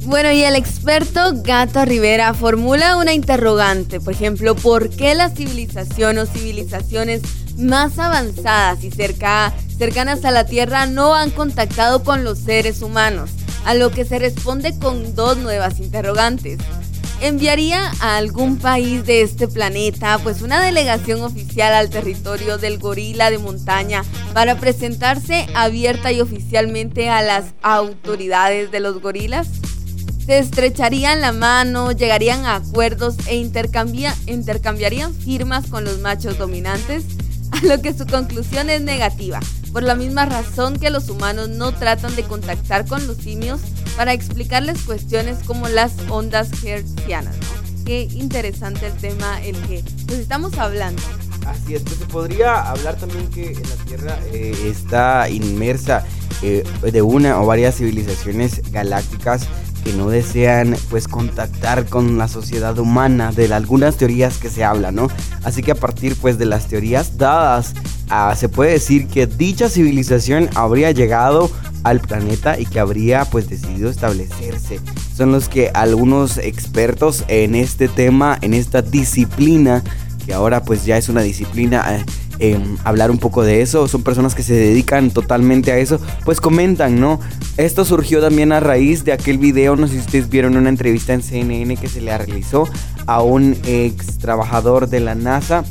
Bueno, 0.08 0.32
y 0.32 0.42
el 0.42 0.56
experto 0.56 1.20
Gato 1.34 1.84
Rivera 1.84 2.34
formula 2.34 2.96
una 2.96 3.12
interrogante, 3.12 4.00
por 4.00 4.14
ejemplo, 4.14 4.56
¿por 4.56 4.90
qué 4.90 5.14
la 5.16 5.30
civilización 5.30 6.18
o 6.18 6.26
civilizaciones 6.26 7.24
más 7.58 8.00
avanzadas 8.00 8.86
y 8.86 8.90
cerca, 8.90 9.54
cercanas 9.78 10.24
a 10.24 10.32
la 10.32 10.46
Tierra 10.46 10.86
no 10.86 11.14
han 11.14 11.30
contactado 11.30 12.06
con 12.06 12.24
los 12.24 12.40
seres 12.40 12.82
humanos? 12.82 13.32
A 13.66 13.74
lo 13.74 13.92
que 13.92 14.06
se 14.06 14.18
responde 14.18 14.80
con 14.80 15.14
dos 15.14 15.40
nuevas 15.40 15.82
interrogantes. 15.82 16.60
¿Enviaría 17.20 17.92
a 18.00 18.16
algún 18.16 18.60
país 18.60 19.06
de 19.06 19.24
este 19.24 19.50
planeta 19.50 20.20
pues 20.20 20.42
una 20.42 20.64
delegación 20.64 21.22
oficial 21.22 21.74
al 21.74 21.90
territorio 21.90 22.58
del 22.58 22.78
gorila 22.78 23.30
de 23.30 23.40
montaña 23.40 24.06
para 24.34 24.56
presentarse 24.56 25.48
abierta 25.54 26.14
y 26.14 26.22
oficialmente 26.22 27.10
a 27.10 27.22
las 27.22 27.48
autoridades 27.62 28.72
de 28.72 28.80
los 28.80 29.02
gorilas? 29.02 29.50
Se 30.28 30.40
estrecharían 30.40 31.22
la 31.22 31.32
mano, 31.32 31.94
llegarían 31.94 32.46
a 32.46 32.58
acuerdos 32.58 33.16
e 33.28 33.38
intercambia- 33.38 34.14
intercambiarían 34.26 35.14
firmas 35.14 35.68
con 35.68 35.86
los 35.86 36.00
machos 36.02 36.38
dominantes, 36.38 37.06
a 37.52 37.66
lo 37.66 37.82
que 37.82 37.94
su 37.94 38.06
conclusión 38.06 38.70
es 38.70 38.82
negativa, 38.82 39.40
por 39.72 39.84
la 39.84 39.96
misma 39.96 40.26
razón 40.26 40.80
que 40.80 40.90
los 40.90 41.08
humanos 41.10 41.48
no 41.48 41.72
tratan 41.72 42.14
de 42.18 42.24
contactar 42.24 42.86
con 42.86 43.08
los 43.08 43.16
simios 43.16 43.62
para 43.96 44.12
explicarles 44.12 44.82
cuestiones 44.82 45.38
como 45.46 45.70
las 45.70 45.94
ondas 46.10 46.50
hertzianas. 46.62 47.38
¿no? 47.38 47.86
Qué 47.86 48.02
interesante 48.12 48.88
el 48.88 48.94
tema 48.98 49.42
el 49.44 49.56
que 49.62 49.82
pues 50.08 50.20
estamos 50.20 50.58
hablando. 50.58 51.02
Así 51.46 51.76
es, 51.76 51.84
pues 51.84 52.00
se 52.00 52.06
podría 52.06 52.70
hablar 52.70 52.98
también 52.98 53.30
que 53.30 53.54
la 53.54 53.86
Tierra 53.86 54.20
eh, 54.34 54.54
está 54.66 55.30
inmersa 55.30 56.04
eh, 56.42 56.66
de 56.82 57.02
una 57.02 57.40
o 57.42 57.46
varias 57.46 57.78
civilizaciones 57.78 58.62
galácticas 58.74 59.48
que 59.84 59.94
no 59.94 60.10
desean 60.10 60.76
pues 60.90 61.08
contactar 61.08 61.86
con 61.86 62.18
la 62.18 62.28
sociedad 62.28 62.78
humana 62.78 63.32
de 63.32 63.54
algunas 63.54 63.98
teorías 63.98 64.38
que 64.38 64.50
se 64.50 64.64
hablan, 64.64 64.96
¿no? 64.96 65.08
Así 65.44 65.62
que 65.62 65.72
a 65.72 65.76
partir 65.76 66.16
pues 66.16 66.38
de 66.38 66.46
las 66.46 66.68
teorías 66.68 67.18
dadas, 67.18 67.74
ah, 68.10 68.36
se 68.36 68.50
puede 68.50 68.72
decir 68.72 69.08
que 69.08 69.28
dicha 69.28 69.70
civilización 69.70 70.50
habría 70.56 70.92
llegado 70.92 71.50
al 71.84 72.00
planeta 72.00 72.60
y 72.60 72.66
que 72.66 72.80
habría 72.80 73.26
pues 73.26 73.50
decidido 73.50 73.90
establecerse. 73.90 74.80
Son 75.16 75.32
los 75.32 75.50
que 75.50 75.72
algunos 75.74 76.38
expertos 76.38 77.24
en 77.28 77.56
este 77.56 77.88
tema, 77.88 78.38
en 78.42 78.54
esta 78.54 78.82
disciplina, 78.82 79.84
que 80.26 80.34
ahora 80.34 80.64
pues 80.64 80.86
ya 80.86 80.98
es 80.98 81.10
una 81.10 81.22
disciplina 81.22 82.04
eh, 82.40 82.60
hablar 82.84 83.12
un 83.12 83.18
poco 83.18 83.44
de 83.44 83.62
eso, 83.62 83.88
son 83.88 84.04
personas 84.04 84.36
que 84.36 84.44
se 84.44 84.54
dedican 84.54 85.12
totalmente 85.12 85.72
a 85.72 85.78
eso, 85.78 86.00
pues 86.26 86.40
comentan, 86.42 87.00
¿no? 87.00 87.20
Esto 87.58 87.86
surgió 87.86 88.22
también 88.22 88.52
a 88.52 88.60
raíz 88.60 89.04
de 89.04 89.12
aquel 89.12 89.38
video, 89.38 89.76
no 89.76 89.88
sé 89.88 89.94
si 89.94 90.00
ustedes 90.00 90.30
vieron 90.30 90.58
una 90.58 90.70
entrevista 90.70 91.14
en 91.14 91.22
CNN 91.22 91.78
que 91.78 91.88
se 91.88 92.02
le 92.02 92.18
realizó 92.18 92.68
a 93.06 93.22
un 93.22 93.56
ex 93.66 94.18
trabajador 94.18 94.88
de 94.90 95.00
la 95.00 95.16
NASA 95.16 95.64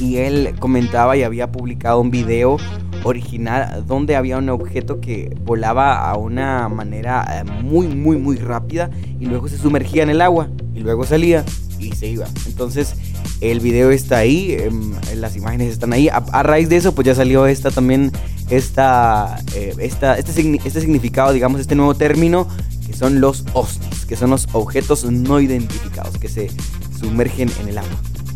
y 0.00 0.18
él 0.18 0.54
comentaba 0.58 1.16
y 1.16 1.22
había 1.22 1.50
publicado 1.50 2.00
un 2.00 2.10
video 2.10 2.58
original 3.04 3.84
donde 3.86 4.16
había 4.16 4.38
un 4.38 4.48
objeto 4.48 5.00
que 5.00 5.34
volaba 5.44 6.08
a 6.10 6.16
una 6.16 6.68
manera 6.68 7.24
eh, 7.40 7.44
muy 7.44 7.88
muy 7.88 8.16
muy 8.16 8.36
rápida 8.36 8.90
y 9.18 9.26
luego 9.26 9.48
se 9.48 9.58
sumergía 9.58 10.02
en 10.02 10.10
el 10.10 10.20
agua 10.20 10.48
y 10.74 10.80
luego 10.80 11.04
salía 11.04 11.44
y 11.78 11.92
se 11.92 12.08
iba. 12.08 12.26
Entonces 12.46 12.94
el 13.40 13.60
video 13.60 13.90
está 13.90 14.18
ahí, 14.18 14.52
em, 14.52 14.92
las 15.16 15.36
imágenes 15.36 15.72
están 15.72 15.92
ahí. 15.92 16.08
A, 16.08 16.42
raíz 16.42 16.68
de 16.68 16.76
eso 16.76 16.94
pues 16.94 17.06
ya 17.06 17.14
salió 17.14 17.46
esta 17.46 17.70
también, 17.70 18.12
esta, 18.50 19.38
eh, 19.54 19.74
esta, 19.78 20.18
este, 20.18 20.58
este 20.64 20.80
significado, 20.80 21.32
digamos, 21.32 21.60
este 21.60 21.74
nuevo 21.74 21.94
término 21.94 22.48
que 22.86 22.94
son 22.94 23.20
los 23.20 23.44
OSNIs, 23.52 24.06
que 24.06 24.16
son 24.16 24.30
los 24.30 24.48
objetos 24.52 25.04
no 25.04 25.40
identificados 25.40 26.16
que 26.18 26.28
se 26.28 26.50
sumergen 26.98 27.50
en 27.60 27.68
el 27.68 27.78
agua. 27.78 27.90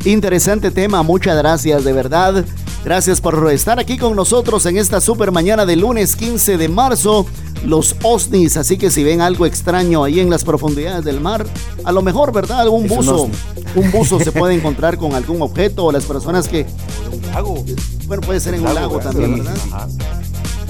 Interesante 0.04 0.70
tema, 0.70 1.02
muchas 1.02 1.36
gracias 1.36 1.84
de 1.84 1.92
verdad. 1.92 2.44
Gracias 2.84 3.20
por 3.20 3.50
estar 3.52 3.78
aquí 3.78 3.96
con 3.96 4.16
nosotros 4.16 4.66
en 4.66 4.76
esta 4.76 5.00
super 5.00 5.30
mañana 5.30 5.64
de 5.64 5.76
lunes 5.76 6.16
15 6.16 6.58
de 6.58 6.68
marzo. 6.68 7.26
Los 7.64 7.94
OSNIs, 8.02 8.56
así 8.56 8.76
que 8.76 8.90
si 8.90 9.04
ven 9.04 9.20
algo 9.20 9.46
extraño 9.46 10.02
ahí 10.04 10.18
en 10.20 10.30
las 10.30 10.42
profundidades 10.44 11.04
del 11.04 11.20
mar, 11.20 11.46
a 11.84 11.92
lo 11.92 12.02
mejor, 12.02 12.32
¿verdad? 12.32 12.60
Algún 12.60 12.86
Es 12.86 12.90
un 12.90 12.96
buzo, 12.98 13.28
un 13.76 13.90
buzo 13.92 14.18
se 14.18 14.32
puede 14.32 14.54
encontrar 14.54 14.98
con 14.98 15.14
algún 15.14 15.40
objeto 15.42 15.84
o 15.84 15.92
las 15.92 16.04
personas 16.04 16.48
que, 16.48 16.66
Un 17.12 17.22
lago. 17.32 17.64
bueno, 18.06 18.20
puede 18.22 18.40
ser 18.40 18.54
en 18.54 18.66
un 18.66 18.74
lago 18.74 18.98
también, 18.98 19.34
Sí, 19.34 19.40
¿verdad? 19.40 19.56
ajá. 19.70 19.88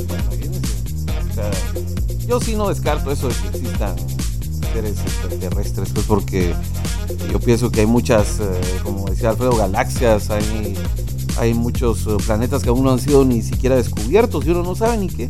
Bueno, 0.07 0.25
imagínense. 0.29 0.73
O 1.31 1.35
sea, 1.35 1.51
yo 2.29 2.41
sí 2.41 2.55
no 2.57 2.69
descarto 2.69 3.11
eso 3.11 3.29
de 3.29 3.35
que 3.35 3.49
existan 3.59 3.97
seres 4.75 4.93
extraterrestres, 5.01 5.91
pues 5.95 6.07
porque 6.07 6.55
yo 7.31 7.41
pienso 7.41 7.71
que 7.71 7.81
hay 7.81 7.87
muchas, 7.87 8.39
eh, 8.41 8.61
como 8.83 9.07
decía 9.09 9.31
Alfredo, 9.31 9.57
galaxias, 9.57 10.29
hay, 10.31 10.75
hay 11.39 11.55
muchos 11.55 12.07
eh, 12.07 12.17
planetas 12.27 12.63
que 12.63 12.69
aún 12.69 12.85
no 12.85 12.91
han 12.93 12.99
sido 12.99 13.25
ni 13.25 13.41
siquiera 13.43 13.77
descubiertos 13.77 14.45
y 14.47 14.51
uno 14.51 14.63
no 14.63 14.75
sabe 14.75 14.99
ni 14.99 15.09
que 15.09 15.29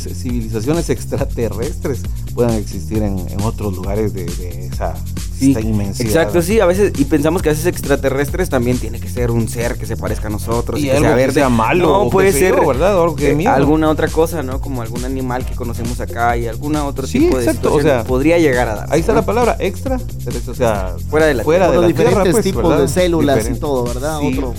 pues 0.00 0.08
civilizaciones 0.22 0.88
extraterrestres 1.36 2.00
puedan 2.34 2.54
existir 2.54 3.02
en, 3.02 3.18
en 3.28 3.40
otros 3.42 3.74
lugares 3.74 4.14
de, 4.14 4.24
de 4.24 4.66
esa 4.66 4.94
Sí, 5.38 5.56
inmensidad. 5.60 6.06
exacto, 6.08 6.40
sí, 6.40 6.60
a 6.60 6.66
veces, 6.66 6.92
y 6.96 7.04
pensamos 7.04 7.42
que 7.42 7.48
a 7.48 7.52
veces 7.52 7.66
extraterrestres 7.66 8.48
también 8.48 8.78
tiene 8.78 9.00
que 9.00 9.08
ser 9.08 9.32
un 9.32 9.48
ser 9.48 9.76
que 9.76 9.86
se 9.86 9.96
parezca 9.96 10.28
a 10.28 10.30
nosotros. 10.30 10.78
Y 10.78 10.84
que 10.84 10.92
algo 10.92 11.02
sea 11.02 11.10
que 11.10 11.16
verde. 11.16 11.34
sea 11.34 11.48
malo, 11.48 11.86
No, 11.88 12.02
o 12.02 12.10
puede 12.10 12.30
ser 12.32 12.54
¿verdad? 12.64 12.96
O 12.96 13.02
algo 13.02 13.16
que 13.16 13.32
eh, 13.32 13.48
alguna 13.48 13.90
otra 13.90 14.06
cosa, 14.06 14.44
¿no? 14.44 14.60
Como 14.60 14.82
algún 14.82 15.04
animal 15.04 15.44
que 15.44 15.56
conocemos 15.56 16.00
acá 16.00 16.36
y 16.36 16.46
alguna 16.46 16.84
otro 16.86 17.08
Sí, 17.08 17.18
tipo 17.18 17.38
de 17.38 17.44
exacto, 17.44 17.70
o 17.74 17.78
situación 17.78 17.98
sea, 18.02 18.04
podría 18.04 18.38
llegar 18.38 18.68
a 18.68 18.74
dar. 18.76 18.92
Ahí 18.92 19.00
está 19.00 19.12
la 19.14 19.26
palabra 19.26 19.56
extra, 19.58 19.98
o 20.46 20.54
sea, 20.54 20.94
Fuera 21.10 21.26
de 21.26 21.34
la 21.34 21.42
fuera 21.42 21.66
de 21.68 21.74
los 21.74 21.82
la 21.82 21.88
diferentes 21.88 22.22
Tierra, 22.22 22.30
pues, 22.32 22.44
tipos 22.44 22.62
¿verdad? 22.62 22.80
de 22.82 22.88
células 22.88 23.50
y 23.50 23.54
todo, 23.54 23.82
¿verdad? 23.84 24.20
Sí. 24.20 24.28
Otro, 24.28 24.54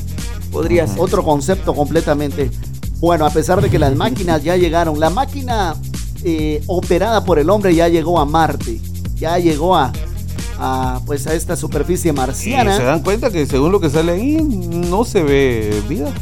Podría 0.52 0.86
ser. 0.86 0.98
otro 1.00 1.24
concepto 1.24 1.74
completamente. 1.74 2.52
Bueno, 3.04 3.26
a 3.26 3.30
pesar 3.32 3.62
de 3.62 3.70
que 3.70 3.78
las 3.78 3.94
máquinas 3.98 4.42
ya 4.46 4.56
llegaron, 4.56 4.98
la 4.98 5.10
máquina 5.10 5.76
eh, 6.24 6.64
operada 6.68 7.26
por 7.26 7.38
el 7.38 7.50
hombre 7.50 7.76
ya 7.76 7.90
llegó 7.90 8.18
a 8.18 8.24
Marte, 8.24 8.80
ya 9.18 9.38
llegó 9.40 9.76
a, 9.76 9.92
a, 10.58 11.02
pues 11.06 11.28
a 11.28 11.34
esta 11.34 11.58
superficie 11.58 12.12
Y 12.12 12.14
marciana. 12.14 12.78
se 12.78 12.84
dan 12.84 13.02
cuenta 13.02 13.30
que 13.30 13.46
según 13.46 13.74
lo 13.74 13.82
que 13.82 13.90
sale 13.90 14.14
ahí, 14.14 14.38
no 14.42 15.04
se 15.04 15.22
ve 15.22 15.84
vida. 15.90 16.14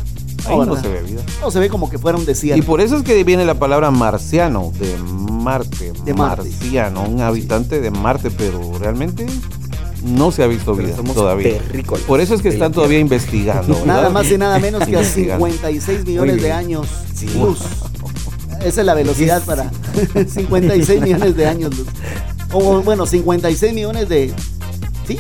Ahí 0.48 0.58
No, 0.58 0.76
se 0.76 0.90
ve 0.90 1.04
vida. 1.04 1.22
No 1.40 1.52
se 1.52 1.60
ve 1.60 1.70
como 1.70 1.88
que 1.88 2.00
fuera 2.00 2.18
un 2.18 2.26
Y 2.42 2.64
por 2.64 2.82
eso 2.82 2.98
es 2.98 3.04
que 3.04 3.24
viene 3.24 3.46
la 3.46 3.54
palabra 3.60 3.92
marciano, 3.92 4.72
de 4.80 4.98
Marte, 4.98 5.94
De 6.04 6.16
Marte. 6.16 6.50
marciano, 6.50 7.04
un 7.04 7.22
habitante 7.22 7.80
de 7.80 7.92
Marte, 7.92 8.32
pero 8.32 8.60
realmente 8.80 9.28
no 10.04 10.32
se 10.32 10.44
ha 10.44 10.48
visto 10.48 10.76
vida 10.76 10.96
todavía. 11.14 11.58
terrícolas 11.60 12.04
Por 12.04 12.22
eso 12.22 12.34
es 12.36 12.42
que 12.42 12.50
de 12.50 12.56
están 12.56 12.72
todavía 12.72 13.00
investigando. 13.00 13.74
¿verdad? 13.80 13.86
Nada 13.86 14.10
más 14.10 14.30
y 14.32 14.38
nada 14.38 14.60
menos 14.60 14.86
que 14.86 14.96
a 14.96 15.00
Investigando. 15.00 15.46
56 15.46 16.06
millones 16.06 16.42
de 16.42 16.52
años 16.52 16.88
Sí. 17.16 17.28
luz. 17.38 17.60
Esa 18.64 18.82
es 18.82 18.86
la 18.86 18.94
velocidad 18.94 19.44
para 19.44 19.72
56 20.28 21.02
millones 21.02 21.36
de 21.36 21.48
años 21.48 21.78
luz. 21.78 21.88
O 22.54 22.82
bueno, 22.82 23.06
56 23.06 23.74
millones 23.74 24.10
de... 24.10 24.34
Sí, 25.08 25.20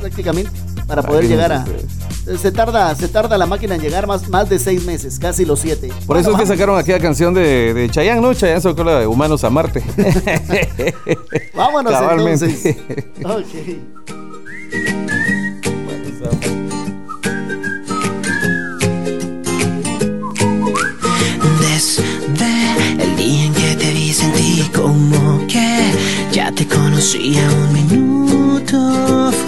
prácticamente. 0.00 0.50
Para 0.88 1.02
poder 1.02 1.28
llegar 1.28 1.52
a... 1.52 1.58
Ustedes. 1.60 2.40
Se 2.40 2.50
tarda, 2.52 2.94
se 2.94 3.08
tarda 3.08 3.38
la 3.38 3.46
máquina 3.46 3.76
en 3.76 3.80
llegar 3.80 4.06
más, 4.06 4.28
más 4.28 4.48
de 4.48 4.58
seis 4.58 4.84
meses, 4.84 5.18
casi 5.18 5.44
los 5.44 5.60
siete. 5.60 5.90
Por 6.06 6.16
eso 6.18 6.32
es 6.32 6.36
que 6.36 6.46
sacaron 6.46 6.76
aquella 6.78 6.98
canción 6.98 7.32
de, 7.32 7.72
de 7.72 7.88
Chayanne, 7.88 8.20
¿no? 8.20 8.34
Chayanne 8.34 8.60
sacó 8.60 8.82
la 8.84 8.98
de 9.00 9.06
Humanos 9.06 9.44
a 9.44 9.50
Marte. 9.50 9.82
Vámonos 11.54 11.92
Cabalmente. 11.92 12.46
entonces. 12.46 12.76
Ok. 13.24 13.44
Desde 21.60 22.02
el 23.02 23.16
día 23.16 23.44
en 23.46 23.54
que 23.54 23.76
te 23.76 23.92
vi 23.92 24.12
sentí 24.12 24.62
como 24.74 25.46
que 25.46 25.92
ya 26.32 26.52
te 26.52 26.66
conocía 26.66 27.40
un 27.50 27.72
minuto 27.72 29.30
fue 29.46 29.47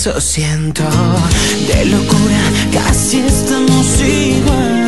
eso 0.00 0.18
siento. 0.18 0.82
De 1.68 1.84
locura 1.84 2.40
casi 2.72 3.18
estamos 3.18 4.00
igual. 4.00 4.86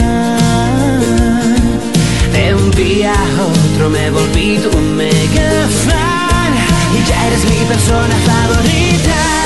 De 2.33 2.55
un 2.55 2.71
día 2.71 3.13
a 3.13 3.43
otro 3.43 3.91
me 3.91 4.11
volví 4.11 4.57
tu 4.57 4.75
mega 4.79 5.69
fan 5.85 6.55
y 6.97 7.07
ya 7.07 7.27
eres 7.27 7.45
mi 7.45 7.63
persona 7.67 8.15
favorita. 8.25 9.42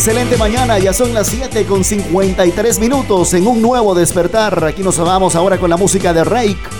Excelente 0.00 0.38
mañana, 0.38 0.78
ya 0.78 0.94
son 0.94 1.12
las 1.12 1.26
7 1.26 1.66
con 1.66 1.84
53 1.84 2.78
minutos 2.78 3.34
en 3.34 3.46
un 3.46 3.60
nuevo 3.60 3.94
despertar. 3.94 4.64
Aquí 4.64 4.82
nos 4.82 4.98
vamos 4.98 5.36
ahora 5.36 5.58
con 5.58 5.68
la 5.68 5.76
música 5.76 6.14
de 6.14 6.24
Rake. 6.24 6.79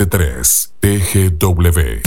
1073 0.00 0.72
TGW. 0.80 2.00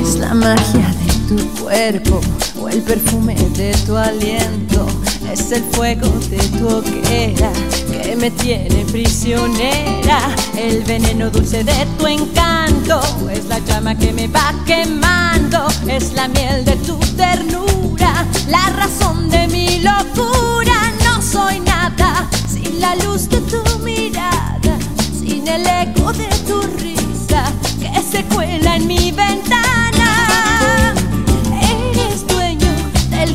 Es 0.00 0.14
la 0.16 0.32
magia 0.32 1.01
tu 1.36 1.48
cuerpo 1.62 2.20
o 2.60 2.68
el 2.68 2.82
perfume 2.82 3.34
de 3.56 3.72
tu 3.86 3.96
aliento. 3.96 4.86
Es 5.30 5.50
el 5.52 5.62
fuego 5.72 6.08
de 6.28 6.38
tu 6.58 6.68
hoguera 6.68 7.50
que 7.90 8.16
me 8.16 8.30
tiene 8.30 8.84
prisionera. 8.90 10.18
El 10.56 10.82
veneno 10.84 11.30
dulce 11.30 11.64
de 11.64 11.86
tu 11.98 12.06
encanto 12.06 13.00
es 13.30 13.46
la 13.46 13.58
llama 13.60 13.96
que 13.96 14.12
me 14.12 14.28
va 14.28 14.54
quemando. 14.66 15.66
Es 15.88 16.12
la 16.12 16.28
miel 16.28 16.64
de 16.64 16.76
tu 16.76 16.98
ternura, 17.16 18.26
la 18.48 18.66
razón 18.76 19.30
de 19.30 19.48
mi 19.48 19.80
locura. 19.80 20.92
No 21.04 21.22
soy 21.22 21.60
nada 21.60 22.28
sin 22.46 22.80
la 22.80 22.94
luz 22.96 23.28
de 23.28 23.40
tu 23.42 23.62
mirada, 23.78 24.78
sin 25.18 25.48
el 25.48 25.66
eco 25.66 26.12
de 26.12 26.28
tu 26.46 26.60
risa 26.78 27.44
que 27.80 28.02
se 28.02 28.24
cuela 28.24 28.76
en 28.76 28.86
mi 28.86 29.12
ventana. 29.12 29.61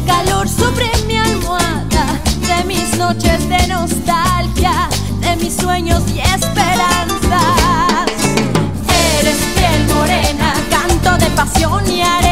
Calor 0.08 0.48
sobre 0.48 0.90
mi 1.06 1.18
almohada, 1.18 2.06
de 2.48 2.64
mis 2.66 2.98
noches 2.98 3.48
de 3.50 3.68
nostalgia, 3.68 4.88
de 5.20 5.36
mis 5.36 5.56
sueños 5.56 6.02
y 6.16 6.20
esperanzas. 6.20 8.08
Eres 9.20 9.38
piel 9.56 9.88
morena, 9.94 10.54
canto 10.72 11.18
de 11.24 11.30
pasión 11.32 11.92
y 11.92 12.02
arena. 12.02 12.27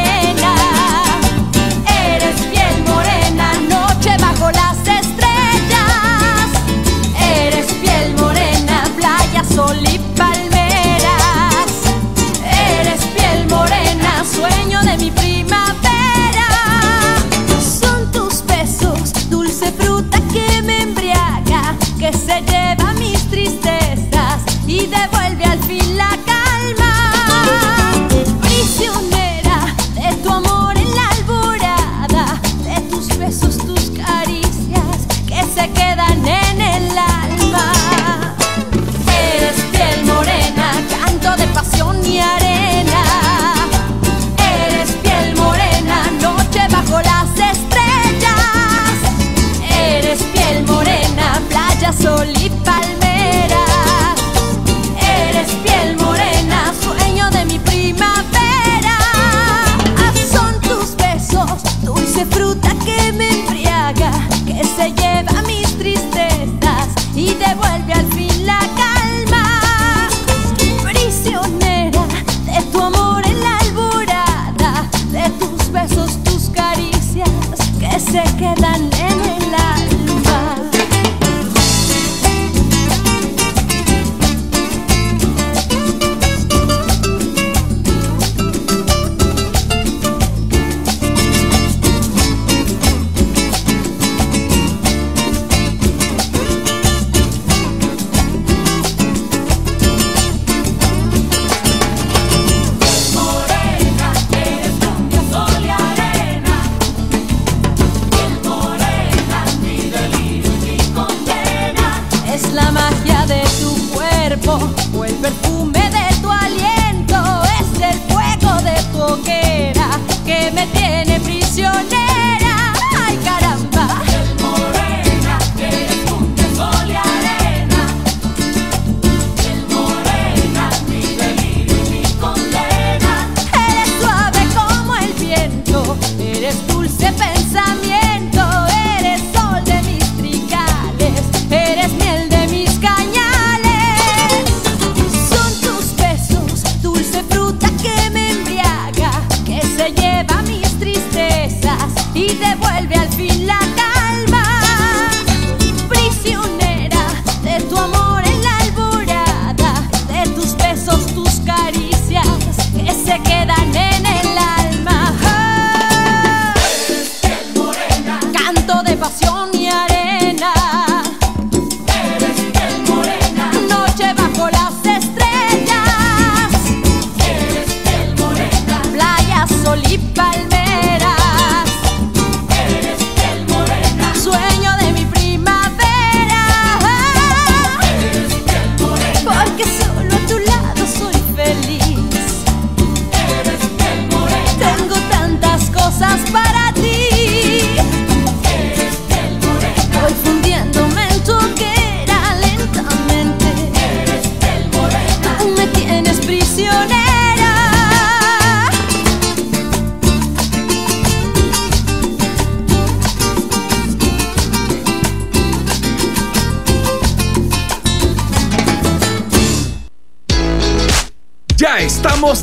vuelve 152.86 152.96
al 152.96 153.12
fin 153.14 153.48
la 153.48 153.60
tarde. 153.76 154.05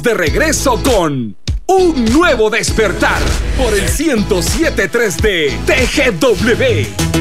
De 0.03 0.15
regreso 0.15 0.83
con 0.83 1.37
un 1.67 2.05
nuevo 2.07 2.51
despertar 2.51 3.23
por 3.57 3.73
el 3.73 3.89
107.3 3.89 5.21
de 5.21 5.57
TGW. 5.65 7.13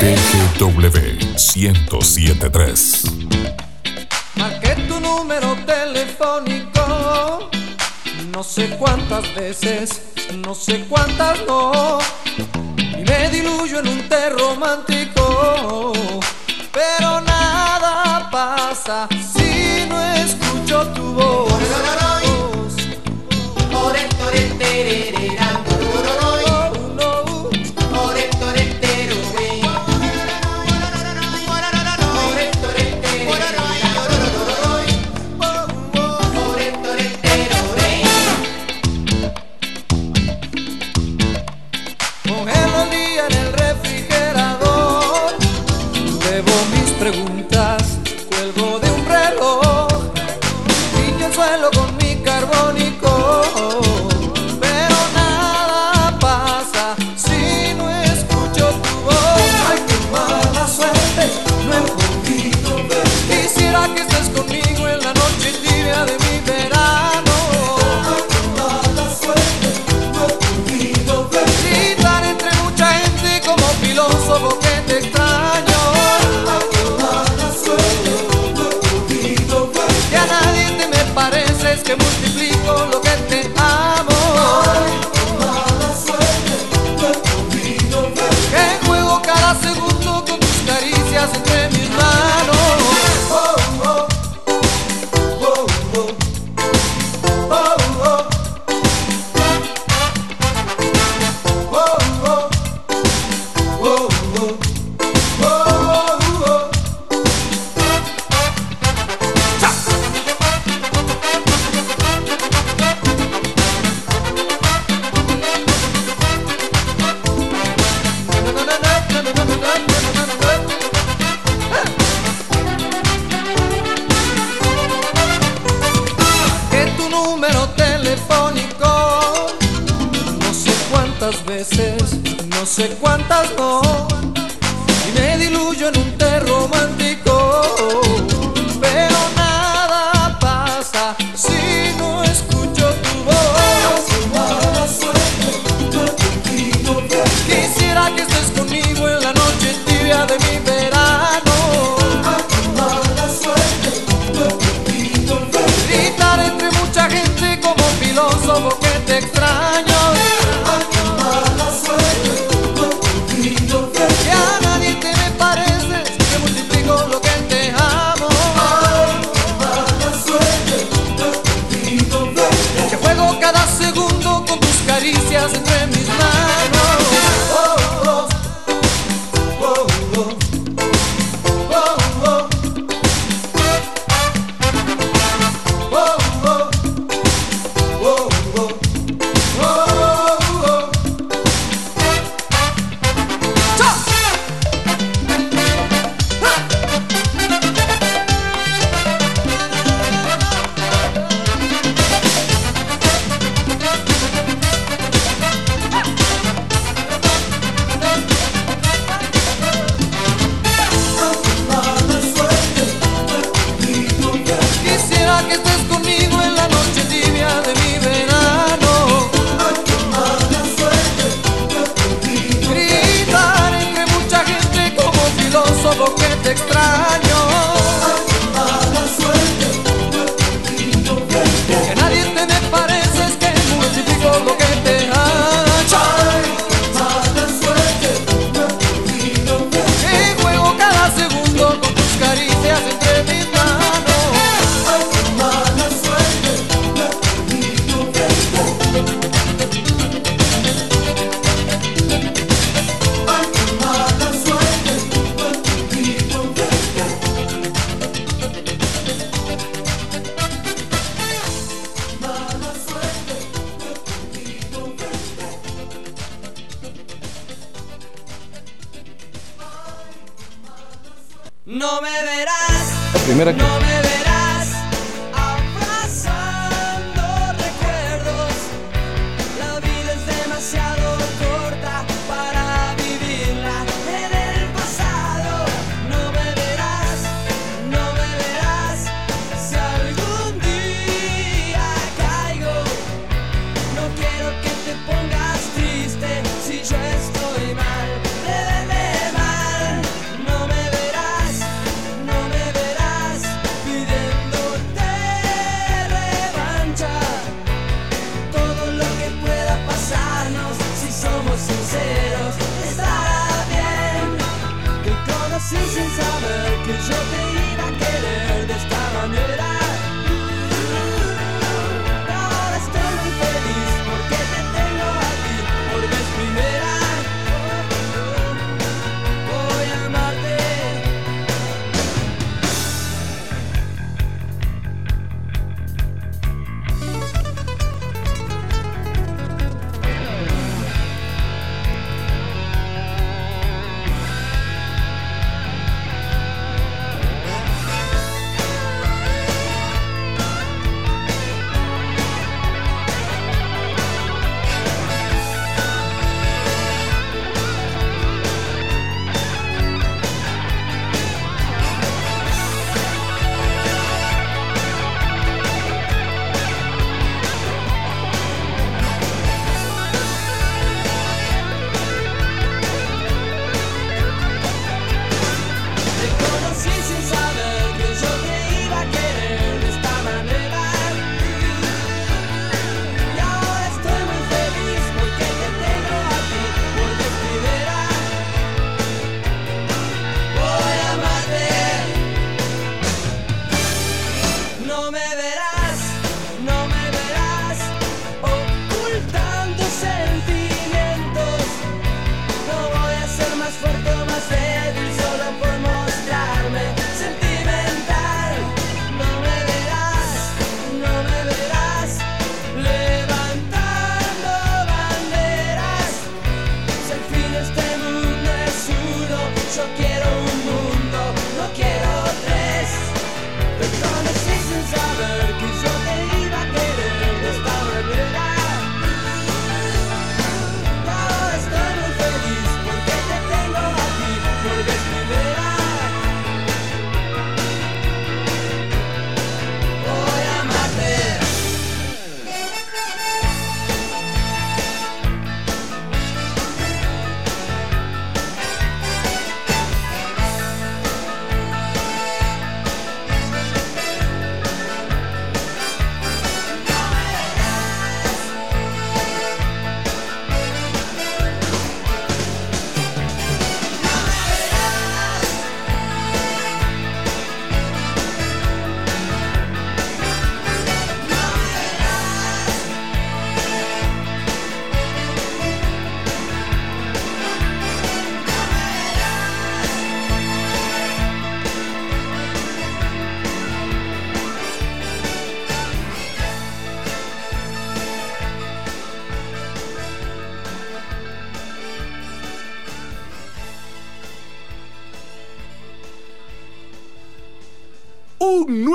TGW 0.00 1.18
1073. 1.54 2.97
no 10.36 10.54
sé 10.54 10.84
cuántas 10.88 11.40
no. 11.46 11.98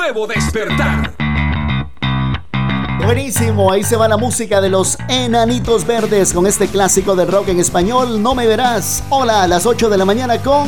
Nuevo 0.04 0.28
despertar. 0.28 1.14
Buenísimo, 3.06 3.72
ahí 3.72 3.84
se 3.84 3.95
va 3.95 4.10
la 4.10 4.18
música 4.18 4.60
de 4.60 4.68
los 4.68 4.97
Enanitos 5.08 5.88
Verdes 5.88 6.34
con 6.34 6.45
este 6.45 6.68
clásico 6.68 7.16
de 7.16 7.24
rock 7.24 7.47
en 7.49 7.62
español, 7.62 8.22
No 8.22 8.36
me 8.36 8.45
verás. 8.45 9.01
Hola, 9.10 9.43
a 9.43 9.47
las 9.47 9.66
8 9.66 9.89
de 9.89 9.97
la 9.97 10.04
mañana 10.04 10.39
con 10.39 10.68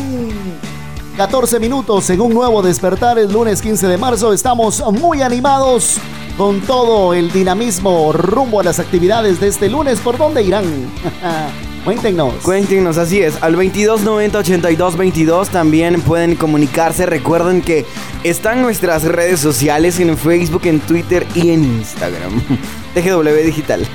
14 1.18 1.60
minutos 1.60 2.10
en 2.12 2.22
un 2.22 2.34
nuevo 2.34 2.62
despertar 2.62 3.20
el 3.20 3.30
lunes 3.30 3.62
15 3.62 3.88
de 3.88 3.98
marzo. 3.98 4.32
Estamos 4.32 4.82
muy 4.94 5.22
animados 5.22 5.98
con 6.38 6.62
todo 6.62 7.14
el 7.14 7.30
dinamismo 7.30 8.14
rumbo 8.14 8.62
a 8.62 8.64
las 8.64 8.80
actividades 8.80 9.42
de 9.42 9.50
este 9.50 9.68
lunes. 9.68 10.00
¿Por 10.00 10.18
dónde 10.18 10.44
irán? 10.44 10.64
Cuéntenos. 11.86 12.34
Cuéntenos, 12.42 12.98
así 12.98 13.22
es. 13.22 13.36
Al 13.44 13.54
2290 13.54 14.40
82 14.40 14.98
22 14.98 15.50
también 15.50 16.02
pueden 16.02 16.36
comunicarse. 16.36 17.06
Recuerden 17.06 17.62
que 17.62 17.86
están 18.24 18.64
nuestras 18.64 19.04
redes 19.04 19.40
sociales 19.40 20.00
en 20.00 20.18
Facebook, 20.18 20.64
en 20.66 20.80
Twitter 20.80 21.28
y 21.36 21.52
en 21.52 21.64
Instagram. 21.64 22.42
TGW 22.96 23.46
Digital. 23.46 23.88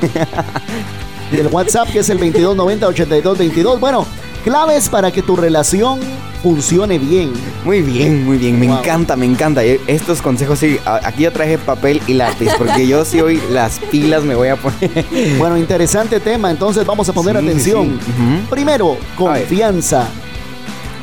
Y 1.32 1.36
el 1.38 1.49
WhatsApp 1.49 1.88
que 1.91 1.99
es 1.99 2.11
el 2.11 2.20
2290-8222. 2.20 3.80
Bueno, 3.80 4.07
claves 4.45 4.88
para 4.88 5.11
que 5.11 5.22
tu 5.22 5.34
relación 5.34 5.99
funcione 6.43 6.99
bien. 6.99 7.32
Muy 7.64 7.82
bien, 7.82 8.24
muy 8.24 8.38
bien. 8.38 8.59
Me 8.59 8.66
encanta, 8.66 9.16
me 9.16 9.26
encanta. 9.26 9.64
Eh, 9.64 9.80
Estos 9.86 10.22
consejos, 10.22 10.59
sí. 10.59 10.78
Aquí 10.84 11.22
yo 11.24 11.32
traje 11.32 11.59
papel 11.59 12.01
y 12.07 12.14
lápiz 12.14 12.51
porque 12.57 12.86
yo 12.86 13.05
sí 13.05 13.20
hoy 13.20 13.41
las 13.51 13.78
pilas 13.91 14.22
me 14.24 14.34
voy 14.34 14.49
a 14.49 14.57
poner. 14.57 15.05
Bueno, 15.38 15.57
interesante 15.57 16.18
tema, 16.20 16.51
entonces 16.51 16.84
vamos 16.86 17.09
a 17.09 17.12
poner 17.12 17.38
Sí, 17.41 17.47
atención. 17.47 17.99
sí. 18.05 18.12
Primero, 18.51 18.97
confianza. 19.16 20.09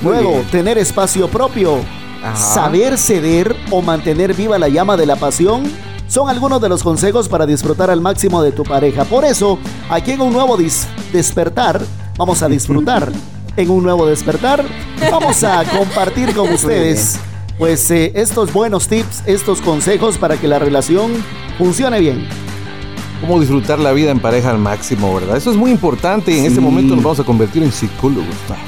Luego, 0.03 0.31
bien. 0.31 0.43
tener 0.45 0.77
espacio 0.77 1.27
propio. 1.27 1.79
Ajá. 2.23 2.35
Saber 2.35 2.97
ceder 2.97 3.55
o 3.69 3.81
mantener 3.81 4.33
viva 4.33 4.57
la 4.57 4.69
llama 4.69 4.97
de 4.97 5.05
la 5.05 5.15
pasión 5.15 5.63
son 6.07 6.29
algunos 6.29 6.59
de 6.61 6.69
los 6.69 6.81
consejos 6.83 7.27
para 7.29 7.45
disfrutar 7.45 7.89
al 7.91 8.01
máximo 8.01 8.41
de 8.41 8.51
tu 8.51 8.63
pareja. 8.63 9.03
Por 9.05 9.23
eso, 9.25 9.59
aquí 9.89 10.11
en 10.11 10.21
un 10.21 10.33
nuevo 10.33 10.57
despertar, 11.11 11.81
vamos 12.17 12.41
a 12.41 12.47
disfrutar. 12.47 13.11
En 13.57 13.69
un 13.71 13.83
nuevo 13.83 14.05
despertar, 14.05 14.63
vamos 15.11 15.43
a 15.43 15.63
compartir 15.65 16.33
con 16.35 16.51
ustedes 16.53 17.19
pues 17.57 17.89
eh, 17.89 18.11
estos 18.13 18.53
buenos 18.53 18.87
tips, 18.87 19.23
estos 19.25 19.61
consejos 19.61 20.19
para 20.19 20.37
que 20.37 20.47
la 20.47 20.59
relación 20.59 21.11
funcione 21.57 21.99
bien. 21.99 22.27
Cómo 23.19 23.39
disfrutar 23.39 23.79
la 23.79 23.93
vida 23.93 24.11
en 24.11 24.19
pareja 24.19 24.51
al 24.51 24.59
máximo, 24.59 25.11
¿verdad? 25.15 25.37
Eso 25.37 25.49
es 25.49 25.57
muy 25.57 25.71
importante 25.71 26.29
y 26.31 26.35
en 26.35 26.41
Sí. 26.41 26.47
este 26.49 26.61
momento 26.61 26.93
nos 26.93 27.03
vamos 27.03 27.19
a 27.19 27.23
convertir 27.23 27.63
en 27.63 27.71
psicólogos. 27.71 28.27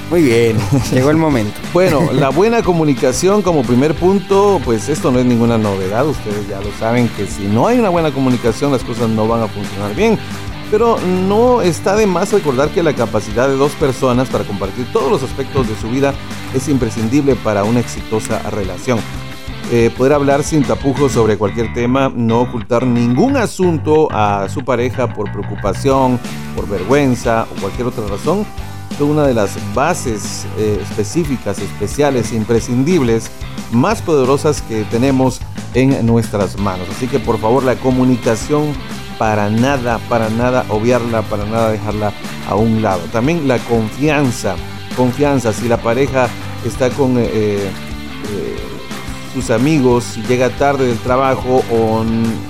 Muy 0.09 0.23
bien, 0.23 0.57
llegó 0.91 1.11
el 1.11 1.17
momento. 1.17 1.53
Bueno, 1.71 2.09
la 2.11 2.29
buena 2.29 2.63
comunicación 2.63 3.43
como 3.43 3.61
primer 3.61 3.93
punto, 3.93 4.59
pues 4.65 4.89
esto 4.89 5.11
no 5.11 5.19
es 5.19 5.25
ninguna 5.27 5.59
novedad, 5.59 6.07
ustedes 6.07 6.49
ya 6.49 6.59
lo 6.61 6.71
saben 6.79 7.07
que 7.09 7.27
si 7.27 7.43
no 7.43 7.67
hay 7.67 7.77
una 7.77 7.89
buena 7.89 8.09
comunicación 8.11 8.71
las 8.71 8.83
cosas 8.83 9.07
no 9.07 9.27
van 9.27 9.43
a 9.43 9.47
funcionar 9.47 9.93
bien. 9.95 10.17
Pero 10.71 10.99
no 10.99 11.61
está 11.61 11.95
de 11.95 12.05
más 12.05 12.31
recordar 12.31 12.69
que 12.69 12.83
la 12.83 12.93
capacidad 12.93 13.47
de 13.47 13.55
dos 13.55 13.71
personas 13.73 14.29
para 14.29 14.43
compartir 14.43 14.85
todos 14.93 15.11
los 15.11 15.23
aspectos 15.23 15.67
de 15.67 15.75
su 15.75 15.89
vida 15.89 16.13
es 16.53 16.69
imprescindible 16.69 17.35
para 17.35 17.63
una 17.63 17.79
exitosa 17.79 18.39
relación. 18.49 18.99
Eh, 19.71 19.91
poder 19.95 20.13
hablar 20.13 20.43
sin 20.43 20.63
tapujos 20.63 21.11
sobre 21.11 21.37
cualquier 21.37 21.73
tema, 21.73 22.11
no 22.15 22.41
ocultar 22.41 22.87
ningún 22.87 23.37
asunto 23.37 24.07
a 24.11 24.47
su 24.49 24.63
pareja 24.65 25.13
por 25.13 25.31
preocupación, 25.31 26.19
por 26.55 26.67
vergüenza 26.67 27.45
o 27.51 27.61
cualquier 27.61 27.87
otra 27.87 28.07
razón, 28.07 28.47
son 28.97 29.11
una 29.11 29.27
de 29.27 29.33
las 29.35 29.57
bases 29.75 30.47
eh, 30.57 30.79
específicas, 30.81 31.59
especiales, 31.59 32.33
imprescindibles, 32.33 33.29
más 33.71 34.01
poderosas 34.01 34.61
que 34.63 34.83
tenemos 34.85 35.39
en 35.75 36.05
nuestras 36.05 36.57
manos. 36.57 36.87
Así 36.89 37.07
que 37.07 37.19
por 37.19 37.39
favor 37.39 37.63
la 37.63 37.75
comunicación 37.75 38.73
para 39.19 39.49
nada, 39.51 39.99
para 40.09 40.29
nada 40.29 40.65
obviarla, 40.69 41.21
para 41.21 41.45
nada 41.45 41.69
dejarla 41.71 42.11
a 42.49 42.55
un 42.55 42.81
lado. 42.81 43.01
También 43.11 43.47
la 43.47 43.59
confianza, 43.59 44.55
confianza, 44.97 45.53
si 45.53 45.67
la 45.67 45.77
pareja 45.77 46.27
está 46.65 46.89
con... 46.89 47.17
eh, 47.19 47.27
eh, 47.27 47.69
sus 49.33 49.51
amigos 49.51 50.05
si 50.05 50.23
llega 50.23 50.49
tarde 50.49 50.87
del 50.87 50.97
trabajo 50.97 51.61
o 51.71 52.03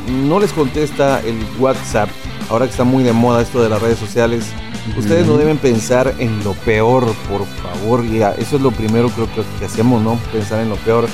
no 0.09 0.39
les 0.39 0.53
contesta 0.53 1.19
el 1.25 1.37
WhatsApp, 1.59 2.07
ahora 2.49 2.65
que 2.67 2.71
está 2.71 2.85
muy 2.85 3.03
de 3.03 3.11
moda 3.11 3.41
esto 3.41 3.61
de 3.61 3.67
las 3.67 3.81
redes 3.81 3.99
sociales, 3.99 4.45
ustedes 4.97 5.27
no 5.27 5.35
deben 5.35 5.57
pensar 5.57 6.15
en 6.19 6.41
lo 6.45 6.53
peor, 6.53 7.03
por 7.29 7.45
favor, 7.61 8.05
y 8.05 8.21
a- 8.21 8.31
eso 8.31 8.55
es 8.55 8.61
lo 8.61 8.71
primero 8.71 9.09
creo 9.09 9.27
que, 9.35 9.43
que 9.59 9.65
hacemos, 9.65 10.01
¿no? 10.01 10.15
Pensar 10.31 10.61
en 10.61 10.69
lo 10.69 10.77
peor, 10.77 11.05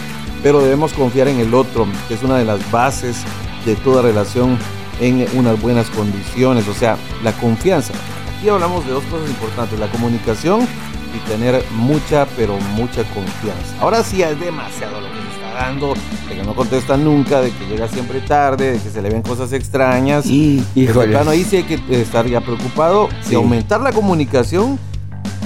pero 0.43 0.61
debemos 0.61 0.93
confiar 0.93 1.29
en 1.29 1.39
el 1.39 1.51
otro, 1.55 1.87
que 2.07 2.13
es 2.13 2.21
una 2.21 2.37
de 2.37 2.45
las 2.45 2.59
bases 2.69 3.23
de 3.65 3.75
toda 3.75 4.03
relación 4.03 4.59
en 4.99 5.27
unas 5.35 5.61
buenas 5.61 5.89
condiciones, 5.89 6.67
o 6.67 6.73
sea, 6.73 6.97
la 7.23 7.31
confianza. 7.33 7.93
Aquí 8.37 8.49
hablamos 8.49 8.85
de 8.85 8.91
dos 8.91 9.03
cosas 9.05 9.29
importantes, 9.29 9.79
la 9.79 9.87
comunicación 9.87 10.67
y 11.15 11.29
tener 11.29 11.63
mucha, 11.71 12.25
pero 12.35 12.57
mucha 12.75 13.03
confianza. 13.13 13.75
Ahora 13.79 14.03
sí 14.03 14.21
es 14.21 14.39
demasiado 14.39 14.99
lo 15.01 15.07
que 15.07 15.13
se 15.15 15.35
está 15.35 15.53
dando, 15.53 15.93
de 16.29 16.35
que 16.35 16.43
no 16.43 16.53
contesta 16.53 16.97
nunca, 16.97 17.41
de 17.41 17.51
que 17.51 17.65
llega 17.67 17.87
siempre 17.87 18.19
tarde, 18.21 18.73
de 18.73 18.79
que 18.79 18.89
se 18.89 19.01
le 19.01 19.09
ven 19.09 19.21
cosas 19.21 19.53
extrañas. 19.53 20.25
Y, 20.25 20.63
plano 20.75 21.31
ahí 21.31 21.43
sí 21.43 21.57
hay 21.57 21.63
que 21.63 21.79
estar 21.89 22.27
ya 22.27 22.41
preocupado 22.41 23.09
Sí. 23.21 23.35
aumentar 23.35 23.79
la 23.81 23.93
comunicación 23.93 24.77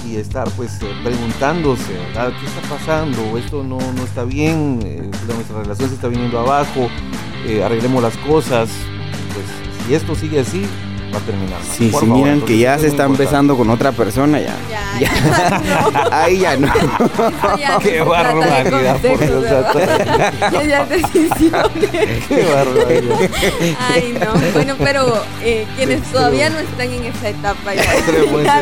y 0.08 0.16
estar 0.16 0.50
pues 0.52 0.82
eh, 0.82 0.88
preguntándose, 1.04 1.93
¿verdad? 1.93 2.34
¿Qué 2.39 2.45
está 2.47 2.62
pasando? 2.76 3.38
Esto 3.38 3.64
no, 3.64 3.78
no 3.78 4.04
está 4.04 4.24
bien, 4.24 4.80
eh, 4.84 5.10
nuestra 5.28 5.62
relación 5.62 5.89
se 5.89 5.95
está 5.95 6.08
viniendo 6.08 6.39
abajo, 6.39 6.89
eh, 7.45 7.64
arreglemos 7.64 8.02
las 8.02 8.18
cosas. 8.18 8.70
Si 9.90 9.96
esto 9.96 10.14
sigue 10.14 10.42
así, 10.42 10.68
va 11.12 11.18
a 11.18 11.22
terminar. 11.22 11.58
Sí, 11.64 11.86
si 11.86 11.90
favor, 11.90 12.10
miran 12.10 12.42
que 12.42 12.60
ya 12.60 12.78
se 12.78 12.86
es 12.86 12.92
está 12.92 13.06
empezando 13.06 13.58
con 13.58 13.72
otra 13.72 13.92
persona, 13.92 14.40
ya. 14.40 14.56
ya. 15.00 15.10
Ahí 16.12 16.42
ya 16.42 16.56
no. 16.58 16.72
Qué 17.82 18.00
barbaridad, 18.00 18.98
por 19.02 19.20
Dios. 19.20 19.46
Ya 20.68 20.86
decisiones. 20.86 22.26
Qué 22.28 22.46
barbaridad. 22.54 23.32
Ay, 23.92 24.16
no. 24.24 24.52
Bueno, 24.54 24.76
pero 24.78 25.24
eh, 25.42 25.66
quienes 25.76 26.04
todavía 26.12 26.52
no 26.52 26.60
están 26.60 26.92
en 26.92 27.06
esa 27.06 27.30
etapa 27.30 27.74
ya, 27.74 27.84
ya 28.44 28.62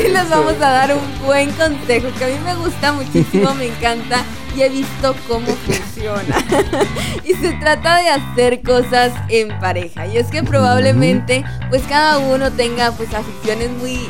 Sí 0.00 0.08
les 0.08 0.30
vamos 0.30 0.54
a 0.54 0.70
dar 0.70 0.94
un 0.94 1.26
buen 1.26 1.50
consejo 1.50 2.08
que 2.18 2.24
a 2.24 2.28
mí 2.28 2.38
me 2.42 2.54
gusta 2.54 2.94
muchísimo, 2.94 3.54
me 3.56 3.66
encanta 3.66 4.24
y 4.54 4.62
he 4.62 4.68
visto 4.68 5.14
cómo 5.28 5.46
funciona. 5.66 6.36
y 7.24 7.34
se 7.34 7.52
trata 7.54 7.98
de 7.98 8.08
hacer 8.08 8.62
cosas 8.62 9.12
en 9.28 9.48
pareja. 9.60 10.06
Y 10.06 10.18
es 10.18 10.28
que 10.28 10.42
probablemente 10.42 11.44
pues 11.68 11.82
cada 11.88 12.18
uno 12.18 12.50
tenga 12.52 12.92
pues 12.92 13.12
aficiones 13.14 13.70
muy, 13.70 14.00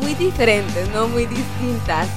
muy 0.00 0.14
diferentes, 0.14 0.88
¿no? 0.90 1.08
Muy 1.08 1.26
distintas. 1.26 2.08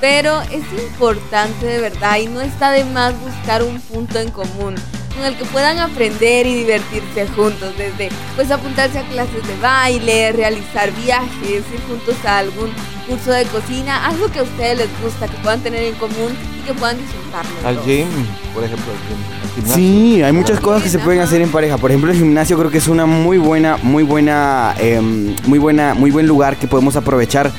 Pero 0.00 0.40
es 0.42 0.64
importante 0.82 1.66
de 1.66 1.80
verdad 1.80 2.16
y 2.18 2.26
no 2.26 2.40
está 2.40 2.70
de 2.70 2.84
más 2.84 3.14
buscar 3.20 3.62
un 3.62 3.80
punto 3.80 4.18
en 4.18 4.30
común 4.30 4.76
con 5.14 5.24
el 5.24 5.36
que 5.36 5.44
puedan 5.46 5.78
aprender 5.78 6.46
y 6.46 6.54
divertirse 6.54 7.26
juntos, 7.34 7.74
desde 7.76 8.10
pues 8.36 8.50
apuntarse 8.50 8.98
a 8.98 9.02
clases 9.02 9.46
de 9.46 9.56
baile, 9.60 10.32
realizar 10.32 10.90
viajes, 10.92 11.64
ir 11.72 11.80
juntos 11.88 12.14
a 12.24 12.38
algún 12.38 12.70
curso 13.08 13.32
de 13.32 13.44
cocina, 13.46 14.06
algo 14.06 14.30
que 14.30 14.38
a 14.38 14.42
ustedes 14.44 14.78
les 14.78 15.02
gusta, 15.02 15.26
que 15.26 15.36
puedan 15.38 15.60
tener 15.60 15.82
en 15.82 15.94
común 15.96 16.32
y 16.58 16.66
que 16.66 16.74
puedan 16.74 16.96
disfrutarlo. 16.98 17.50
Al 17.64 17.74
todos. 17.74 17.86
gym, 17.86 18.08
por 18.54 18.64
ejemplo, 18.64 18.86
al 18.92 18.98
gym, 19.08 19.18
al 19.42 19.50
gimnasio. 19.54 19.74
Sí, 19.74 20.22
hay 20.22 20.32
muchas 20.32 20.60
cosas 20.60 20.82
que 20.82 20.88
se 20.88 20.98
pueden 21.00 21.20
hacer 21.20 21.42
en 21.42 21.50
pareja. 21.50 21.76
Por 21.76 21.90
ejemplo, 21.90 22.10
el 22.12 22.16
gimnasio 22.16 22.56
creo 22.58 22.70
que 22.70 22.78
es 22.78 22.88
una 22.88 23.06
muy 23.06 23.38
buena, 23.38 23.76
muy 23.82 24.04
buena, 24.04 24.74
em, 24.78 25.34
muy 25.46 25.58
buena, 25.58 25.94
muy 25.94 26.10
buen 26.10 26.26
lugar 26.26 26.56
que 26.56 26.68
podemos 26.68 26.94
aprovechar 26.96 27.50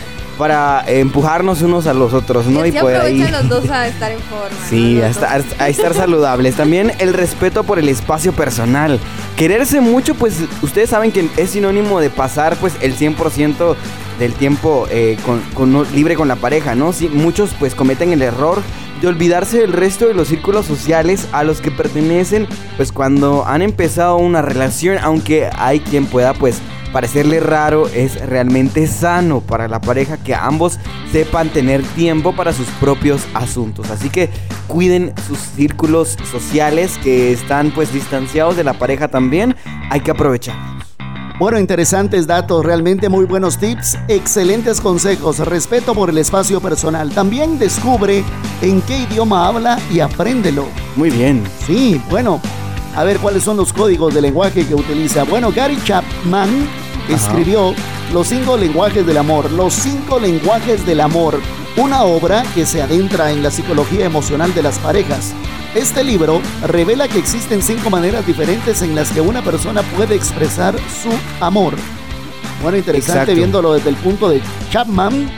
para 0.41 0.83
empujarnos 0.87 1.61
unos 1.61 1.85
a 1.85 1.93
los 1.93 2.13
otros, 2.15 2.47
¿no? 2.47 2.65
Y 2.65 2.69
Y 2.69 2.71
así 2.71 2.79
poder 2.79 3.01
ahí. 3.01 3.19
los 3.29 3.47
dos 3.47 3.69
a 3.69 3.87
estar 3.87 4.11
en 4.11 4.17
forma. 4.21 4.49
Sí, 4.71 4.95
¿no? 4.95 5.03
a 5.05 5.07
estar, 5.09 5.43
a 5.59 5.69
estar 5.69 5.93
saludables. 5.93 6.55
También 6.55 6.91
el 6.97 7.13
respeto 7.13 7.63
por 7.63 7.77
el 7.77 7.87
espacio 7.87 8.33
personal. 8.33 8.99
Quererse 9.35 9.81
mucho, 9.81 10.15
pues 10.15 10.37
ustedes 10.63 10.89
saben 10.89 11.11
que 11.11 11.29
es 11.37 11.51
sinónimo 11.51 11.99
de 11.99 12.09
pasar 12.09 12.55
pues 12.55 12.73
el 12.81 12.97
100% 12.97 13.75
del 14.17 14.33
tiempo 14.33 14.87
eh, 14.89 15.15
con, 15.27 15.41
con- 15.53 15.85
libre 15.93 16.15
con 16.15 16.27
la 16.27 16.37
pareja, 16.37 16.73
¿no? 16.73 16.91
Sí, 16.91 17.07
muchos 17.07 17.51
pues 17.59 17.75
cometen 17.75 18.11
el 18.11 18.23
error 18.23 18.63
de 18.99 19.07
olvidarse 19.09 19.59
del 19.59 19.73
resto 19.73 20.07
de 20.07 20.15
los 20.15 20.27
círculos 20.29 20.65
sociales 20.65 21.27
a 21.33 21.43
los 21.43 21.61
que 21.61 21.69
pertenecen 21.69 22.47
pues 22.77 22.91
cuando 22.91 23.45
han 23.45 23.61
empezado 23.61 24.17
una 24.17 24.41
relación, 24.41 24.97
aunque 25.03 25.51
hay 25.55 25.81
quien 25.81 26.07
pueda 26.07 26.33
pues 26.33 26.57
parecerle 26.91 27.39
raro, 27.39 27.87
es 27.87 28.19
realmente 28.27 28.87
sano 28.87 29.41
para 29.41 29.67
la 29.67 29.81
pareja 29.81 30.17
que 30.17 30.35
ambos 30.35 30.79
sepan 31.11 31.49
tener 31.49 31.83
tiempo 31.83 32.35
para 32.35 32.53
sus 32.53 32.67
propios 32.79 33.23
asuntos. 33.33 33.89
Así 33.89 34.09
que 34.09 34.29
cuiden 34.67 35.13
sus 35.27 35.37
círculos 35.39 36.17
sociales 36.29 36.97
que 37.03 37.31
están 37.31 37.71
pues 37.71 37.93
distanciados 37.93 38.55
de 38.55 38.63
la 38.63 38.73
pareja 38.73 39.07
también. 39.07 39.55
Hay 39.89 40.01
que 40.01 40.11
aprovechar. 40.11 40.55
Bueno, 41.41 41.57
interesantes 41.57 42.27
datos, 42.27 42.63
realmente 42.63 43.09
muy 43.09 43.25
buenos 43.25 43.57
tips, 43.57 43.97
excelentes 44.07 44.79
consejos, 44.79 45.39
respeto 45.39 45.95
por 45.95 46.11
el 46.11 46.19
espacio 46.19 46.61
personal. 46.61 47.09
También 47.09 47.57
descubre 47.57 48.23
en 48.61 48.79
qué 48.83 48.99
idioma 48.99 49.47
habla 49.47 49.79
y 49.91 50.01
apréndelo. 50.01 50.67
Muy 50.95 51.09
bien. 51.09 51.43
Sí, 51.65 51.99
bueno, 52.11 52.39
a 52.95 53.03
ver 53.03 53.19
cuáles 53.19 53.43
son 53.43 53.57
los 53.57 53.73
códigos 53.73 54.13
de 54.13 54.21
lenguaje 54.21 54.65
que 54.65 54.75
utiliza. 54.75 55.23
Bueno, 55.23 55.51
Gary 55.51 55.77
Chapman 55.83 56.67
escribió 57.09 57.73
Los 58.13 58.27
cinco 58.27 58.57
lenguajes 58.57 59.05
del 59.05 59.17
amor, 59.17 59.51
los 59.51 59.73
cinco 59.73 60.19
lenguajes 60.19 60.85
del 60.85 61.01
amor, 61.01 61.39
una 61.77 62.03
obra 62.03 62.43
que 62.53 62.65
se 62.65 62.81
adentra 62.81 63.31
en 63.31 63.43
la 63.43 63.51
psicología 63.51 64.05
emocional 64.05 64.53
de 64.53 64.63
las 64.63 64.79
parejas. 64.79 65.33
Este 65.73 66.03
libro 66.03 66.41
revela 66.67 67.07
que 67.07 67.19
existen 67.19 67.61
cinco 67.61 67.89
maneras 67.89 68.27
diferentes 68.27 68.81
en 68.81 68.93
las 68.93 69.11
que 69.11 69.21
una 69.21 69.41
persona 69.41 69.81
puede 69.83 70.15
expresar 70.15 70.75
su 71.01 71.09
amor. 71.43 71.75
Bueno, 72.61 72.77
interesante 72.77 73.21
Exacto. 73.21 73.35
viéndolo 73.35 73.73
desde 73.73 73.89
el 73.89 73.95
punto 73.95 74.29
de 74.29 74.41
Chapman, 74.69 75.29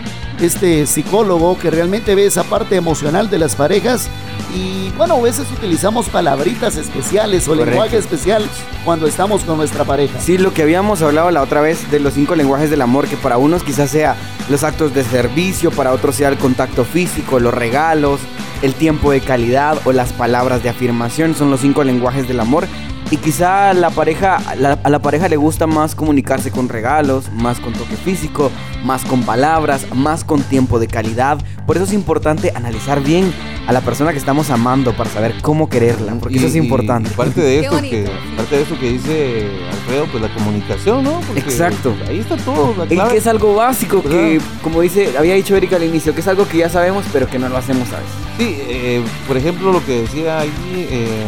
este 0.42 0.86
psicólogo 0.86 1.58
que 1.58 1.70
realmente 1.72 2.16
ve 2.16 2.26
esa 2.26 2.44
parte 2.44 2.76
emocional 2.76 3.30
de 3.30 3.40
las 3.40 3.56
parejas. 3.56 4.10
Y 4.56 4.90
bueno, 4.98 5.16
a 5.16 5.22
veces 5.22 5.48
utilizamos 5.52 6.10
palabritas 6.10 6.76
especiales 6.78 7.48
o 7.48 7.52
Correcto. 7.52 7.70
lenguaje 7.72 7.98
especial 7.98 8.48
cuando 8.86 9.08
estamos 9.08 9.44
con 9.44 9.58
nuestra 9.58 9.84
pareja. 9.84 10.20
Sí, 10.20 10.38
lo 10.38 10.54
que 10.54 10.62
habíamos 10.64 11.02
hablado 11.02 11.32
la 11.32 11.42
otra 11.42 11.62
vez 11.62 11.90
de 11.90 12.00
los 12.00 12.14
cinco 12.14 12.36
lenguajes 12.36 12.70
del 12.70 12.82
amor, 12.82 13.08
que 13.08 13.18
para 13.18 13.38
unos 13.38 13.64
quizás 13.64 13.90
sea 13.90 14.16
los 14.50 14.64
actos 14.64 14.94
de 14.94 15.04
servicio, 15.04 15.72
para 15.72 15.92
otros 15.92 16.16
sea 16.16 16.30
el 16.30 16.38
contacto 16.38 16.86
físico, 16.86 17.40
los 17.40 17.54
regalos, 17.54 18.20
el 18.62 18.74
tiempo 18.76 19.12
de 19.12 19.22
calidad 19.22 19.78
o 19.86 19.92
las 19.92 20.14
palabras 20.14 20.62
de 20.62 20.70
afirmación, 20.70 21.36
son 21.36 21.50
los 21.50 21.62
cinco 21.62 21.84
lenguajes 21.84 22.28
del 22.28 22.40
amor. 22.40 22.68
Y 23.14 23.18
quizá 23.18 23.76
la 23.76 23.92
pareja, 23.92 24.40
la- 24.58 24.80
a 24.84 24.90
la 24.90 24.98
pareja 24.98 25.30
le 25.30 25.38
gusta 25.38 25.68
más 25.68 25.94
comunicarse 25.94 26.50
con 26.50 26.68
regalos, 26.68 27.32
más 27.32 27.60
con 27.60 27.72
toque 27.74 27.96
físico, 27.96 28.50
más 28.84 29.06
con 29.06 29.22
palabras, 29.22 29.86
más 29.94 30.24
con 30.24 30.42
tiempo 30.42 30.80
de 30.80 30.88
calidad. 30.88 31.38
Por 31.68 31.76
eso 31.76 31.86
es 31.86 31.94
importante 31.94 32.52
analizar 32.56 33.04
bien 33.04 33.32
a 33.68 33.72
la 33.72 33.82
persona 33.82 34.14
que 34.14 34.18
estamos 34.18 34.50
amando 34.50 34.94
para 34.98 35.12
saber 35.12 35.36
cómo 35.44 35.70
quererla, 35.70 36.16
porque 36.20 36.38
eso 36.40 36.48
es 36.48 36.56
importante. 36.56 37.12
y 37.14 37.14
parte 37.16 37.40
de 37.42 37.60
esto 37.60 37.80
que 37.82 38.10
parte 38.36 38.56
de 38.56 38.62
eso 38.64 38.80
que 38.80 38.90
dice 38.94 39.48
Alfredo, 39.72 40.08
pues 40.12 40.24
la 40.24 40.34
comunicación, 40.34 41.04
¿no? 41.04 41.20
Porque, 41.28 41.42
Exacto. 41.42 41.94
pues, 41.96 42.10
ahí 42.10 42.18
está 42.18 42.36
todo. 42.38 42.74
La 42.80 42.86
Y 42.86 42.88
clave. 42.96 43.12
que 43.12 43.18
es 43.18 43.28
algo 43.28 43.54
básico 43.54 44.02
que, 44.02 44.42
como 44.64 44.82
dice, 44.82 45.16
había 45.20 45.36
dicho 45.36 45.56
Erika 45.56 45.76
al 45.76 45.84
inicio, 45.84 46.16
que 46.16 46.22
es 46.22 46.28
algo 46.28 46.48
que 46.48 46.58
ya 46.58 46.70
sabemos, 46.70 47.06
pero 47.14 47.28
que 47.28 47.38
no 47.38 47.48
lo 47.48 47.58
hacemos 47.58 47.88
a 47.94 47.98
veces. 47.98 48.12
Sí, 48.40 48.58
eh, 48.68 49.04
por 49.28 49.38
ejemplo, 49.38 49.72
lo 49.72 49.86
que 49.86 50.02
decía 50.02 50.40
ahí, 50.40 50.52
eh, 50.74 51.28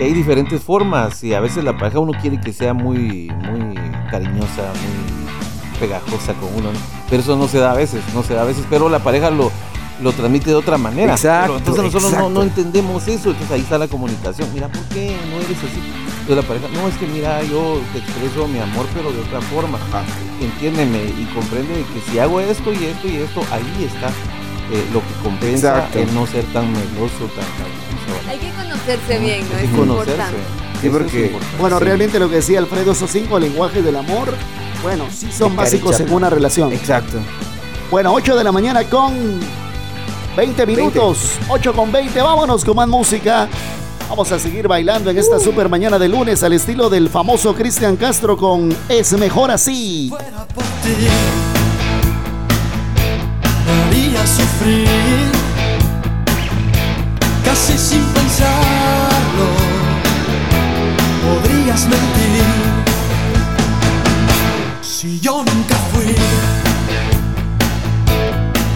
que 0.00 0.06
hay 0.06 0.14
diferentes 0.14 0.62
formas 0.62 1.22
y 1.22 1.34
a 1.34 1.40
veces 1.40 1.62
la 1.62 1.76
pareja 1.76 1.98
uno 1.98 2.12
quiere 2.22 2.40
que 2.40 2.54
sea 2.54 2.72
muy, 2.72 3.30
muy 3.44 3.74
cariñosa, 4.10 4.72
muy 4.72 5.78
pegajosa 5.78 6.32
con 6.32 6.48
uno, 6.56 6.72
¿no? 6.72 6.78
pero 7.10 7.20
eso 7.20 7.36
no 7.36 7.46
se 7.48 7.58
da 7.58 7.72
a 7.72 7.74
veces, 7.74 8.02
no 8.14 8.22
se 8.22 8.32
da 8.32 8.40
a 8.40 8.44
veces, 8.46 8.64
pero 8.70 8.88
la 8.88 9.00
pareja 9.00 9.28
lo, 9.28 9.52
lo 10.02 10.12
transmite 10.12 10.48
de 10.48 10.56
otra 10.56 10.78
manera. 10.78 11.12
Exacto, 11.12 11.52
Pero 11.52 11.58
entonces 11.58 11.84
nosotros 11.84 12.02
no, 12.04 12.08
exacto. 12.08 12.30
no 12.30 12.42
entendemos 12.42 13.08
eso, 13.08 13.28
entonces 13.28 13.50
ahí 13.50 13.60
está 13.60 13.76
la 13.76 13.88
comunicación. 13.88 14.48
Mira, 14.54 14.68
¿por 14.68 14.82
qué 14.84 15.14
no 15.30 15.36
eres 15.36 15.58
así? 15.58 15.82
Entonces 16.20 16.36
la 16.36 16.42
pareja, 16.48 16.68
no, 16.72 16.88
es 16.88 16.96
que 16.96 17.06
mira, 17.06 17.42
yo 17.42 17.78
te 17.92 17.98
expreso 17.98 18.48
mi 18.48 18.58
amor, 18.58 18.86
pero 18.94 19.12
de 19.12 19.20
otra 19.20 19.42
forma. 19.42 19.78
Entiéndeme 20.40 20.96
y 20.96 21.28
comprende 21.34 21.84
que 21.92 22.10
si 22.10 22.18
hago 22.18 22.40
esto 22.40 22.72
y 22.72 22.86
esto 22.86 23.06
y 23.06 23.16
esto, 23.16 23.42
ahí 23.52 23.84
está 23.84 24.08
eh, 24.72 24.82
lo 24.94 25.00
que 25.00 25.12
compensa 25.22 25.76
Exacto. 25.76 25.98
el 25.98 26.14
no 26.14 26.26
ser 26.26 26.44
tan 26.54 26.72
meloso, 26.72 27.26
tan. 27.36 27.79
Hay 28.30 28.38
que 28.38 28.50
conocerse 28.50 29.18
bien, 29.18 29.44
¿no? 29.50 29.56
Hay 29.58 29.64
Es 29.64 29.70
que 29.70 29.76
conocerse. 29.76 30.10
importante. 30.12 30.38
Sí, 30.80 30.88
porque, 30.88 31.36
bueno, 31.58 31.78
Sí. 31.78 31.84
realmente 31.84 32.18
lo 32.18 32.28
que 32.30 32.36
decía 32.36 32.58
Alfredo, 32.60 32.92
esos 32.92 33.10
cinco 33.10 33.38
lenguajes 33.38 33.84
del 33.84 33.96
amor, 33.96 34.32
bueno, 34.82 35.04
sí 35.14 35.28
son 35.36 35.54
básicos 35.56 35.98
en 36.00 36.12
una 36.12 36.30
relación. 36.30 36.72
Exacto. 36.72 37.18
Bueno, 37.90 38.12
8 38.14 38.36
de 38.36 38.44
la 38.44 38.52
mañana 38.52 38.84
con 38.84 39.12
20 40.36 40.64
minutos. 40.64 41.32
8 41.48 41.72
con 41.74 41.90
20, 41.92 42.22
vámonos 42.22 42.64
con 42.64 42.76
más 42.76 42.88
música. 42.88 43.48
Vamos 44.08 44.30
a 44.32 44.38
seguir 44.38 44.66
bailando 44.68 45.10
en 45.10 45.18
esta 45.18 45.36
Uh. 45.36 45.40
super 45.40 45.68
mañana 45.68 45.98
de 45.98 46.08
lunes 46.08 46.42
al 46.42 46.52
estilo 46.52 46.88
del 46.88 47.08
famoso 47.08 47.54
Cristian 47.54 47.96
Castro 47.96 48.36
con 48.36 48.74
Es 48.88 49.12
mejor 49.12 49.50
así. 49.50 50.10
me 53.66 53.72
haría 53.82 54.26
sufrir, 54.26 55.30
casi 57.50 57.76
sin 57.76 58.04
pensarlo, 58.18 59.48
podrías 61.24 61.82
mentir. 61.92 62.44
Si 64.82 65.18
yo 65.18 65.42
nunca 65.50 65.76
fui 65.90 66.14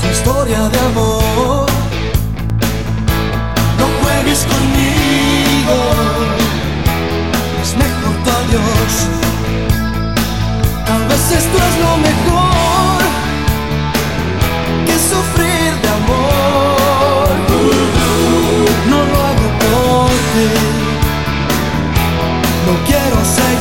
tu 0.01 0.07
historia 0.11 0.61
de 0.73 0.79
amor, 0.91 1.67
no 3.79 3.87
juegues 4.01 4.41
conmigo, 4.53 5.77
es 7.63 7.71
mejor 7.83 8.15
tu 8.25 8.31
adiós. 8.41 8.95
Tal 10.87 11.03
vez 11.11 11.25
esto 11.41 11.57
es 11.69 11.75
lo 11.85 11.97
mejor 12.09 12.54
no 22.67 22.85
quiero 22.87 23.25
seguir. 23.25 23.54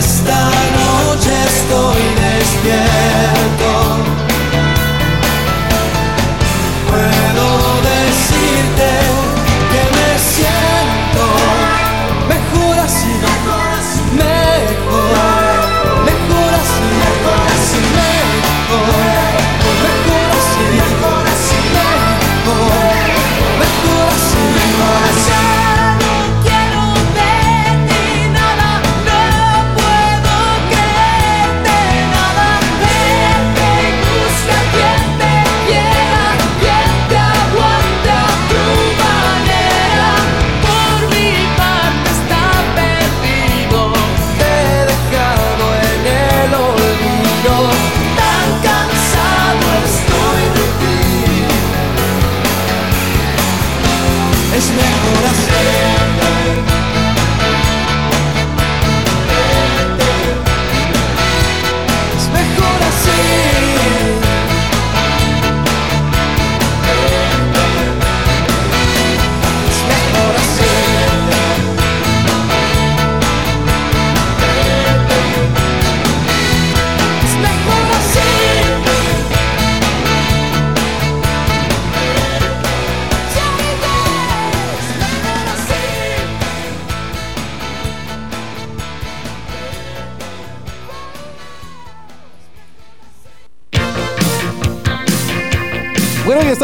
Aunque 0.00 0.49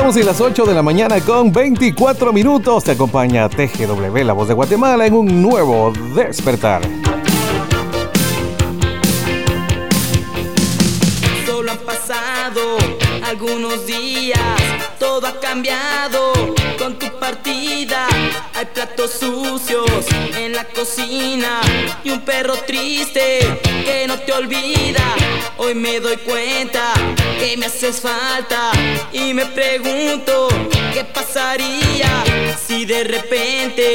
Estamos 0.07 0.21
en 0.21 0.27
las 0.27 0.41
8 0.41 0.67
de 0.67 0.73
la 0.73 0.85
mañana 0.85 1.21
con 1.21 1.51
24 1.51 2.33
minutos. 2.33 2.85
Te 2.85 2.93
acompaña 2.93 3.49
TGW, 3.49 4.19
la 4.19 4.35
voz 4.35 4.47
de 4.47 4.55
Guatemala, 4.55 5.05
en 5.05 5.15
un 5.15 5.43
nuevo 5.43 5.93
despertar. 6.15 6.83
Solo 11.45 11.73
han 11.73 11.79
pasado 11.79 12.77
algunos 13.25 13.85
días, 13.85 14.39
todo 15.01 15.27
ha 15.27 15.41
cambiado 15.41 16.33
con 16.79 16.97
tu 17.01 17.07
partida. 17.19 18.07
Hay 18.55 18.67
platos 18.67 19.11
sucios 19.11 19.91
en 20.39 20.53
la 20.53 20.67
cocina 20.67 21.61
y 22.05 22.11
un 22.11 22.21
perro 22.21 22.55
triste 22.65 23.41
que 23.87 24.07
no 24.09 24.19
te 24.19 24.33
olvida. 24.33 25.15
Hoy 25.59 25.75
me 25.75 26.01
doy 26.01 26.17
cuenta 26.17 26.93
que 27.39 27.57
me 27.57 27.67
haces 27.67 28.01
falta 28.01 28.73
y 29.13 29.33
me 29.33 29.47
pregunto 29.47 30.49
qué 30.93 31.05
pasaría 31.05 32.25
si 32.67 32.85
de 32.85 33.05
repente 33.05 33.87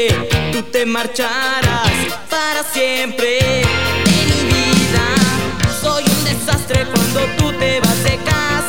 tú 0.53 0.63
te 0.63 0.85
marcharas 0.85 1.91
para 2.29 2.63
siempre. 2.63 3.39
En 3.39 4.27
mi 4.29 4.41
vida 4.53 5.05
soy 5.81 6.03
un 6.05 6.23
desastre 6.23 6.85
cuando 6.85 7.19
tú 7.37 7.51
te 7.59 7.81
vas 7.81 8.03
de 8.05 8.15
casa. 8.17 8.60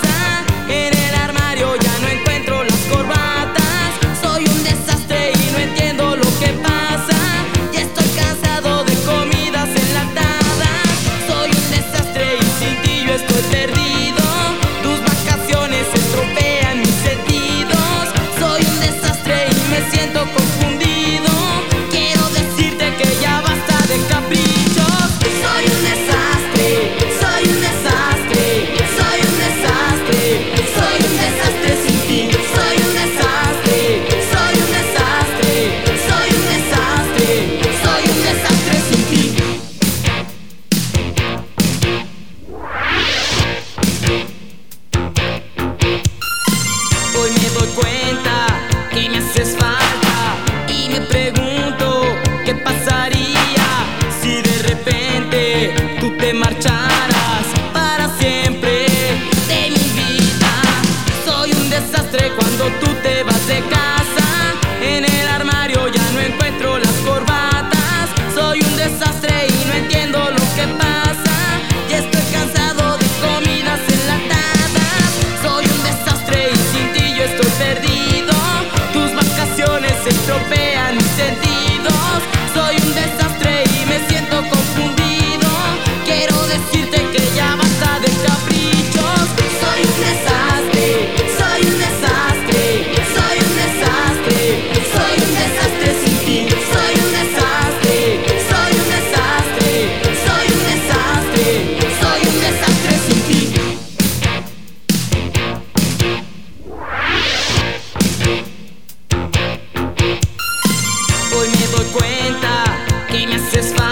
satisfied. 113.53 113.92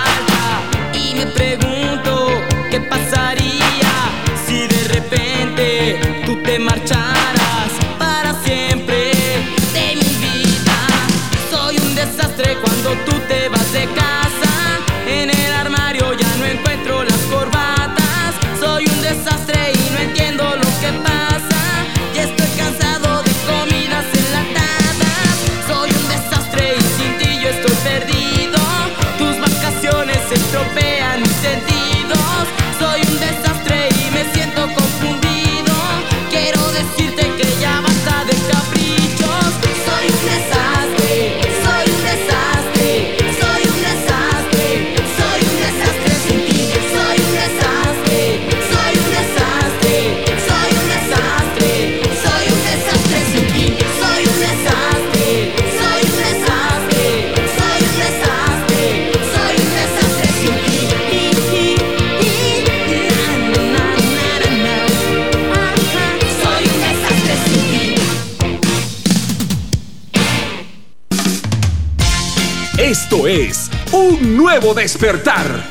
despertar 74.60 75.64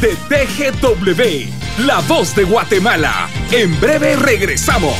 de 0.00 0.16
TGW, 0.28 1.84
la 1.84 2.00
voz 2.00 2.34
de 2.34 2.44
Guatemala. 2.44 3.28
En 3.50 3.78
breve 3.80 4.16
regresamos. 4.16 4.96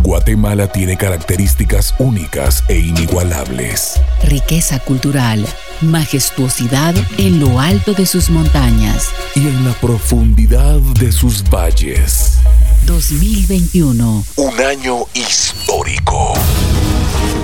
Guatemala 0.00 0.66
tiene 0.72 0.96
características 0.96 1.94
únicas 1.98 2.64
e 2.68 2.78
inigualables. 2.78 4.00
Riqueza 4.24 4.80
cultural, 4.80 5.46
majestuosidad 5.80 6.94
en 7.18 7.38
lo 7.38 7.60
alto 7.60 7.92
de 7.92 8.06
sus 8.06 8.30
montañas 8.30 9.10
y 9.36 9.40
en 9.40 9.64
la 9.64 9.72
profundidad 9.74 10.78
de 10.98 11.12
sus 11.12 11.44
valles. 11.48 12.38
2021. 12.86 14.24
Un 14.36 14.60
año 14.60 15.06
histórico 15.14 15.61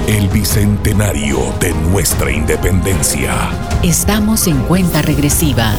el 0.09 0.27
bicentenario 0.29 1.55
de 1.61 1.75
nuestra 1.91 2.33
independencia. 2.33 3.51
Estamos 3.83 4.47
en 4.47 4.57
cuenta 4.63 5.03
regresiva. 5.03 5.75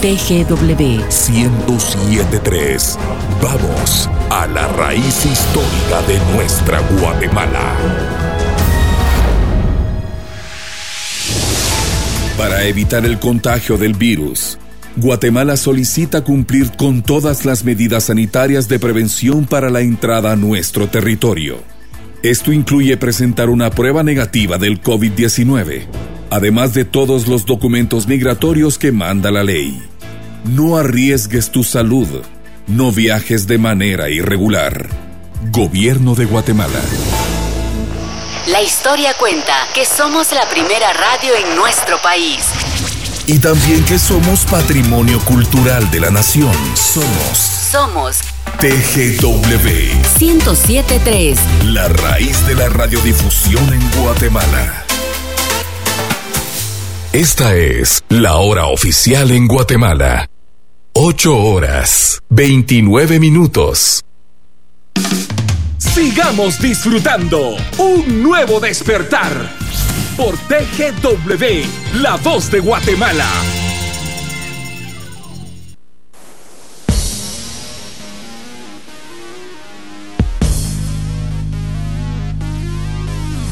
TGW 0.00 1.04
1073. 1.04 2.98
Vamos 3.42 4.08
a 4.30 4.46
la 4.46 4.66
raíz 4.68 5.26
histórica 5.26 6.00
de 6.08 6.18
nuestra 6.34 6.80
Guatemala. 6.98 7.76
Para 12.38 12.64
evitar 12.64 13.04
el 13.04 13.18
contagio 13.18 13.76
del 13.76 13.92
virus, 13.92 14.58
Guatemala 14.96 15.58
solicita 15.58 16.24
cumplir 16.24 16.74
con 16.78 17.02
todas 17.02 17.44
las 17.44 17.62
medidas 17.62 18.04
sanitarias 18.04 18.68
de 18.68 18.78
prevención 18.78 19.44
para 19.44 19.68
la 19.68 19.82
entrada 19.82 20.32
a 20.32 20.36
nuestro 20.36 20.88
territorio. 20.88 21.75
Esto 22.26 22.52
incluye 22.52 22.96
presentar 22.96 23.50
una 23.50 23.70
prueba 23.70 24.02
negativa 24.02 24.58
del 24.58 24.82
COVID-19, 24.82 25.86
además 26.28 26.74
de 26.74 26.84
todos 26.84 27.28
los 27.28 27.46
documentos 27.46 28.08
migratorios 28.08 28.78
que 28.78 28.90
manda 28.90 29.30
la 29.30 29.44
ley. 29.44 29.80
No 30.44 30.76
arriesgues 30.76 31.52
tu 31.52 31.62
salud. 31.62 32.08
No 32.66 32.90
viajes 32.90 33.46
de 33.46 33.58
manera 33.58 34.10
irregular. 34.10 34.88
Gobierno 35.52 36.16
de 36.16 36.24
Guatemala. 36.24 36.80
La 38.48 38.60
historia 38.60 39.14
cuenta 39.16 39.54
que 39.72 39.84
somos 39.84 40.32
la 40.32 40.48
primera 40.48 40.92
radio 40.94 41.32
en 41.32 41.54
nuestro 41.54 41.96
país. 42.02 42.40
Y 43.28 43.38
también 43.38 43.84
que 43.84 44.00
somos 44.00 44.44
patrimonio 44.46 45.20
cultural 45.20 45.88
de 45.92 46.00
la 46.00 46.10
nación. 46.10 46.56
Somos. 46.74 47.38
Somos 47.70 48.35
TGW 48.58 50.18
1073. 50.18 51.38
La 51.64 51.88
raíz 51.88 52.46
de 52.46 52.54
la 52.54 52.70
radiodifusión 52.70 53.62
en 53.70 54.02
Guatemala. 54.02 54.84
Esta 57.12 57.54
es 57.54 58.02
la 58.08 58.36
hora 58.36 58.68
oficial 58.68 59.30
en 59.30 59.46
Guatemala. 59.46 60.30
8 60.94 61.36
horas, 61.36 62.22
29 62.30 63.20
minutos. 63.20 64.02
Sigamos 65.76 66.58
disfrutando 66.58 67.56
un 67.76 68.22
nuevo 68.22 68.58
despertar 68.58 69.50
por 70.16 70.34
TGW, 70.38 72.00
la 72.00 72.16
voz 72.16 72.50
de 72.50 72.60
Guatemala. 72.60 73.28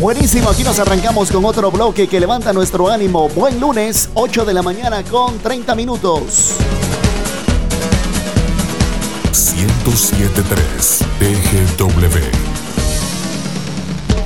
Buenísimo, 0.04 0.50
aquí 0.50 0.62
nos 0.64 0.78
arrancamos 0.78 1.32
con 1.32 1.42
otro 1.46 1.70
bloque 1.70 2.06
que 2.06 2.20
levanta 2.20 2.52
nuestro 2.52 2.90
ánimo. 2.90 3.30
Buen 3.30 3.58
lunes, 3.58 4.10
8 4.12 4.44
de 4.44 4.52
la 4.52 4.60
mañana 4.60 5.02
con 5.02 5.38
30 5.38 5.74
minutos. 5.74 6.56
107.3 9.32 11.06
TGW. 11.18 12.18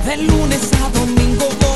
De 0.05 0.17
lunes 0.17 0.69
a 0.83 0.89
domingo. 0.99 1.68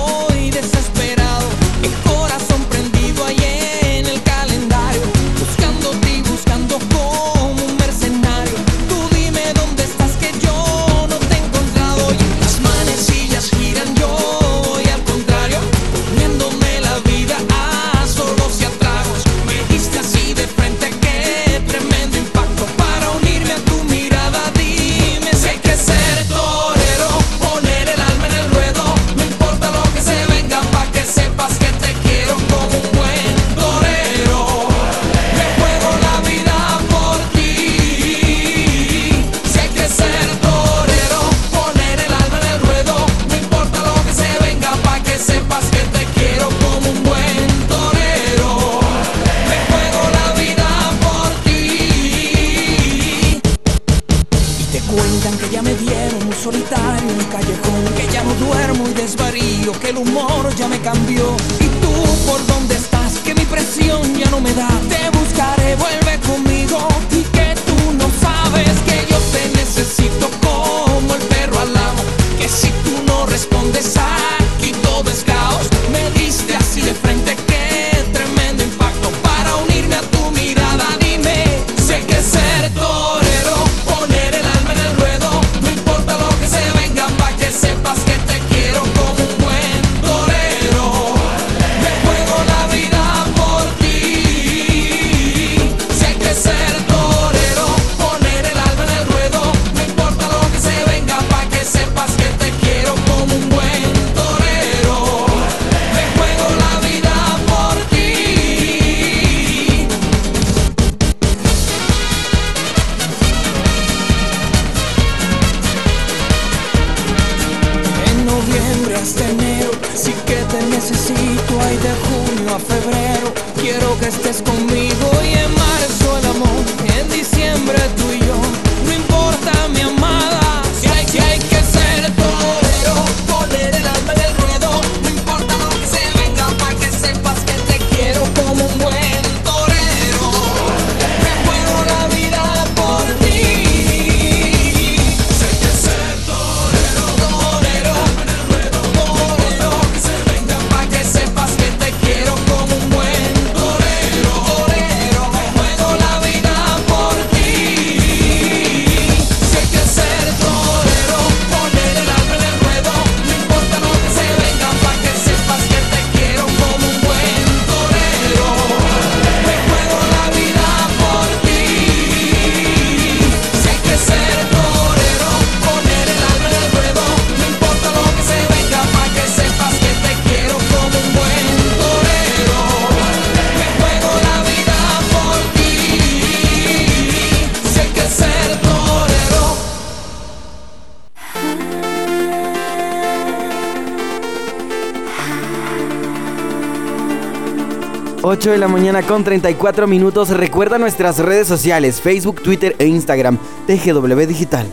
8 198.25 198.51
de 198.51 198.57
la 198.57 198.69
mañana 198.69 199.03
con 199.03 199.25
34 199.25 199.85
minutos. 199.85 200.29
Recuerda 200.29 200.77
nuestras 200.77 201.19
redes 201.19 201.45
sociales, 201.45 201.99
Facebook, 201.99 202.41
Twitter 202.41 202.73
e 202.79 202.85
Instagram, 202.85 203.37
TGW 203.67 204.25
Digital. 204.25 204.65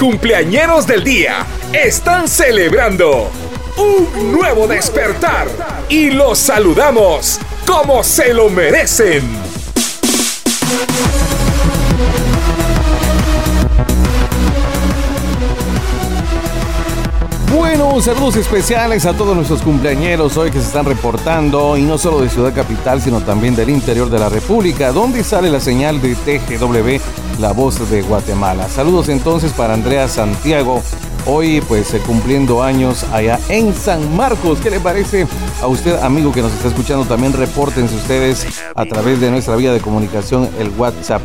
Cumpleañeros 0.00 0.86
del 0.86 1.04
día 1.04 1.44
están 1.74 2.26
celebrando 2.26 3.30
un 3.76 4.32
nuevo 4.32 4.66
despertar 4.66 5.46
y 5.90 6.10
los 6.10 6.38
saludamos 6.38 7.38
como 7.66 8.02
se 8.02 8.32
lo 8.32 8.48
merecen. 8.48 9.22
Bueno, 17.54 18.00
saludos 18.00 18.36
especiales 18.36 19.04
a 19.04 19.12
todos 19.12 19.36
nuestros 19.36 19.60
cumpleañeros 19.60 20.36
hoy 20.38 20.50
que 20.50 20.60
se 20.60 20.66
están 20.66 20.86
reportando 20.86 21.76
y 21.76 21.82
no 21.82 21.98
solo 21.98 22.22
de 22.22 22.30
Ciudad 22.30 22.54
Capital, 22.54 23.02
sino 23.02 23.20
también 23.20 23.54
del 23.54 23.68
interior 23.68 24.08
de 24.08 24.18
la 24.18 24.30
República, 24.30 24.92
donde 24.92 25.22
sale 25.22 25.50
la 25.50 25.60
señal 25.60 26.00
de 26.00 26.14
TGW, 26.14 27.00
la 27.40 27.52
voz 27.52 27.90
de 27.90 28.02
Guatemala. 28.02 28.68
Saludos 28.68 29.08
entonces 29.08 29.52
para 29.52 29.74
Andrea 29.74 30.06
Santiago, 30.08 30.82
hoy 31.26 31.62
pues 31.66 31.92
eh, 31.94 32.00
cumpliendo 32.06 32.62
años 32.62 33.04
allá 33.12 33.40
en 33.48 33.74
San 33.74 34.14
Marcos. 34.14 34.60
¿Qué 34.60 34.70
le 34.70 34.78
parece 34.78 35.26
a 35.62 35.66
usted, 35.66 35.96
amigo 36.02 36.32
que 36.32 36.42
nos 36.42 36.52
está 36.52 36.68
escuchando? 36.68 37.06
También 37.06 37.32
repórtense 37.32 37.96
ustedes 37.96 38.46
a 38.74 38.84
través 38.84 39.20
de 39.20 39.30
nuestra 39.30 39.56
vía 39.56 39.72
de 39.72 39.80
comunicación, 39.80 40.48
el 40.58 40.68
WhatsApp. 40.78 41.22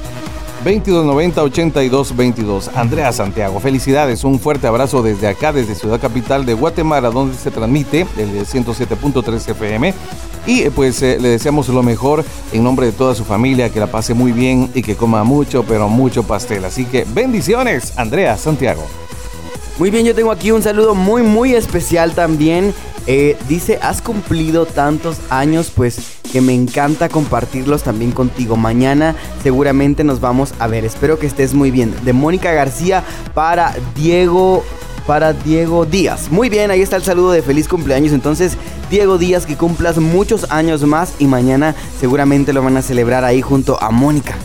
2290-8222. 0.66 2.72
Andrea 2.74 3.12
Santiago, 3.12 3.60
felicidades. 3.60 4.24
Un 4.24 4.40
fuerte 4.40 4.66
abrazo 4.66 5.04
desde 5.04 5.28
acá, 5.28 5.54
desde 5.54 5.76
Ciudad 5.76 6.00
Capital 6.00 6.46
de 6.46 6.56
Guatemala, 6.56 7.12
donde 7.12 7.38
se 7.38 7.52
transmite 7.52 8.08
el 8.18 8.48
107.3 8.48 9.52
FM. 9.52 9.94
Y 10.46 10.62
eh, 10.62 10.72
pues 10.72 11.02
eh, 11.02 11.18
le 11.20 11.30
deseamos 11.30 11.70
lo 11.70 11.84
mejor 11.84 12.24
en 12.52 12.64
nombre 12.64 12.88
de 12.88 12.92
toda 12.92 13.16
su 13.16 13.26
familia, 13.26 13.70
que 13.70 13.80
la 13.80 13.88
pase 13.88 14.14
muy 14.14 14.32
bien 14.32 14.70
y 14.74 14.82
que 14.82 14.96
coma 14.96 15.24
mucho, 15.24 15.64
pero 15.64 15.90
mucho 15.90 16.24
pastel. 16.24 16.66
Así 16.66 16.86
que 16.86 17.06
bendiciones, 17.14 17.94
Andrea 17.98 18.38
Santiago. 18.38 18.86
Muy 19.78 19.90
bien, 19.90 20.06
yo 20.06 20.16
tengo 20.16 20.32
aquí 20.32 20.52
un 20.52 20.64
saludo 20.64 20.96
muy, 20.96 21.22
muy 21.22 21.54
especial 21.54 22.14
también. 22.14 22.74
Eh, 23.08 23.38
dice, 23.48 23.78
has 23.82 24.02
cumplido 24.02 24.66
tantos 24.66 25.18
años, 25.30 25.72
pues 25.76 26.00
que 26.32 26.42
me 26.42 26.54
encanta 26.54 27.10
compartirlos 27.10 27.84
también 27.84 28.12
contigo. 28.12 28.56
Mañana 28.56 29.16
seguramente 29.44 30.04
nos 30.04 30.22
vamos 30.22 30.54
a 30.60 30.68
ver. 30.68 30.86
Espero 30.86 31.20
que 31.20 31.28
estés 31.28 31.54
muy 31.54 31.72
bien. 31.72 31.94
De 32.04 32.14
Mónica 32.14 32.52
García 32.52 33.04
para 33.34 33.76
Diego. 33.96 34.64
Para 35.06 35.34
Diego 35.34 35.86
Díaz. 35.86 36.32
Muy 36.32 36.50
bien, 36.50 36.72
ahí 36.72 36.82
está 36.82 36.96
el 36.96 37.04
saludo 37.04 37.32
de 37.32 37.44
feliz 37.44 37.68
cumpleaños. 37.68 38.12
Entonces, 38.12 38.58
Diego 38.96 39.18
Díaz, 39.18 39.46
que 39.46 39.58
cumplas 39.58 39.98
muchos 39.98 40.50
años 40.50 40.84
más 40.84 41.16
y 41.20 41.26
mañana 41.26 41.76
seguramente 42.00 42.54
lo 42.54 42.64
van 42.64 42.78
a 42.78 42.82
celebrar 42.82 43.26
ahí 43.26 43.42
junto 43.42 43.78
a 43.84 43.92
Mónica. 43.92 44.38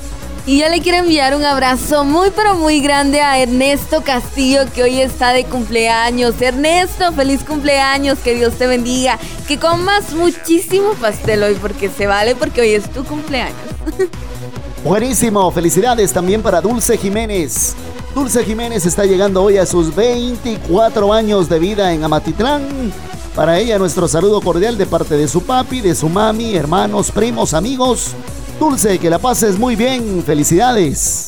Y 0.45 0.59
yo 0.59 0.69
le 0.69 0.81
quiero 0.81 0.99
enviar 0.99 1.37
un 1.37 1.45
abrazo 1.45 2.03
muy 2.03 2.31
pero 2.35 2.57
muy 2.57 2.81
grande 2.81 3.21
a 3.21 3.39
Ernesto 3.39 4.03
Castillo 4.03 4.63
que 4.75 4.83
hoy 4.83 5.01
está 5.03 5.33
de 5.33 5.45
cumpleaños. 5.45 6.43
Ernesto, 6.43 7.13
feliz 7.13 7.45
cumpleaños, 7.45 8.19
que 8.19 8.35
Dios 8.35 8.55
te 8.55 8.67
bendiga. 8.67 9.21
Que 9.47 9.57
comas 9.57 10.13
muchísimo 10.15 10.95
pastel 10.95 11.45
hoy 11.45 11.55
porque 11.55 11.89
se 11.89 12.09
vale 12.09 12.35
porque 12.35 12.63
hoy 12.63 12.71
es 12.71 12.91
tu 12.91 13.05
cumpleaños. 13.05 13.55
Buenísimo, 14.85 15.49
felicidades 15.53 16.13
también 16.13 16.43
para 16.43 16.61
Dulce 16.61 16.99
Jiménez. 16.99 17.77
Dulce 18.17 18.43
Jiménez 18.43 18.85
está 18.85 19.05
llegando 19.05 19.45
hoy 19.45 19.59
a 19.59 19.65
sus 19.67 19.95
24 19.95 21.13
años 21.13 21.49
de 21.49 21.61
vida 21.61 21.93
en 21.93 22.03
Amatitlán. 22.03 22.91
Para 23.35 23.59
ella 23.59 23.79
nuestro 23.79 24.09
saludo 24.09 24.41
cordial 24.41 24.77
de 24.77 24.87
parte 24.87 25.17
de 25.17 25.29
su 25.29 25.43
papi, 25.43 25.81
de 25.81 25.95
su 25.95 26.09
mami, 26.09 26.57
hermanos, 26.57 27.13
primos, 27.13 27.55
amigos. 27.55 28.15
Dulce, 28.59 28.99
que 28.99 29.09
la 29.09 29.19
pases 29.19 29.59
muy 29.59 29.77
bien, 29.77 30.23
felicidades. 30.27 31.27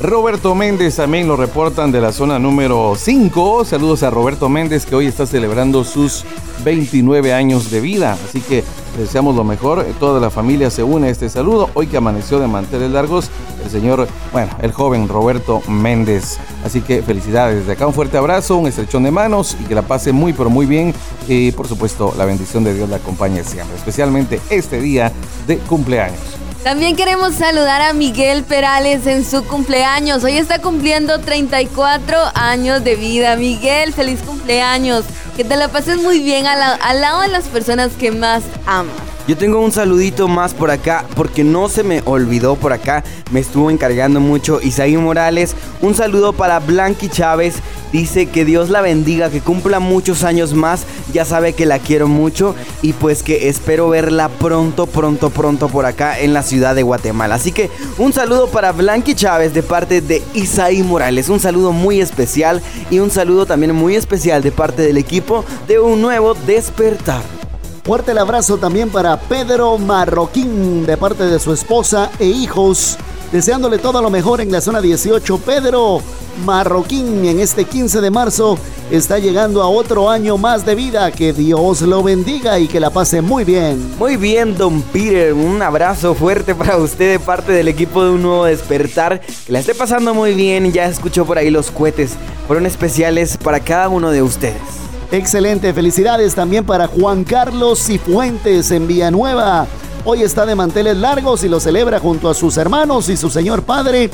Roberto 0.00 0.54
Méndez 0.54 0.96
también 0.96 1.28
lo 1.28 1.36
reportan 1.36 1.92
de 1.92 2.00
la 2.00 2.12
zona 2.12 2.38
número 2.38 2.94
5. 2.98 3.64
Saludos 3.64 4.02
a 4.02 4.10
Roberto 4.10 4.48
Méndez 4.48 4.84
que 4.84 4.96
hoy 4.96 5.06
está 5.06 5.26
celebrando 5.26 5.84
sus 5.84 6.24
29 6.64 7.32
años 7.32 7.70
de 7.70 7.80
vida. 7.80 8.18
Así 8.28 8.40
que 8.40 8.64
deseamos 8.96 9.36
lo 9.36 9.44
mejor. 9.44 9.84
Toda 9.98 10.20
la 10.20 10.30
familia 10.30 10.70
se 10.70 10.82
une 10.82 11.08
a 11.08 11.10
este 11.10 11.28
saludo. 11.28 11.70
Hoy 11.74 11.86
que 11.86 11.96
amaneció 11.96 12.38
de 12.38 12.46
manteles 12.46 12.90
largos, 12.90 13.30
el 13.64 13.70
señor, 13.70 14.08
bueno, 14.32 14.50
el 14.60 14.72
joven 14.72 15.08
Roberto 15.08 15.62
Méndez. 15.68 16.38
Así 16.64 16.80
que 16.80 17.02
felicidades. 17.02 17.60
Desde 17.60 17.72
acá 17.72 17.86
un 17.86 17.94
fuerte 17.94 18.16
abrazo, 18.16 18.56
un 18.56 18.66
estrechón 18.66 19.02
de 19.02 19.10
manos 19.10 19.56
y 19.60 19.64
que 19.64 19.74
la 19.74 19.82
pase 19.82 20.12
muy, 20.12 20.32
pero 20.32 20.50
muy 20.50 20.66
bien. 20.66 20.94
Y 21.28 21.52
por 21.52 21.68
supuesto, 21.68 22.14
la 22.16 22.24
bendición 22.24 22.64
de 22.64 22.74
Dios 22.74 22.88
la 22.88 22.96
acompañe 22.96 23.44
siempre, 23.44 23.76
especialmente 23.76 24.40
este 24.50 24.80
día 24.80 25.12
de 25.46 25.58
cumpleaños. 25.58 26.43
También 26.64 26.96
queremos 26.96 27.34
saludar 27.34 27.82
a 27.82 27.92
Miguel 27.92 28.42
Perales 28.42 29.06
en 29.06 29.22
su 29.22 29.44
cumpleaños. 29.44 30.24
Hoy 30.24 30.38
está 30.38 30.62
cumpliendo 30.62 31.18
34 31.18 32.16
años 32.34 32.82
de 32.82 32.96
vida. 32.96 33.36
Miguel, 33.36 33.92
feliz 33.92 34.20
cumpleaños. 34.22 35.04
Que 35.36 35.44
te 35.44 35.56
la 35.56 35.68
pases 35.68 35.98
muy 35.98 36.20
bien 36.20 36.46
al, 36.46 36.78
al 36.80 37.00
lado 37.02 37.20
de 37.20 37.28
las 37.28 37.44
personas 37.48 37.92
que 37.92 38.12
más 38.12 38.42
amas. 38.64 39.03
Yo 39.26 39.38
tengo 39.38 39.58
un 39.60 39.72
saludito 39.72 40.28
más 40.28 40.52
por 40.52 40.70
acá, 40.70 41.06
porque 41.16 41.44
no 41.44 41.70
se 41.70 41.82
me 41.82 42.02
olvidó 42.04 42.56
por 42.56 42.74
acá, 42.74 43.02
me 43.30 43.40
estuvo 43.40 43.70
encargando 43.70 44.20
mucho 44.20 44.60
Isaí 44.60 44.98
Morales. 44.98 45.56
Un 45.80 45.94
saludo 45.94 46.34
para 46.34 46.60
Blanqui 46.60 47.08
Chávez, 47.08 47.54
dice 47.90 48.26
que 48.26 48.44
Dios 48.44 48.68
la 48.68 48.82
bendiga, 48.82 49.30
que 49.30 49.40
cumpla 49.40 49.80
muchos 49.80 50.24
años 50.24 50.52
más, 50.52 50.84
ya 51.10 51.24
sabe 51.24 51.54
que 51.54 51.64
la 51.64 51.78
quiero 51.78 52.06
mucho 52.06 52.54
y 52.82 52.92
pues 52.92 53.22
que 53.22 53.48
espero 53.48 53.88
verla 53.88 54.28
pronto, 54.28 54.86
pronto, 54.86 55.30
pronto 55.30 55.68
por 55.70 55.86
acá 55.86 56.20
en 56.20 56.34
la 56.34 56.42
ciudad 56.42 56.74
de 56.74 56.82
Guatemala. 56.82 57.36
Así 57.36 57.50
que 57.50 57.70
un 57.96 58.12
saludo 58.12 58.48
para 58.48 58.72
Blanqui 58.72 59.14
Chávez 59.14 59.54
de 59.54 59.62
parte 59.62 60.02
de 60.02 60.22
Isaí 60.34 60.82
Morales, 60.82 61.30
un 61.30 61.40
saludo 61.40 61.72
muy 61.72 62.02
especial 62.02 62.60
y 62.90 62.98
un 62.98 63.10
saludo 63.10 63.46
también 63.46 63.74
muy 63.74 63.96
especial 63.96 64.42
de 64.42 64.52
parte 64.52 64.82
del 64.82 64.98
equipo 64.98 65.46
de 65.66 65.78
un 65.78 66.02
nuevo 66.02 66.34
despertar. 66.34 67.43
Fuerte 67.84 68.12
el 68.12 68.18
abrazo 68.18 68.56
también 68.56 68.88
para 68.88 69.20
Pedro 69.20 69.76
Marroquín 69.76 70.86
de 70.86 70.96
parte 70.96 71.24
de 71.24 71.38
su 71.38 71.52
esposa 71.52 72.10
e 72.18 72.24
hijos. 72.24 72.96
deseándole 73.30 73.78
todo 73.78 74.00
lo 74.00 74.08
mejor 74.08 74.40
en 74.40 74.50
la 74.50 74.62
zona 74.62 74.80
18. 74.80 75.36
Pedro 75.38 76.00
Marroquín 76.46 77.26
en 77.26 77.40
este 77.40 77.66
15 77.66 78.00
de 78.00 78.10
marzo 78.10 78.56
está 78.90 79.18
llegando 79.18 79.62
a 79.62 79.68
otro 79.68 80.08
año 80.08 80.38
más 80.38 80.64
de 80.64 80.74
vida. 80.74 81.10
Que 81.10 81.34
Dios 81.34 81.82
lo 81.82 82.02
bendiga 82.02 82.58
y 82.58 82.68
que 82.68 82.80
la 82.80 82.88
pase 82.88 83.20
muy 83.20 83.44
bien. 83.44 83.98
Muy 83.98 84.16
bien, 84.16 84.56
don 84.56 84.80
Peter. 84.80 85.34
Un 85.34 85.60
abrazo 85.60 86.14
fuerte 86.14 86.54
para 86.54 86.78
usted 86.78 87.12
de 87.12 87.18
parte 87.18 87.52
del 87.52 87.68
equipo 87.68 88.02
de 88.02 88.12
Un 88.12 88.22
Nuevo 88.22 88.46
Despertar. 88.46 89.20
Que 89.20 89.52
la 89.52 89.58
esté 89.58 89.74
pasando 89.74 90.14
muy 90.14 90.32
bien. 90.32 90.72
Ya 90.72 90.86
escuchó 90.86 91.26
por 91.26 91.36
ahí 91.36 91.50
los 91.50 91.70
cohetes. 91.70 92.12
Fueron 92.46 92.64
especiales 92.64 93.36
para 93.36 93.60
cada 93.60 93.90
uno 93.90 94.10
de 94.10 94.22
ustedes. 94.22 94.84
Excelente, 95.10 95.72
felicidades 95.72 96.34
también 96.34 96.64
para 96.64 96.86
Juan 96.86 97.24
Carlos 97.24 97.78
Cifuentes 97.84 98.70
en 98.70 98.86
Villanueva. 98.86 99.66
Hoy 100.04 100.22
está 100.22 100.44
de 100.44 100.54
manteles 100.54 100.96
largos 100.96 101.44
y 101.44 101.48
lo 101.48 101.60
celebra 101.60 102.00
junto 102.00 102.28
a 102.28 102.34
sus 102.34 102.56
hermanos 102.56 103.08
y 103.08 103.16
su 103.16 103.30
señor 103.30 103.62
padre. 103.62 104.10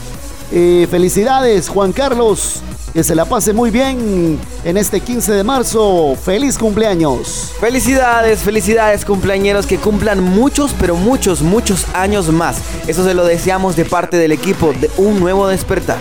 Eh, 0.52 0.86
felicidades, 0.90 1.68
Juan 1.68 1.92
Carlos. 1.92 2.60
Que 2.92 3.04
se 3.04 3.14
la 3.14 3.24
pase 3.24 3.52
muy 3.52 3.70
bien 3.70 4.38
en 4.64 4.76
este 4.76 5.00
15 5.00 5.32
de 5.32 5.44
marzo. 5.44 6.16
¡Feliz 6.24 6.58
cumpleaños! 6.58 7.52
Felicidades, 7.60 8.40
felicidades 8.40 9.04
cumpleañeros 9.04 9.66
que 9.66 9.78
cumplan 9.78 10.20
muchos, 10.22 10.74
pero 10.78 10.96
muchos, 10.96 11.40
muchos 11.40 11.86
años 11.94 12.28
más. 12.28 12.56
Eso 12.88 13.04
se 13.04 13.14
lo 13.14 13.24
deseamos 13.24 13.76
de 13.76 13.84
parte 13.84 14.16
del 14.16 14.32
equipo 14.32 14.72
de 14.72 14.90
Un 14.96 15.20
Nuevo 15.20 15.46
Despertar. 15.46 15.98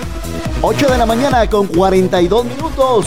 8 0.61 0.87
de 0.87 0.97
la 0.97 1.05
mañana 1.05 1.47
con 1.49 1.67
42 1.67 2.45
minutos. 2.45 3.05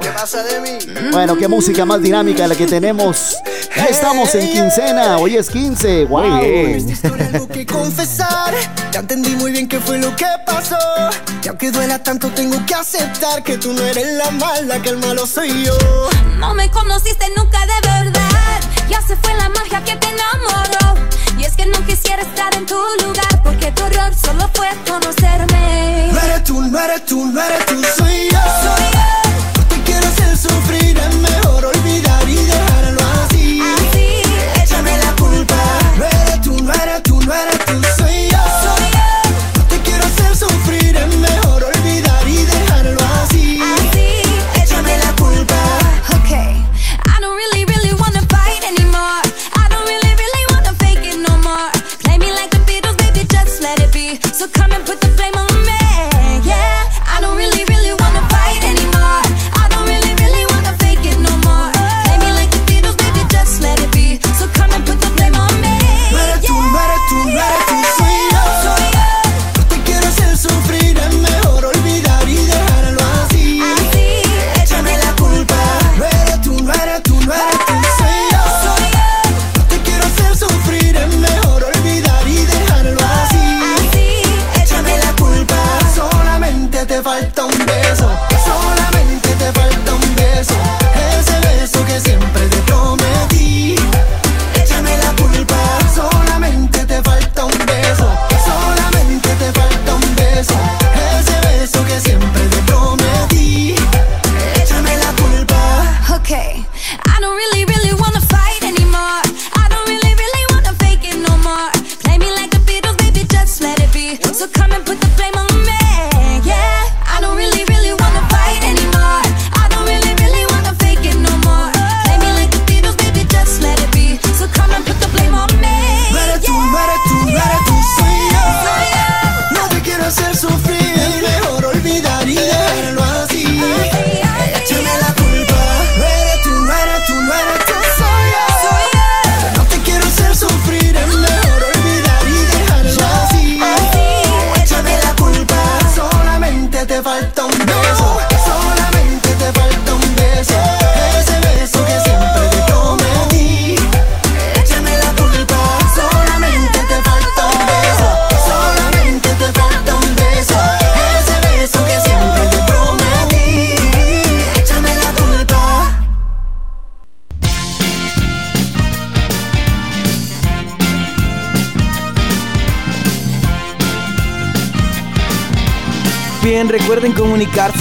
¿Qué 0.00 0.08
pasa 0.10 0.42
de 0.42 0.60
mí? 0.60 0.78
Bueno, 1.12 1.36
qué 1.36 1.48
música 1.48 1.84
más 1.84 2.02
dinámica 2.02 2.46
la 2.46 2.54
que 2.54 2.66
tenemos. 2.66 3.36
Ya 3.76 3.86
estamos 3.86 4.34
en 4.34 4.50
quincena, 4.50 5.16
hoy 5.16 5.36
es 5.36 5.48
15. 5.48 6.04
¡Wow! 6.04 6.22
Muy 6.22 6.48
bien. 6.48 7.00
Tengo 7.00 7.48
que 7.48 7.64
confesar, 7.64 8.54
ya 8.92 9.00
entendí 9.00 9.36
muy 9.36 9.52
bien 9.52 9.66
qué 9.68 9.80
fue 9.80 9.98
lo 9.98 10.14
que 10.16 10.26
pasó. 10.44 10.76
Y 11.42 11.48
aunque 11.48 11.70
duela 11.70 11.98
tanto, 11.98 12.28
tengo 12.30 12.64
que 12.66 12.74
aceptar 12.74 13.42
que 13.42 13.56
tú 13.56 13.72
no 13.72 13.82
eres 13.84 14.06
la 14.14 14.30
mala, 14.30 14.80
que 14.82 14.90
el 14.90 14.98
malo 14.98 15.26
soy 15.26 15.64
yo. 15.64 15.76
No 16.38 16.54
me 16.54 16.70
conociste 16.70 17.26
nunca 17.36 17.60
de 17.60 17.88
verdad. 17.88 18.60
Ya 18.88 19.00
se 19.02 19.16
fue 19.16 19.32
la 19.34 19.48
magia 19.48 19.82
que 19.84 19.96
te 19.96 20.08
enamoró. 20.08 21.00
Y 21.38 21.44
es 21.44 21.56
que 21.56 21.66
no 21.66 21.84
quisiera 21.86 22.22
estar 22.22 22.54
en 22.54 22.66
tu 22.66 22.76
lugar. 23.02 23.42
Porque 23.42 23.72
tu 23.72 23.84
error 23.84 24.12
solo 24.14 24.50
fue 24.54 24.68
conocerme. 24.86 26.10
No 26.12 26.20
eres 26.20 26.44
tú, 26.44 26.60
no 26.60 26.78
eres 26.78 27.06
tú, 27.06 27.26
no 27.26 27.42
eres 27.42 27.66
tú, 27.66 27.82
soy 27.96 28.28
yo. 28.30 28.38
No 29.56 29.66
te 29.66 29.82
quiero 29.84 30.06
hacer 30.06 30.36
sufrir, 30.36 30.98
es 30.98 31.14
mejor 31.16 31.64
olvidar 31.64 32.28
y 32.28 32.34
dejarlo 32.34 32.69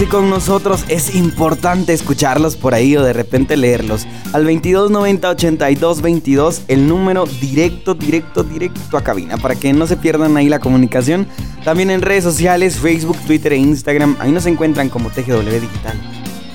con 0.09 0.29
nosotros. 0.29 0.83
Es 0.89 1.15
importante 1.15 1.93
escucharlos 1.93 2.57
por 2.57 2.73
ahí 2.73 2.97
o 2.97 3.03
de 3.03 3.13
repente 3.13 3.55
leerlos. 3.55 4.05
Al 4.33 4.43
2290 4.43 5.29
82 5.29 6.01
22, 6.01 6.61
el 6.67 6.87
número 6.87 7.25
directo, 7.39 7.93
directo, 7.93 8.43
directo 8.43 8.97
a 8.97 9.03
cabina. 9.03 9.37
Para 9.37 9.55
que 9.55 9.71
no 9.71 9.87
se 9.87 9.95
pierdan 9.95 10.35
ahí 10.35 10.49
la 10.49 10.59
comunicación. 10.59 11.27
También 11.63 11.91
en 11.91 12.01
redes 12.01 12.23
sociales, 12.23 12.77
Facebook, 12.77 13.17
Twitter 13.25 13.53
e 13.53 13.57
Instagram. 13.57 14.17
Ahí 14.19 14.31
nos 14.31 14.45
encuentran 14.45 14.89
como 14.89 15.09
TGW 15.09 15.49
Digital. 15.49 15.97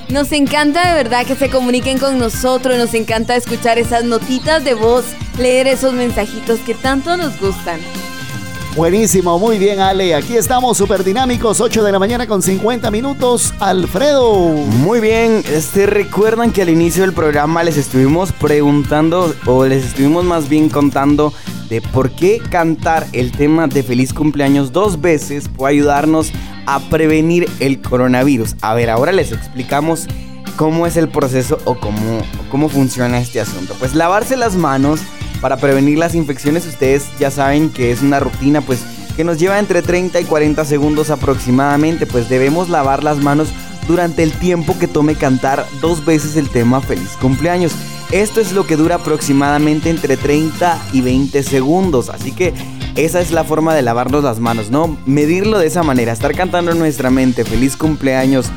Nos 0.09 0.31
encanta 0.33 0.87
de 0.87 0.93
verdad 0.93 1.25
que 1.25 1.35
se 1.35 1.49
comuniquen 1.49 1.97
con 1.97 2.19
nosotros, 2.19 2.77
nos 2.77 2.93
encanta 2.93 3.35
escuchar 3.35 3.79
esas 3.79 4.03
notitas 4.03 4.63
de 4.63 4.75
voz, 4.75 5.03
leer 5.39 5.65
esos 5.65 5.93
mensajitos 5.93 6.59
que 6.59 6.75
tanto 6.75 7.17
nos 7.17 7.39
gustan. 7.39 7.79
Buenísimo, 8.75 9.39
muy 9.39 9.57
bien 9.57 9.79
Ale. 9.79 10.13
Aquí 10.15 10.35
estamos 10.35 10.77
súper 10.77 11.05
dinámicos, 11.05 11.61
8 11.61 11.81
de 11.81 11.93
la 11.93 11.97
mañana 11.97 12.27
con 12.27 12.41
50 12.41 12.91
minutos. 12.91 13.53
Alfredo. 13.61 14.49
Muy 14.49 14.99
bien, 14.99 15.43
este, 15.49 15.85
recuerdan 15.85 16.51
que 16.51 16.61
al 16.61 16.67
inicio 16.67 17.03
del 17.03 17.13
programa 17.13 17.63
les 17.63 17.77
estuvimos 17.77 18.33
preguntando 18.33 19.33
o 19.45 19.65
les 19.65 19.85
estuvimos 19.85 20.25
más 20.25 20.49
bien 20.49 20.67
contando 20.67 21.31
de 21.69 21.79
por 21.79 22.11
qué 22.11 22.41
cantar 22.49 23.07
el 23.13 23.31
tema 23.31 23.67
de 23.67 23.81
feliz 23.81 24.13
cumpleaños 24.13 24.73
dos 24.73 24.99
veces 24.99 25.47
puede 25.47 25.75
ayudarnos 25.75 26.33
a 26.65 26.81
prevenir 26.81 27.49
el 27.61 27.81
coronavirus. 27.81 28.57
A 28.59 28.73
ver, 28.73 28.89
ahora 28.89 29.13
les 29.13 29.31
explicamos 29.31 30.05
cómo 30.57 30.85
es 30.85 30.97
el 30.97 31.07
proceso 31.07 31.59
o 31.63 31.75
cómo, 31.75 32.21
cómo 32.51 32.67
funciona 32.67 33.19
este 33.19 33.39
asunto. 33.39 33.73
Pues 33.79 33.95
lavarse 33.95 34.35
las 34.35 34.55
manos 34.55 34.99
para 35.45 35.57
prevenir 35.57 35.99
las 35.99 36.15
infecciones, 36.15 36.65
ustedes 36.65 37.05
ya 37.19 37.29
saben 37.29 37.69
que 37.69 37.91
es 37.91 38.01
una 38.01 38.19
rutina 38.19 38.61
pues 38.61 38.79
que 39.15 39.23
nos 39.23 39.37
lleva 39.37 39.59
entre 39.59 39.83
30 39.83 40.19
y 40.19 40.23
40 40.23 40.65
segundos 40.65 41.11
aproximadamente, 41.11 42.07
pues 42.07 42.29
debemos 42.29 42.67
lavar 42.67 43.03
las 43.03 43.19
manos 43.19 43.49
durante 43.87 44.23
el 44.23 44.31
tiempo 44.31 44.75
que 44.79 44.87
tome 44.87 45.13
cantar 45.13 45.67
dos 45.81 46.03
veces 46.03 46.35
el 46.35 46.49
tema 46.49 46.81
feliz 46.81 47.09
cumpleaños. 47.21 47.73
Esto 48.09 48.41
es 48.41 48.53
lo 48.53 48.65
que 48.65 48.75
dura 48.75 48.95
aproximadamente 48.95 49.91
entre 49.91 50.17
30 50.17 50.81
y 50.93 51.01
20 51.01 51.43
segundos, 51.43 52.09
así 52.09 52.31
que 52.31 52.51
esa 52.95 53.19
es 53.19 53.31
la 53.31 53.43
forma 53.43 53.75
de 53.75 53.81
lavarnos 53.81 54.23
las 54.23 54.39
manos, 54.39 54.69
¿no? 54.69 54.97
Medirlo 55.05 55.59
de 55.59 55.67
esa 55.67 55.83
manera, 55.83 56.13
estar 56.13 56.33
cantando 56.33 56.71
en 56.71 56.79
nuestra 56.79 57.09
mente 57.09 57.43
feliz 57.43 57.75
cumpleaños 57.75 58.47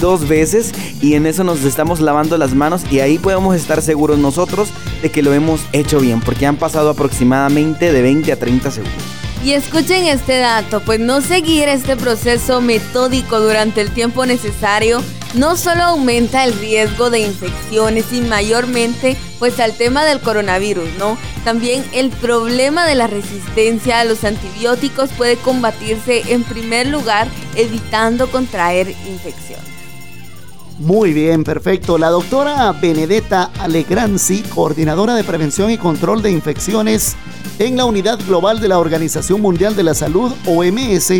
dos 0.00 0.28
veces 0.28 0.72
y 1.02 1.14
en 1.14 1.26
eso 1.26 1.42
nos 1.42 1.64
estamos 1.64 2.00
lavando 2.00 2.38
las 2.38 2.54
manos 2.54 2.82
y 2.90 3.00
ahí 3.00 3.18
podemos 3.18 3.56
estar 3.56 3.82
seguros 3.82 4.18
nosotros 4.18 4.68
de 5.02 5.10
que 5.10 5.22
lo 5.22 5.32
hemos 5.32 5.60
hecho 5.72 5.98
bien, 6.00 6.20
porque 6.20 6.46
han 6.46 6.56
pasado 6.56 6.90
aproximadamente 6.90 7.92
de 7.92 8.02
20 8.02 8.32
a 8.32 8.36
30 8.36 8.70
segundos. 8.70 9.02
Y 9.44 9.52
escuchen 9.52 10.06
este 10.06 10.38
dato, 10.38 10.80
pues 10.80 10.98
no 11.00 11.20
seguir 11.20 11.68
este 11.68 11.96
proceso 11.96 12.60
metódico 12.60 13.40
durante 13.40 13.80
el 13.80 13.90
tiempo 13.90 14.26
necesario 14.26 15.00
no 15.34 15.56
solo 15.56 15.82
aumenta 15.82 16.44
el 16.44 16.52
riesgo 16.54 17.10
de 17.10 17.20
infecciones 17.20 18.12
y 18.12 18.20
mayormente 18.20 19.16
pues 19.38 19.60
al 19.60 19.72
tema 19.74 20.04
del 20.04 20.20
coronavirus, 20.20 20.88
¿no? 20.98 21.16
También 21.44 21.84
el 21.92 22.10
problema 22.10 22.86
de 22.86 22.94
la 22.94 23.06
resistencia 23.06 24.00
a 24.00 24.04
los 24.04 24.24
antibióticos 24.24 25.10
puede 25.10 25.36
combatirse 25.36 26.32
en 26.32 26.42
primer 26.42 26.88
lugar 26.88 27.28
evitando 27.54 28.30
contraer 28.30 28.88
infecciones. 29.08 29.78
Muy 30.78 31.12
bien, 31.12 31.42
perfecto. 31.42 31.98
La 31.98 32.08
doctora 32.08 32.70
Benedetta 32.72 33.50
Alegranzi, 33.58 34.42
coordinadora 34.42 35.16
de 35.16 35.24
prevención 35.24 35.72
y 35.72 35.78
control 35.78 36.22
de 36.22 36.30
infecciones 36.30 37.16
en 37.58 37.76
la 37.76 37.84
Unidad 37.84 38.20
Global 38.24 38.60
de 38.60 38.68
la 38.68 38.78
Organización 38.78 39.40
Mundial 39.40 39.74
de 39.74 39.82
la 39.82 39.94
Salud, 39.94 40.32
OMS, 40.46 41.12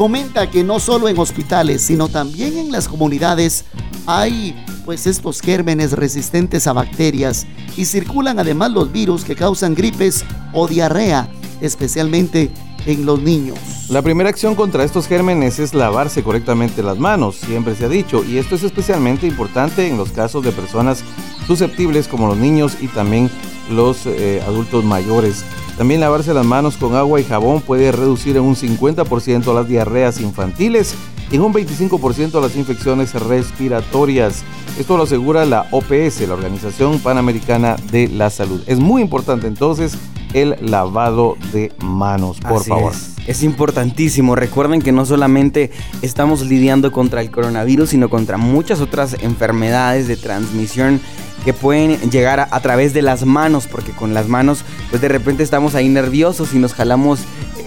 comenta 0.00 0.48
que 0.48 0.64
no 0.64 0.80
solo 0.80 1.10
en 1.10 1.18
hospitales, 1.18 1.82
sino 1.82 2.08
también 2.08 2.56
en 2.56 2.72
las 2.72 2.88
comunidades 2.88 3.66
hay 4.06 4.56
pues 4.86 5.06
estos 5.06 5.42
gérmenes 5.42 5.92
resistentes 5.92 6.66
a 6.66 6.72
bacterias 6.72 7.46
y 7.76 7.84
circulan 7.84 8.38
además 8.38 8.70
los 8.70 8.90
virus 8.90 9.26
que 9.26 9.36
causan 9.36 9.74
gripes 9.74 10.24
o 10.54 10.66
diarrea, 10.66 11.28
especialmente 11.60 12.50
en 12.86 13.04
los 13.04 13.20
niños. 13.20 13.58
La 13.90 14.00
primera 14.00 14.30
acción 14.30 14.54
contra 14.54 14.84
estos 14.84 15.06
gérmenes 15.06 15.58
es 15.58 15.74
lavarse 15.74 16.22
correctamente 16.22 16.82
las 16.82 16.98
manos, 16.98 17.36
siempre 17.36 17.76
se 17.76 17.84
ha 17.84 17.90
dicho, 17.90 18.24
y 18.24 18.38
esto 18.38 18.54
es 18.54 18.62
especialmente 18.62 19.26
importante 19.26 19.86
en 19.86 19.98
los 19.98 20.12
casos 20.12 20.42
de 20.42 20.52
personas 20.52 21.04
susceptibles 21.46 22.08
como 22.08 22.26
los 22.26 22.38
niños 22.38 22.78
y 22.80 22.88
también 22.88 23.30
los 23.68 24.06
eh, 24.06 24.42
adultos 24.46 24.84
mayores. 24.84 25.44
También 25.76 26.00
lavarse 26.00 26.34
las 26.34 26.44
manos 26.44 26.76
con 26.76 26.94
agua 26.94 27.20
y 27.20 27.24
jabón 27.24 27.60
puede 27.60 27.90
reducir 27.92 28.36
en 28.36 28.42
un 28.42 28.54
50% 28.54 29.54
las 29.54 29.66
diarreas 29.66 30.20
infantiles 30.20 30.94
y 31.30 31.36
en 31.36 31.42
un 31.42 31.54
25% 31.54 32.40
las 32.40 32.56
infecciones 32.56 33.14
respiratorias. 33.14 34.42
Esto 34.78 34.96
lo 34.96 35.04
asegura 35.04 35.44
la 35.46 35.66
OPS, 35.70 36.20
la 36.28 36.34
Organización 36.34 36.98
Panamericana 36.98 37.76
de 37.90 38.08
la 38.08 38.30
Salud. 38.30 38.62
Es 38.66 38.78
muy 38.78 39.02
importante 39.02 39.46
entonces 39.46 39.96
el 40.32 40.56
lavado 40.60 41.36
de 41.52 41.72
manos, 41.82 42.40
por 42.40 42.60
Así 42.60 42.68
favor. 42.68 42.92
Es. 42.92 43.10
Es 43.26 43.42
importantísimo. 43.42 44.34
Recuerden 44.34 44.82
que 44.82 44.92
no 44.92 45.04
solamente 45.06 45.70
estamos 46.02 46.42
lidiando 46.42 46.90
contra 46.90 47.20
el 47.20 47.30
coronavirus, 47.30 47.90
sino 47.90 48.08
contra 48.08 48.36
muchas 48.36 48.80
otras 48.80 49.16
enfermedades 49.20 50.08
de 50.08 50.16
transmisión 50.16 51.00
que 51.44 51.52
pueden 51.52 52.10
llegar 52.10 52.40
a, 52.40 52.48
a 52.50 52.60
través 52.60 52.92
de 52.92 53.02
las 53.02 53.24
manos, 53.24 53.49
porque 53.66 53.92
con 53.92 54.14
las 54.14 54.28
manos, 54.28 54.64
pues 54.90 55.02
de 55.02 55.08
repente 55.08 55.42
estamos 55.42 55.74
ahí 55.74 55.88
nerviosos 55.88 56.54
y 56.54 56.58
nos 56.58 56.74
jalamos, 56.74 57.20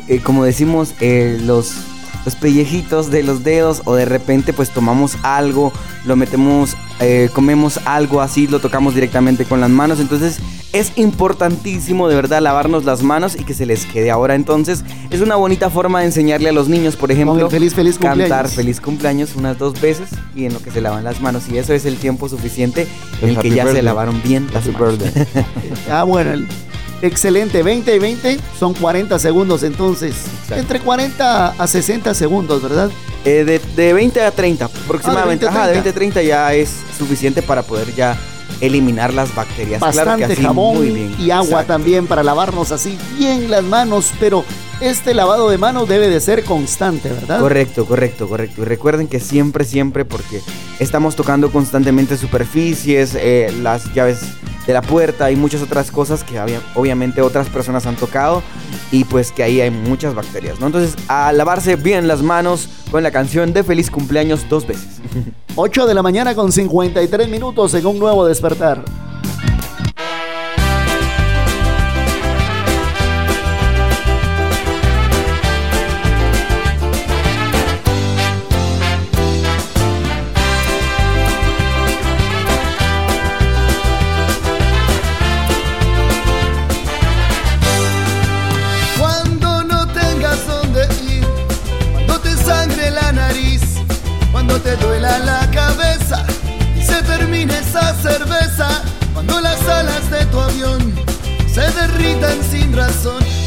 eh, 0.07 0.19
como 0.19 0.43
decimos, 0.43 0.93
eh, 0.99 1.39
los 1.41 1.76
los 2.25 2.35
pellejitos 2.35 3.11
de 3.11 3.23
los 3.23 3.43
dedos 3.43 3.81
o 3.85 3.95
de 3.95 4.05
repente 4.05 4.53
pues 4.53 4.69
tomamos 4.69 5.17
algo, 5.23 5.71
lo 6.05 6.15
metemos, 6.15 6.75
eh, 6.99 7.29
comemos 7.33 7.79
algo 7.85 8.21
así, 8.21 8.47
lo 8.47 8.59
tocamos 8.59 8.95
directamente 8.95 9.45
con 9.45 9.59
las 9.61 9.69
manos. 9.69 9.99
Entonces 9.99 10.39
es 10.71 10.91
importantísimo 10.95 12.07
de 12.07 12.15
verdad 12.15 12.41
lavarnos 12.41 12.83
las 12.85 13.03
manos 13.03 13.35
y 13.39 13.43
que 13.43 13.53
se 13.53 13.65
les 13.65 13.85
quede. 13.85 14.09
Ahora 14.11 14.35
entonces 14.35 14.83
es 15.09 15.21
una 15.21 15.35
bonita 15.35 15.69
forma 15.69 15.99
de 15.99 16.05
enseñarle 16.07 16.49
a 16.49 16.51
los 16.51 16.67
niños, 16.69 16.95
por 16.95 17.11
ejemplo, 17.11 17.45
el 17.45 17.51
feliz, 17.51 17.73
feliz 17.75 17.97
cantar 17.99 18.45
feliz 18.55 18.81
cumpleaños 18.81 19.35
unas 19.35 19.57
dos 19.57 19.79
veces 19.79 20.09
y 20.35 20.45
en 20.45 20.53
lo 20.53 20.59
que 20.61 20.71
se 20.71 20.81
lavan 20.81 21.03
las 21.03 21.21
manos. 21.21 21.43
Y 21.49 21.57
eso 21.57 21.73
es 21.73 21.85
el 21.85 21.97
tiempo 21.97 22.29
suficiente 22.29 22.87
en 23.21 23.29
el, 23.29 23.35
El 23.35 23.41
que 23.41 23.47
happy 23.49 23.55
ya 23.55 23.63
se 23.67 23.81
lavaron 23.83 24.21
bien 24.23 24.47
las 24.53 24.65
manos. 24.67 24.97
Ah, 25.91 26.03
bueno, 26.03 26.31
el- 26.33 26.47
excelente. 27.07 27.61
20 27.63 27.95
y 27.95 27.99
20 27.99 28.39
son 28.59 28.73
40 28.73 29.19
segundos 29.19 29.63
entonces. 29.63 30.15
Entre 30.49 30.80
40 30.80 31.49
a 31.57 31.67
60 31.67 32.13
segundos, 32.13 32.61
¿verdad? 32.61 32.89
Eh, 33.25 33.43
de, 33.45 33.59
de 33.75 33.93
20 33.93 34.21
a 34.21 34.31
30 34.31 34.65
aproximadamente. 34.65 35.45
Ah, 35.47 35.49
de 35.49 35.51
20 35.51 35.57
a 35.57 35.61
Ajá, 35.61 35.67
de 35.67 35.73
20 35.73 35.91
30. 35.93 36.19
a 36.19 36.21
30 36.21 36.23
ya 36.23 36.53
es 36.53 36.69
suficiente 36.97 37.41
para 37.41 37.63
poder 37.63 37.93
ya 37.95 38.17
eliminar 38.61 39.13
las 39.13 39.34
bacterias. 39.35 39.80
claro 39.80 39.95
Bastante 39.97 40.27
que 40.27 40.34
así, 40.34 40.41
jabón 40.43 40.77
muy 40.77 40.89
bien. 40.91 41.15
y 41.19 41.31
agua 41.31 41.45
Exacto. 41.61 41.73
también 41.73 42.07
para 42.07 42.23
lavarnos 42.23 42.71
así 42.71 42.97
bien 43.17 43.49
las 43.49 43.63
manos, 43.63 44.11
pero 44.19 44.43
este 44.84 45.14
lavado 45.14 45.49
de 45.49 45.57
manos 45.57 45.88
debe 45.88 46.10
de 46.10 46.19
ser 46.19 46.43
constante, 46.43 47.10
¿verdad? 47.10 47.39
Correcto, 47.39 47.85
correcto, 47.85 48.27
correcto. 48.27 48.61
Y 48.61 48.65
recuerden 48.65 49.07
que 49.07 49.19
siempre, 49.19 49.64
siempre, 49.65 50.05
porque 50.05 50.41
estamos 50.80 51.15
tocando 51.15 51.51
constantemente 51.51 52.18
superficies, 52.18 53.15
eh, 53.15 53.53
las 53.61 53.93
llaves 53.93 54.22
de 54.68 54.73
la 54.73 54.81
puerta 54.81 55.30
y 55.31 55.35
muchas 55.35 55.61
otras 55.61 55.91
cosas 55.91 56.23
que 56.23 56.39
había- 56.39 56.61
obviamente 56.76 57.22
otras 57.22 57.49
personas 57.49 57.85
han 57.85 57.95
tocado 57.97 58.41
y 58.91 59.03
pues 59.03 59.31
que 59.31 59.43
ahí 59.43 59.60
hay 59.60 59.72
muchas 59.72 60.15
bacterias, 60.15 60.60
¿no? 60.60 60.68
Entonces, 60.68 60.95
a 61.10 61.34
lavarse 61.34 61.76
bien 61.76 62.07
las 62.07 62.22
manos 62.22 62.69
con 62.89 63.03
la 63.03 63.11
canción 63.11 63.51
de 63.53 63.64
feliz 63.64 63.91
cumpleaños 63.91 64.47
dos 64.49 64.65
veces. 64.65 65.01
8 65.55 65.85
de 65.85 65.93
la 65.93 66.01
mañana 66.01 66.34
con 66.35 66.51
53 66.51 67.27
minutos 67.30 67.73
en 67.73 67.85
un 67.85 67.99
nuevo 67.99 68.26
despertar. 68.26 68.84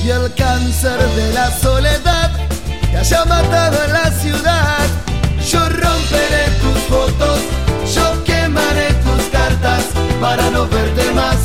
Y 0.05 0.09
el 0.09 0.33
cáncer 0.35 1.01
de 1.17 1.33
la 1.33 1.51
soledad 1.59 2.31
te 2.93 2.97
haya 2.97 3.25
matado 3.25 3.77
en 3.85 3.93
la 3.93 4.11
ciudad. 4.13 4.87
Yo 5.51 5.69
romperé 5.69 6.47
tus 6.61 6.79
fotos, 6.89 7.41
yo 7.93 8.23
quemaré 8.23 8.93
tus 9.05 9.25
cartas 9.33 9.85
para 10.21 10.49
no 10.51 10.69
verte 10.69 11.11
más, 11.13 11.39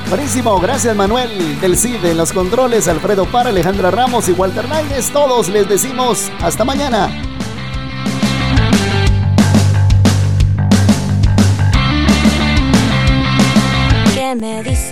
Buenísimo, 0.09 0.59
gracias 0.59 0.95
Manuel 0.95 1.59
del 1.59 1.77
CID 1.77 2.05
en 2.05 2.17
los 2.17 2.33
controles, 2.33 2.87
Alfredo 2.87 3.25
Para, 3.25 3.49
Alejandra 3.49 3.89
Ramos 3.89 4.29
y 4.29 4.33
Walter 4.33 4.67
Náñez. 4.67 5.09
Todos 5.11 5.49
les 5.49 5.67
decimos 5.67 6.29
hasta 6.41 6.65
mañana. 6.65 7.09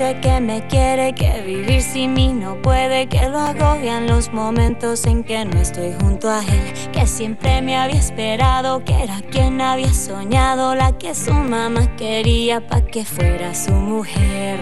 Que 0.02 0.42
me 0.42 0.66
quiere, 0.66 1.14
que 1.14 1.44
vivir 1.46 1.82
sin 1.82 2.14
mí 2.14 2.34
no 2.34 2.60
puede, 2.62 3.08
que 3.08 3.30
lo 3.30 3.38
agobian 3.38 4.08
los 4.08 4.34
momentos 4.34 5.06
en 5.06 5.24
que 5.24 5.46
no 5.46 5.62
estoy 5.62 5.94
junto 6.02 6.28
a 6.28 6.40
él, 6.40 6.74
que 6.92 7.06
siempre 7.06 7.62
me 7.62 7.78
había 7.78 8.00
esperado, 8.00 8.84
que 8.84 9.04
era 9.04 9.22
quien 9.30 9.62
había 9.62 9.94
soñado, 9.94 10.74
la 10.74 10.98
que 10.98 11.14
su 11.14 11.34
mamá 11.34 11.96
quería 11.98 12.66
pa' 12.68 12.82
que 12.82 13.06
fuera 13.06 13.54
su 13.54 13.74
mujer. 13.74 14.60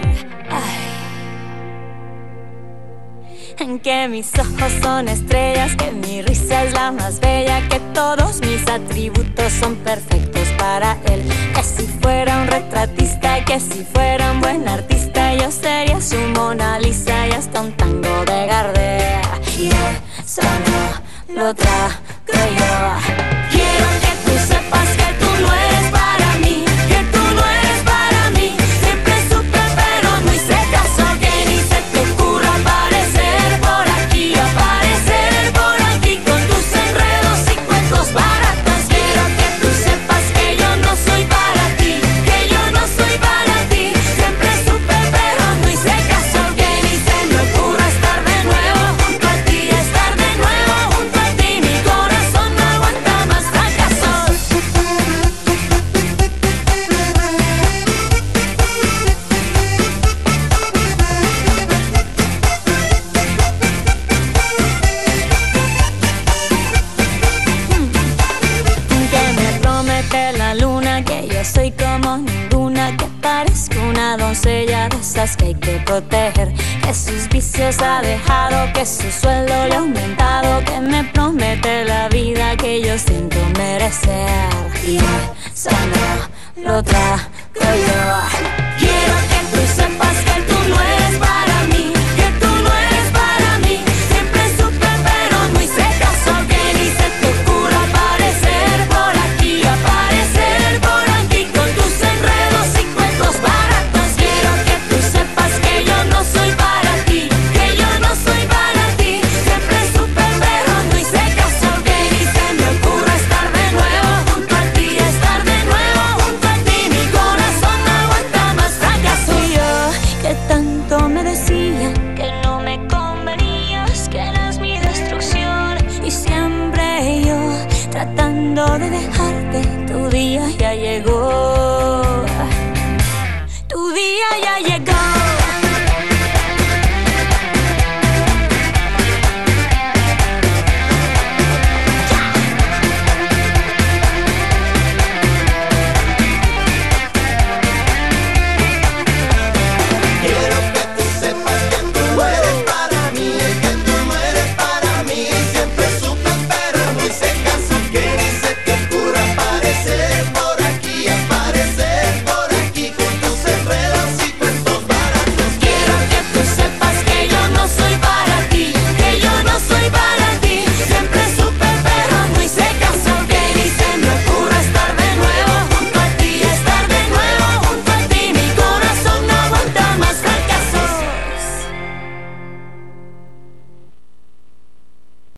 En 3.58 3.78
que 3.78 4.08
mis 4.08 4.32
ojos 4.38 4.72
son 4.82 5.08
estrellas, 5.08 5.76
que 5.76 5.90
mi 5.90 6.22
risa 6.22 6.64
es 6.64 6.72
la 6.72 6.92
más 6.92 7.20
bella, 7.20 7.66
que 7.68 7.78
todos 7.92 8.40
mis 8.40 8.66
atributos 8.66 9.52
son 9.52 9.76
perfectos 9.76 10.48
para 10.58 10.96
él. 11.04 11.22
Que 11.54 11.62
si 11.62 11.86
fuera 11.86 12.40
un 12.40 12.46
retratista, 12.46 13.09
que 13.38 13.60
si 13.60 13.84
fuera 13.84 14.32
un 14.32 14.40
buen 14.40 14.68
artista, 14.68 15.34
yo 15.34 15.50
sería 15.50 16.00
su 16.00 16.16
Mona 16.34 16.78
Lisa 16.78 17.28
y 17.28 17.32
hasta 17.32 17.60
un 17.60 17.72
tango 17.72 18.24
de 18.24 18.46
Gardea. 18.46 19.22
Y 19.58 19.68
eso 20.18 20.42
no 20.42 21.34
lo 21.34 21.54
trago 21.54 21.94
yo. 22.28 23.39
Que 75.36 75.46
hay 75.46 75.54
que 75.54 75.78
proteger, 75.86 76.52
que 76.82 76.94
sus 76.94 77.28
vicios 77.28 77.78
ha 77.80 78.00
dejado, 78.02 78.72
que 78.72 78.84
su 78.86 79.10
sueldo 79.10 79.66
le 79.68 79.74
ha 79.74 79.78
aumentado, 79.78 80.64
que 80.64 80.80
me 80.80 81.04
promete 81.04 81.84
la 81.84 82.08
vida 82.08 82.56
que 82.56 82.80
yo 82.82 82.98
siento 82.98 83.36
merecer. 83.58 84.50
Y 84.86 84.96
eso 84.96 85.70
no 85.70 86.64
lo 86.64 86.82
trago 86.82 87.20
yo. 87.58 88.69